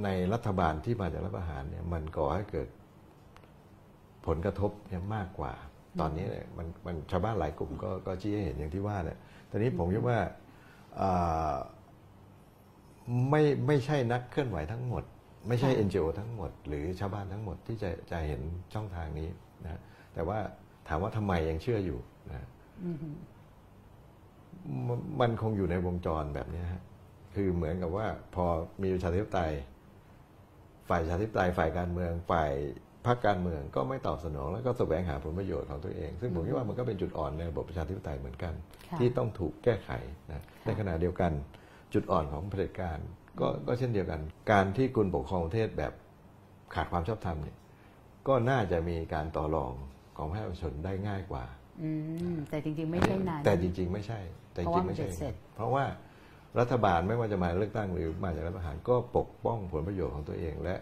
[0.04, 2.68] ในรัฐบาลที่มาจากรัฐประหารเนี่ยมันก่อให้เกิด
[4.28, 5.54] ผลกระทบเนี่ยมากกว่า
[6.00, 9.18] ตอนนี้เนี่ยมันมันชาวบ้านหลายกลุ่มก็ก็ชี้ให้เห็นอย่างที่ว่าเนี่ย
[9.50, 10.20] ตอนนี้ผมคิดว่า
[10.96, 11.10] เอ่
[11.52, 11.56] อ
[13.30, 15.04] ไม่ไม่ใช่นักเคลื่อนไหวทั้งหมด
[15.48, 18.42] ไม่ใช่ค่ะ NGO ทั้งหมด หรือชาวบ้านทั้งหมดที่จะจะเห็น
[18.74, 19.30] ช่องทางนี้
[19.64, 19.82] นะ
[20.14, 20.38] แต่ว่า
[20.88, 22.00] ถามว่าทำไมยังเชื่ออยู่
[22.30, 22.48] นะ
[22.86, 23.16] อือหือ
[24.88, 24.90] ม
[25.22, 26.84] มันคงอยู่ในวงจรแบบเนี้ยฮะ
[27.36, 28.46] คือเหมือนกับว่าพอ
[28.82, 29.52] มีประชาธิปไตย
[30.90, 32.52] ฝ่ายประชาธิปไตยฝ่ายการเมืองฝ่าย
[33.06, 38.54] พรรคการเมืองก็ไม่ตอบสนอง แล้วก็แสวงหาผลประโยชน์ของตัวเอง ซึ่งผมคิดว่ามันก็เป็นจุดอ่อนในระบบประชาธิปไตยเหมือนกัน
[38.90, 39.90] ค่ะที่ต้องถูกแก้ไข
[40.30, 41.32] นะในขณะเดียวกัน
[41.94, 43.00] จุดอ่อนของเผด็จการ
[43.40, 45.94] ก็ก็เช่นเดียวกัน การที่คุณปกครองประเทศแบบ
[46.76, 47.58] ขาดความชอบธรรมเนี่ย
[48.28, 49.74] ก็น่าจะมีการต่อรอง
[50.18, 51.46] ของประชาชนได้ง่ายกว่า
[51.82, 51.90] อื
[52.34, 54.20] มแต่จริง ๆ ไม่ใช่นั้นแต่จริง ๆ ไม่ใช่
[54.54, 55.84] แต่จริงๆไม่ใช่เพราะว่ามันเบ็ดเสร็จเพราะว่า
[56.60, 60.76] รัฐบาลไม่ว่าจะมาเลือกตั้งหรือมาจากรัฐประหารก็ปกป้องผลประโยชน์ของตัวเองและ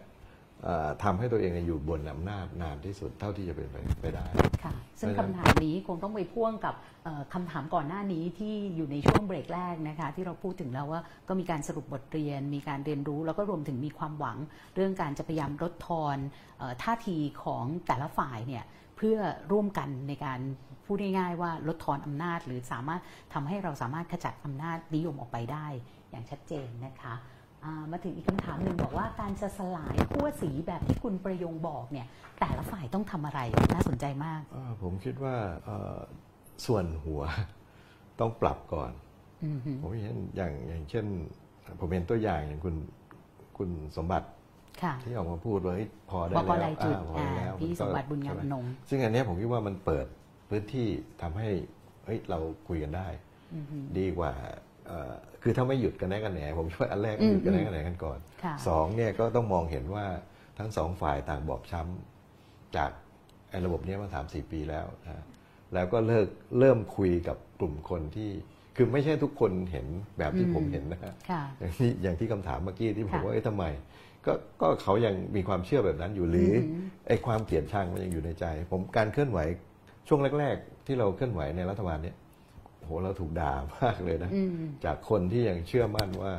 [0.64, 4.26] เอ่อทำให้ตัวเองอยู่บนอำนาจนานที่สุดเท่าที่จะเป็นไปไปได้
[4.64, 14.38] ค่ะ ซึ่งเพราะฉะนั้นคำถามนี้คงต้องไปพ่วงกับเอ่อคำถามก่อนหน้านี้ที่อยู่ในช่วงเบรกแรกนะคะ ที่เราพูดถึงแล้วว่าก็มีการสรุปบทเรียน มีการเรียนรู้แล้วก็รวมถึงมีความหวัง
[14.76, 16.18] เรื่องการจะพยายามลดทอน
[16.58, 18.64] เอ่อท่าทีของแต่ละฝ่ายเนี่ย
[18.98, 19.18] เพื่อ
[19.52, 20.40] ร่วมกันในการ
[20.88, 23.02] พูดง่ายๆว่าลดทอนอำนาจ หรือสามารถ
[23.34, 25.68] ทำให้เราสามารถขจัดอำนาจนิยมออกไปได้
[26.10, 27.14] อย่างชัดเจนนะคะ
[27.64, 32.08] อ่ามาถึงอีกคำถามหนึ่งบอกว่าการจะสลายขั้วสีแบบที่คุณประยงบอกเนี่ย
[32.40, 33.40] แต่ละฝ่ายต้องทำอะไร
[33.74, 35.36] น่าสนใจมากเอ่อผมคิดว่า
[35.66, 35.98] เอ่อ
[36.66, 37.22] ส่วนหัว
[38.20, 38.92] ต้องปรับก่อน
[39.44, 41.06] อืมฮึผมเห็นอย่างอย่างเช่น
[41.80, 42.76] ผมเห็นตัวอย่างอย่างคุณ
[43.58, 44.28] คุณสมบัติ
[44.84, 50.06] ค่ะที่ออกมาพูดว่าเฮ้ยพอได้บอกแล้วอะไรจุดอ่าพออ่าได้แล้วพี่นก็สมบัติบุญงามใช่ไหนงซึ่งอันเนี้ยผมคิดว่ามันเปิด
[50.50, 50.88] พื้นที่
[51.22, 51.50] ทำให้
[52.06, 53.08] เฮ้ยเราคุยกันได้
[53.54, 54.32] อืมฮึดีกว่า
[54.88, 60.06] เอ่อคือถ้าไม่หยุดกันแน่กันแหนผมช่วยอันแรกก็หยุดกันแน่กันแหนกันก่อนค่ะสองเนี่ยก็ต้องมองเห็นว่า
[60.60, 62.92] ทั้งสองฝ่ายต่างบอบช้ำจาก
[63.50, 65.24] ไอ้ระบบเนี้ยมาสามสี่ปีแล้วนะ
[65.74, 66.28] แล้วก็เลิก
[66.60, 68.32] เริ่มคุยกับกลุ่มคนที่
[68.76, 69.88] คือไม่ใช่ทุกคนเห็น
[70.18, 73.66] แบบที่อืมผมเห็นนะฮะค่ะอย่างที่อย่างที่คำถามเมื่อกี้ที่ผมค่ะว่าเอ๊ะทำไม
[74.26, 79.40] ก็ก็เขายังมีความเชื่อแบบนั้นอยู่หรือออหือไอ้ความเกลียดชังมันยังอยู่ในใจ ผมการเคลื่อนไหว
[80.08, 82.16] ช่วงแรก ๆ ที่เราเคลื่อนไหวในรัฐบาลเนี่ย
[82.84, 84.52] โหเราถูกด่ามากเลยนะอืม
[84.86, 86.34] จากคนที่ยังเชื่อมั่นว่า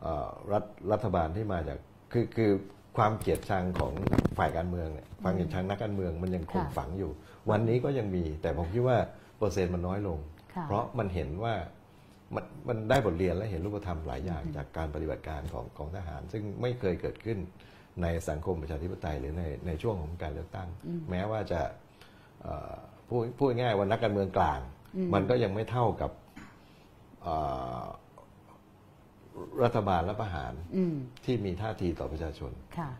[0.00, 1.78] เอ่อรัฐรัฐบาลที่มาจาก
[2.12, 2.50] คือคือ
[2.96, 3.92] ความเกลียดชังของ
[4.38, 7.10] ฝ่ายการเมืองเนี่ยความเกลียดชังนักการเมืองมันยังคงค่ะฝังอยู่
[7.50, 8.98] วันนี้ก็ยังมีแต่ผมคิดว่า
[9.38, 10.18] เปอร์เซ็นต์มันน้อยลง
[10.54, 11.54] ค่ะเพราะมันเห็นว่า
[12.34, 17.38] มันมันได้บทเรียนและเห็นรูปธรรมหลายอย่างจากการปฏิบัติการของของทหาร ซึ่งไม่เคยเกิดขึ้น
[18.02, 20.68] ในสังคมประชาธิปไตยหรือในในช่วงของการเลือกตั้ง
[21.10, 21.60] แม้ว่าจะ
[22.42, 22.76] เอ่อ
[23.14, 24.60] พูดพูดง่ายๆว่านักการเมืองกลาง
[24.96, 26.10] อืมมันก็ยังไม่เท่ากับ
[27.22, 27.34] เอ่
[27.80, 27.84] อ
[29.62, 30.94] รัฐบาลและประหารอืม
[31.24, 32.90] ที่มีท่าทีต่อประชาชนค่ะ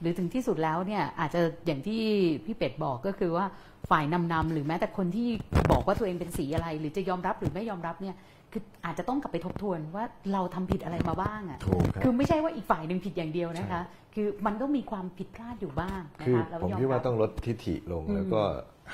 [0.00, 2.02] หรือถึงที่สุดแล้วเนี่ยอาจจะอย่างที่
[2.44, 3.46] พี่เป็ดบอกก็คือว่า
[3.90, 5.28] ฝ่ายนำนำหรือแม้แต่คนที่
[5.70, 8.16] บอกว่าตัวเองเป็นสีอะไร หรือจะยอมรับหรือไม่ยอมรับเนี่ย
[8.54, 18.42] คืออาจจะต้องกลับไปทบทวนว่าเราทำผิดอะไรมาบ้างอะถูกครับคือไม่ใช่ว่าอีกฝ่ายหนึ่งผิดอย่างเดียวนะคะใช่คือมันก็มีความผิดพลาดอยู่บ้างนะคือคะแล้วผมยอคิดว่ารับต้องลดทิฐิลงอืมแล้วก็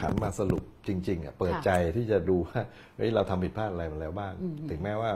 [0.00, 2.60] หันมาสรุปจริงๆอะเปิดค่ะใจที่จะดูว่า
[2.96, 5.10] เฮ้ยเราทำผิดพลาดอะไรมาแล้วบ้างอืมถึงแม้ว่า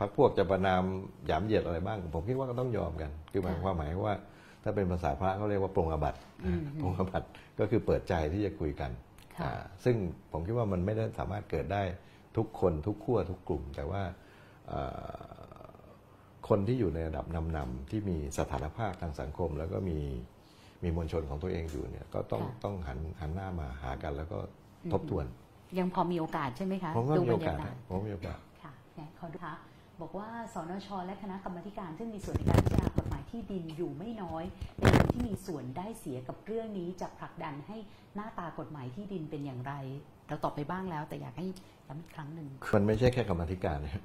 [0.00, 0.82] พรรคพวกจะประนาม
[1.26, 4.16] หยามเหยียดอะไรบ้าง ผมคิดว่าก็ต้องยอมกัน คือหมายค่ะความหมายว่า
[4.64, 7.26] ถ้าเป็นภาษาพระเขาเรียกว่าปรงอาบัติอืมปรงอาบัติ
[7.60, 8.90] ก็คือเปิดใจที่จะคุยกัน
[9.38, 9.96] ค่ะอ่าซึ่ง
[10.32, 11.82] ผมคิดว่ามันไม่ได้สามารถเกิดได้
[12.38, 14.02] ทุกคนทุกขั้วทุกกลุ่ม แต่ว่า
[14.68, 15.38] เอ่อ
[16.48, 17.26] คนที่อยู่ในระดับ
[17.56, 19.98] นำๆที่มีสถานภาพทางสังคม แล้วก็มี
[20.82, 24.38] มีมวลชนของตัวเองอยู่เนี่ยก็ต้องค่ะต้องหันหันหน้ามาหากัน แล้วก็
[24.92, 25.26] ทบทวน
[25.78, 29.54] ยังพอมีโอกาสใช่ไหมคะผมว่าดูมีบรโอรกาสยากานะศผมว่ามีโอกาสค่ะเนี่ยขอดูค่ะ
[30.00, 34.44] บอกว่าสนช และคณะกรรมาธิการซึ่งมีส่วนในการพิจารณากฎหมายที่ดินอยู่ไม่น้อย
[34.78, 37.76] ในกลุ่มที่มีส่วนได้เสียกับเรื่องนี้จะผลักดันให้
[38.14, 39.72] หน้าตากฎหมายที่ดินเป็นอย่างไร
[40.28, 41.46] เราตอบไปบ้างแล้ว แต่อยากให้
[41.88, 44.02] ย้ำอีกครั้งหนึ่งมันไม่ใช่แค่กรรมาธิการนะครับ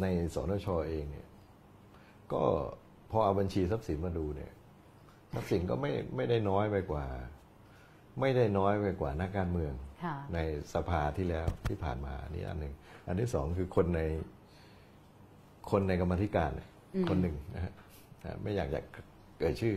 [0.00, 1.28] ในสนชเองเนี่ย
[2.32, 2.42] ก็
[3.10, 4.52] พอเอาบัญชีทรัพย์สินมาดูเนี่ย
[5.34, 7.06] ทักษิณก็ไม่ไม่ได้น้อยไปกว่า
[8.20, 9.72] ไม่ได้น้อยไปกว่านักการเมือง
[10.04, 10.38] ค่ะใน
[10.74, 12.74] สภาที่แล้วที่ผ่านมานี่อันหนึ่ง
[13.06, 14.00] อันที่สองคือคนใน
[15.70, 17.72] คนในกรรมาธิการเนี่ยอืมคนหนึ่งนะฮะ
[18.24, 18.80] อ่าไม่อยากจะ
[19.40, 19.74] เอ่ยชื่อ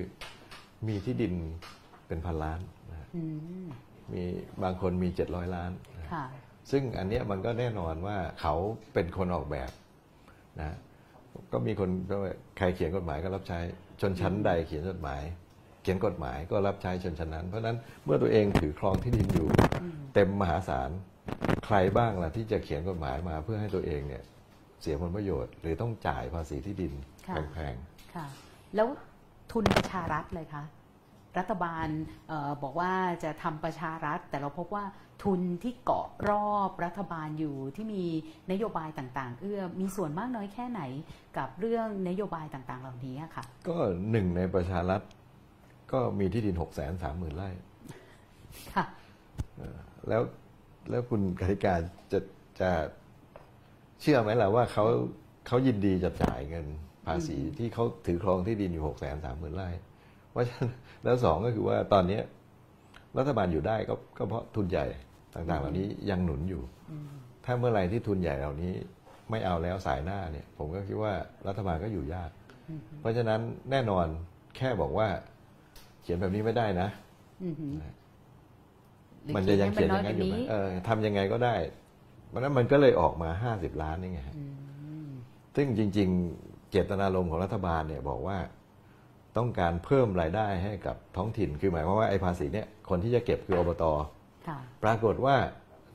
[0.87, 1.33] มีที่ดิน
[2.07, 2.59] เป็นพันล้าน
[2.91, 3.23] นะฮะอื
[4.11, 4.23] มมี
[4.63, 6.25] บางคนมีเจ็ดร้อยล้านนะฮะค่ะ
[6.71, 8.55] ซึ่งอันเนี้ยมันก็แน่นอนว่าเขา
[8.93, 9.71] เป็นคนออกแบบ
[10.59, 10.77] นะฮะ
[11.51, 13.59] ก็มีคนก็ว่าใครเขียนกฎหมายก็รับใช้
[14.01, 15.21] ชนชั้นใดเขียนกฎหมาย
[15.81, 19.47] เขียนกฎหมายก็รับใช้ชนชั้นนั้น เพราะฉะนั้นเมื่อตัวเองถือครองที่ดินอยู่
[20.13, 20.89] เต็มมหาศาล
[21.65, 24.23] ใครบ้างล่ะที่จะเขียนกฎหมายมาเพื่อให้ตัวเองเนี่ย
[24.81, 26.93] เสียผลประโยชน์ หรือต้องจ่ายภาษีที่ดิน
[27.27, 27.75] ค่ะแพง
[28.15, 28.25] ค่ะ
[28.75, 28.87] แล้ว
[29.51, 30.63] ทุนประชารัฐเลยคะ
[31.39, 31.87] รัฐบาล
[32.27, 32.91] เออบอกว่า
[33.23, 34.85] จะทำประชารัฐ แต่เราพบว่า
[35.23, 38.03] ทุนที่เกาะรอบรัฐบาลอยู่ที่มี
[38.51, 40.81] นโยบายต่าง ๆ เอื้อมีส่วนมากน้อยแค่ไหน
[41.37, 43.77] กับเรื่องนโยบายต่าง ๆ เหล่านี้อะค่ะๆก็
[44.11, 45.01] หนึ่งในประชารัฐ
[45.91, 47.49] ก็มีที่ดินหกแสนสามหมื่นไร่
[48.73, 48.85] ค่ะ
[50.07, 50.21] แล้ว
[50.89, 51.73] แล้วคุณกติกา
[52.11, 52.19] จะ
[52.59, 52.71] จะ
[54.01, 54.85] เชื่อไหมล่ะว่าเขา
[55.47, 56.65] เขายินดีจะจ่ายเงิน
[57.05, 59.69] ภาษีที่เขาถือครองที่ดินอยู่หกแสนสามหมื่นไร่
[60.31, 60.69] เพราะฉะนั้น
[61.05, 62.23] แล้วสองก็คือว่าตอนเนี้ย
[63.17, 64.85] รัฐบาลอยู่ได้ก็ก็เพราะทุนใหญ่
[65.33, 66.61] ต่างๆ เหล่านี้ยังหนุนอยู่
[67.45, 68.73] ถ้าเมื่อไหร่ที่ทุนใหญ่เหล่านี้
[69.29, 71.13] ไม่เอาแล้วสายหน้าเนี่ย ผมก็คิดว่า
[71.47, 72.29] รัฐบาลก็อยู่ยาก
[72.99, 73.39] เพราะฉะนั้น
[73.71, 74.05] แน่นอน
[74.57, 75.07] แค่บอกว่า
[76.01, 76.89] เขียนแบบนี้ไม่ได้นะ
[77.43, 77.73] อือหือ
[79.23, 81.55] หรือมันจะยังเขียนให้อย่างนั้นอยู่ไหมกว่เออทำยังไงก็ได้
[82.29, 84.35] เพราะฉะนั้นมันก็เลยออกมาห้าสิบล้านนี่ไงฮะ
[85.55, 88.37] ซึ่งจริง ๆ เจตนารมณ์ของรัฐบาลเนี่ยบอกว่า
[89.37, 93.83] ต้องการเพิ่มรายได้ให้กับท้องถิ่น คือหมายความว่าไอ้ภาษีเนี่ยคนที่จะเก็บคืออบต
[94.47, 95.35] ค่ะปรากฏว่า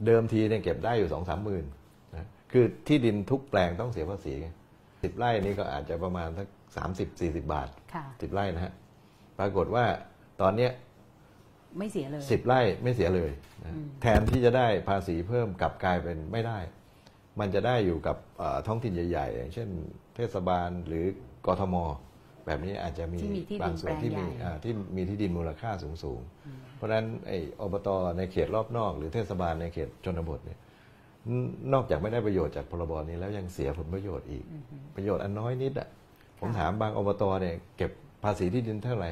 [0.07, 1.64] เดิมทีเนี่ยเก็บได้อยู่สองสามหมื่น
[2.12, 4.34] นะคือที่ดินทุกแปลงต้องเสียภาษี
[5.03, 8.72] สิบไร่นี่ก็อาจจะประมาณสักสามสิบสี่สิบบาทค่ะสิบไร่นะฮะ
[9.38, 9.84] ปรากฏว่า
[10.41, 10.72] ตอนเนี้ย
[11.78, 13.30] ไม่เสียเลยสิบไร่ไม่เสียเลย
[13.62, 16.59] นะแทนที่จะได้ภาษีเพิ่มกลับกลายเป็นไม่ได้
[17.41, 19.68] มันจะได้อยู่กับเอ่อท้องถิ่นใหญ่ ๆ อย่างเช่น
[20.16, 21.05] เทศบาลหรือ
[21.47, 21.76] กทม
[22.51, 27.88] แบบนี้อาจจะมีที่มีที่ดินบางส่วนที่มีแปลงใหญ่อ่าที่มีที่ดินมูลค่าสูงๆเพราะฉะนั้นไอ้อบต
[28.18, 30.59] ในเขตรอบนอก หรือเทศบาลในเขตชนบทเนี่ย
[31.28, 31.30] น
[31.72, 34.44] นอกจากไม่ได้ประโยชน์จากพรบนี้แล้วยังเสียผลประโยชน์อีก
[34.96, 35.88] ประโยชน์อันน้อยนิดอะ
[36.38, 37.90] ผมถามบางอบตเนี่ยเก็บ
[38.24, 39.11] ภาษีที่ดินเท่าไหร่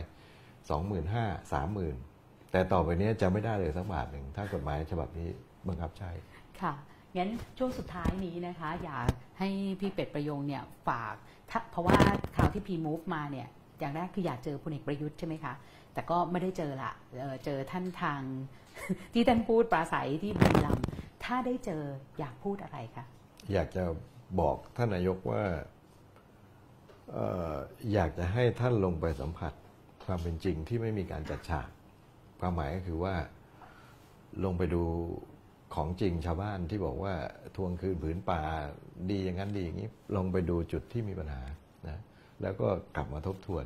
[0.70, 1.96] สองหมื่นห้าสามหมื่น
[2.50, 5.28] แต่ต่อไปเนี้ยจะไม่ได้เลยสักบาทหนึ่งถ้ากฎหมายฉบับนี้
[5.68, 6.10] บังคับใช้
[6.60, 6.72] ค่ะ
[7.16, 9.48] งั้นช่วงสุดท้ายนี้นะคะ อยาก ให้
[9.80, 11.14] พี่เป็ดประยงเนี่ยฝาก
[11.70, 11.98] เพราะว่า
[12.36, 15.54] คราวที่พีมูฟมาเนี่ยอย่างแรกคืออยากเจอพลเอกประยุทธ์ใช่ไหมคะ
[15.92, 18.20] แต่ก็ไม่ได้เจอละเออเจอท่านทาง
[19.14, 20.86] ที่ท่านพูดปราศัยที่บุรีรัมย์
[21.24, 21.82] ถ้าได้เจอ
[22.18, 23.04] อยากพูดอะไรคะ
[23.52, 23.84] อยากจะ
[24.40, 25.42] บอกท่านนายกว่า
[27.16, 27.18] อ
[27.52, 27.54] อ
[27.92, 29.52] อยากจะให้ท่านลงไปสัมผัส
[30.04, 31.68] ความเป็นจริงที่ไม่มีการจัดฉาก
[32.40, 33.14] ความหมายก็คือว่า
[34.44, 34.82] ลงไปดู
[35.74, 37.14] ของจริงชาวบ้านที่บอกว่า
[37.56, 38.40] ทวงคืนผืนป่า
[39.10, 41.42] ดีอย่างนั้นดีอย่างนี้ลงไปดูจุดที่มีปัญหา
[41.88, 42.00] นะ
[42.42, 43.64] แล้วก็กลับมาทบทวน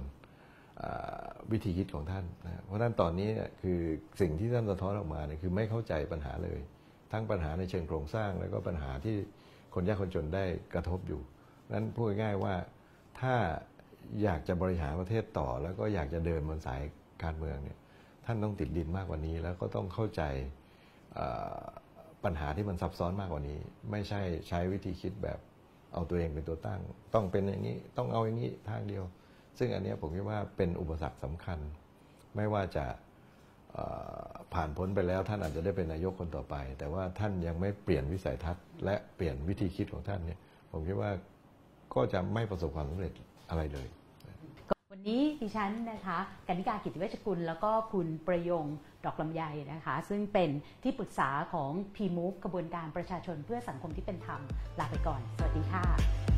[1.53, 3.81] วิธีคิดของท่านนะเพราะฉะนั้นตอนนี้เนี่ยคือ
[4.21, 6.61] สิ่งที่ท่านสะท้อนออกมาเนี่ยคือไม่เข้าใจปัญหาเลย
[7.13, 9.17] ทั้งปัญหาในเชิงโครงสร้าง แล้วก็ปัญหาที่
[9.75, 11.21] คนยากคนจนได้กระทบอยู่
[11.73, 12.55] นั้นพูดง่ายว่า
[13.21, 13.35] ถ้า
[14.23, 16.81] อยากจะบริหารประเทศต่อ แล้วก็อยากจะเดินบนสาย
[17.25, 17.79] การเมืองเนี่ย
[18.27, 20.23] ท่านต้องติดดินมากกว่านี้ แล้วก็ต้องเข้าใจ
[22.25, 23.59] ปัญหาที่มันซับซ้อนมากกว่านี้
[23.91, 25.39] ไม่ใช่ใช้วิธีคิดแบบ
[25.93, 26.81] เอาตัวเองเป็นตัวตั้ง
[27.15, 29.05] ต้องเป็นอย่างนี้ต้องเอาอย่างนี้ทางเดียว
[29.59, 31.59] ซึ่งอันนี้ผมคิดว่าเป็นอุปสรรคสำคัญ
[32.37, 32.85] ไม่ว่าจะ
[34.55, 40.39] ผ่านพ้นไปแล้วท่านอาจจะได้เป็นนายกคนต่อไป แต่ว่าท่านยังไม่เปลี่ยนวิสัยทัศน์ และเปลี่ยนวิธีคิดของท่านเนี่ย
[40.71, 41.11] ผมคิดว่า
[41.95, 43.13] ก็จะไม่ประสบความสำเร็จ
[43.51, 43.89] อะไรเลย
[44.93, 46.19] วันนี้ดิฉันนะคะ
[46.49, 48.67] กนิการกิติเวชกุลแล้วก็คุณประยง
[49.05, 49.43] ดอกลำไย
[49.73, 50.51] นะคะ ซึ่งเป็น
[50.83, 54.41] ที่ปรึกษาของ p m o v e กระบวนการประชาชนเพื่อสังคมที่เป็นธรรม
[54.79, 56.32] ลาไปก่อน สวัสดีค่ะ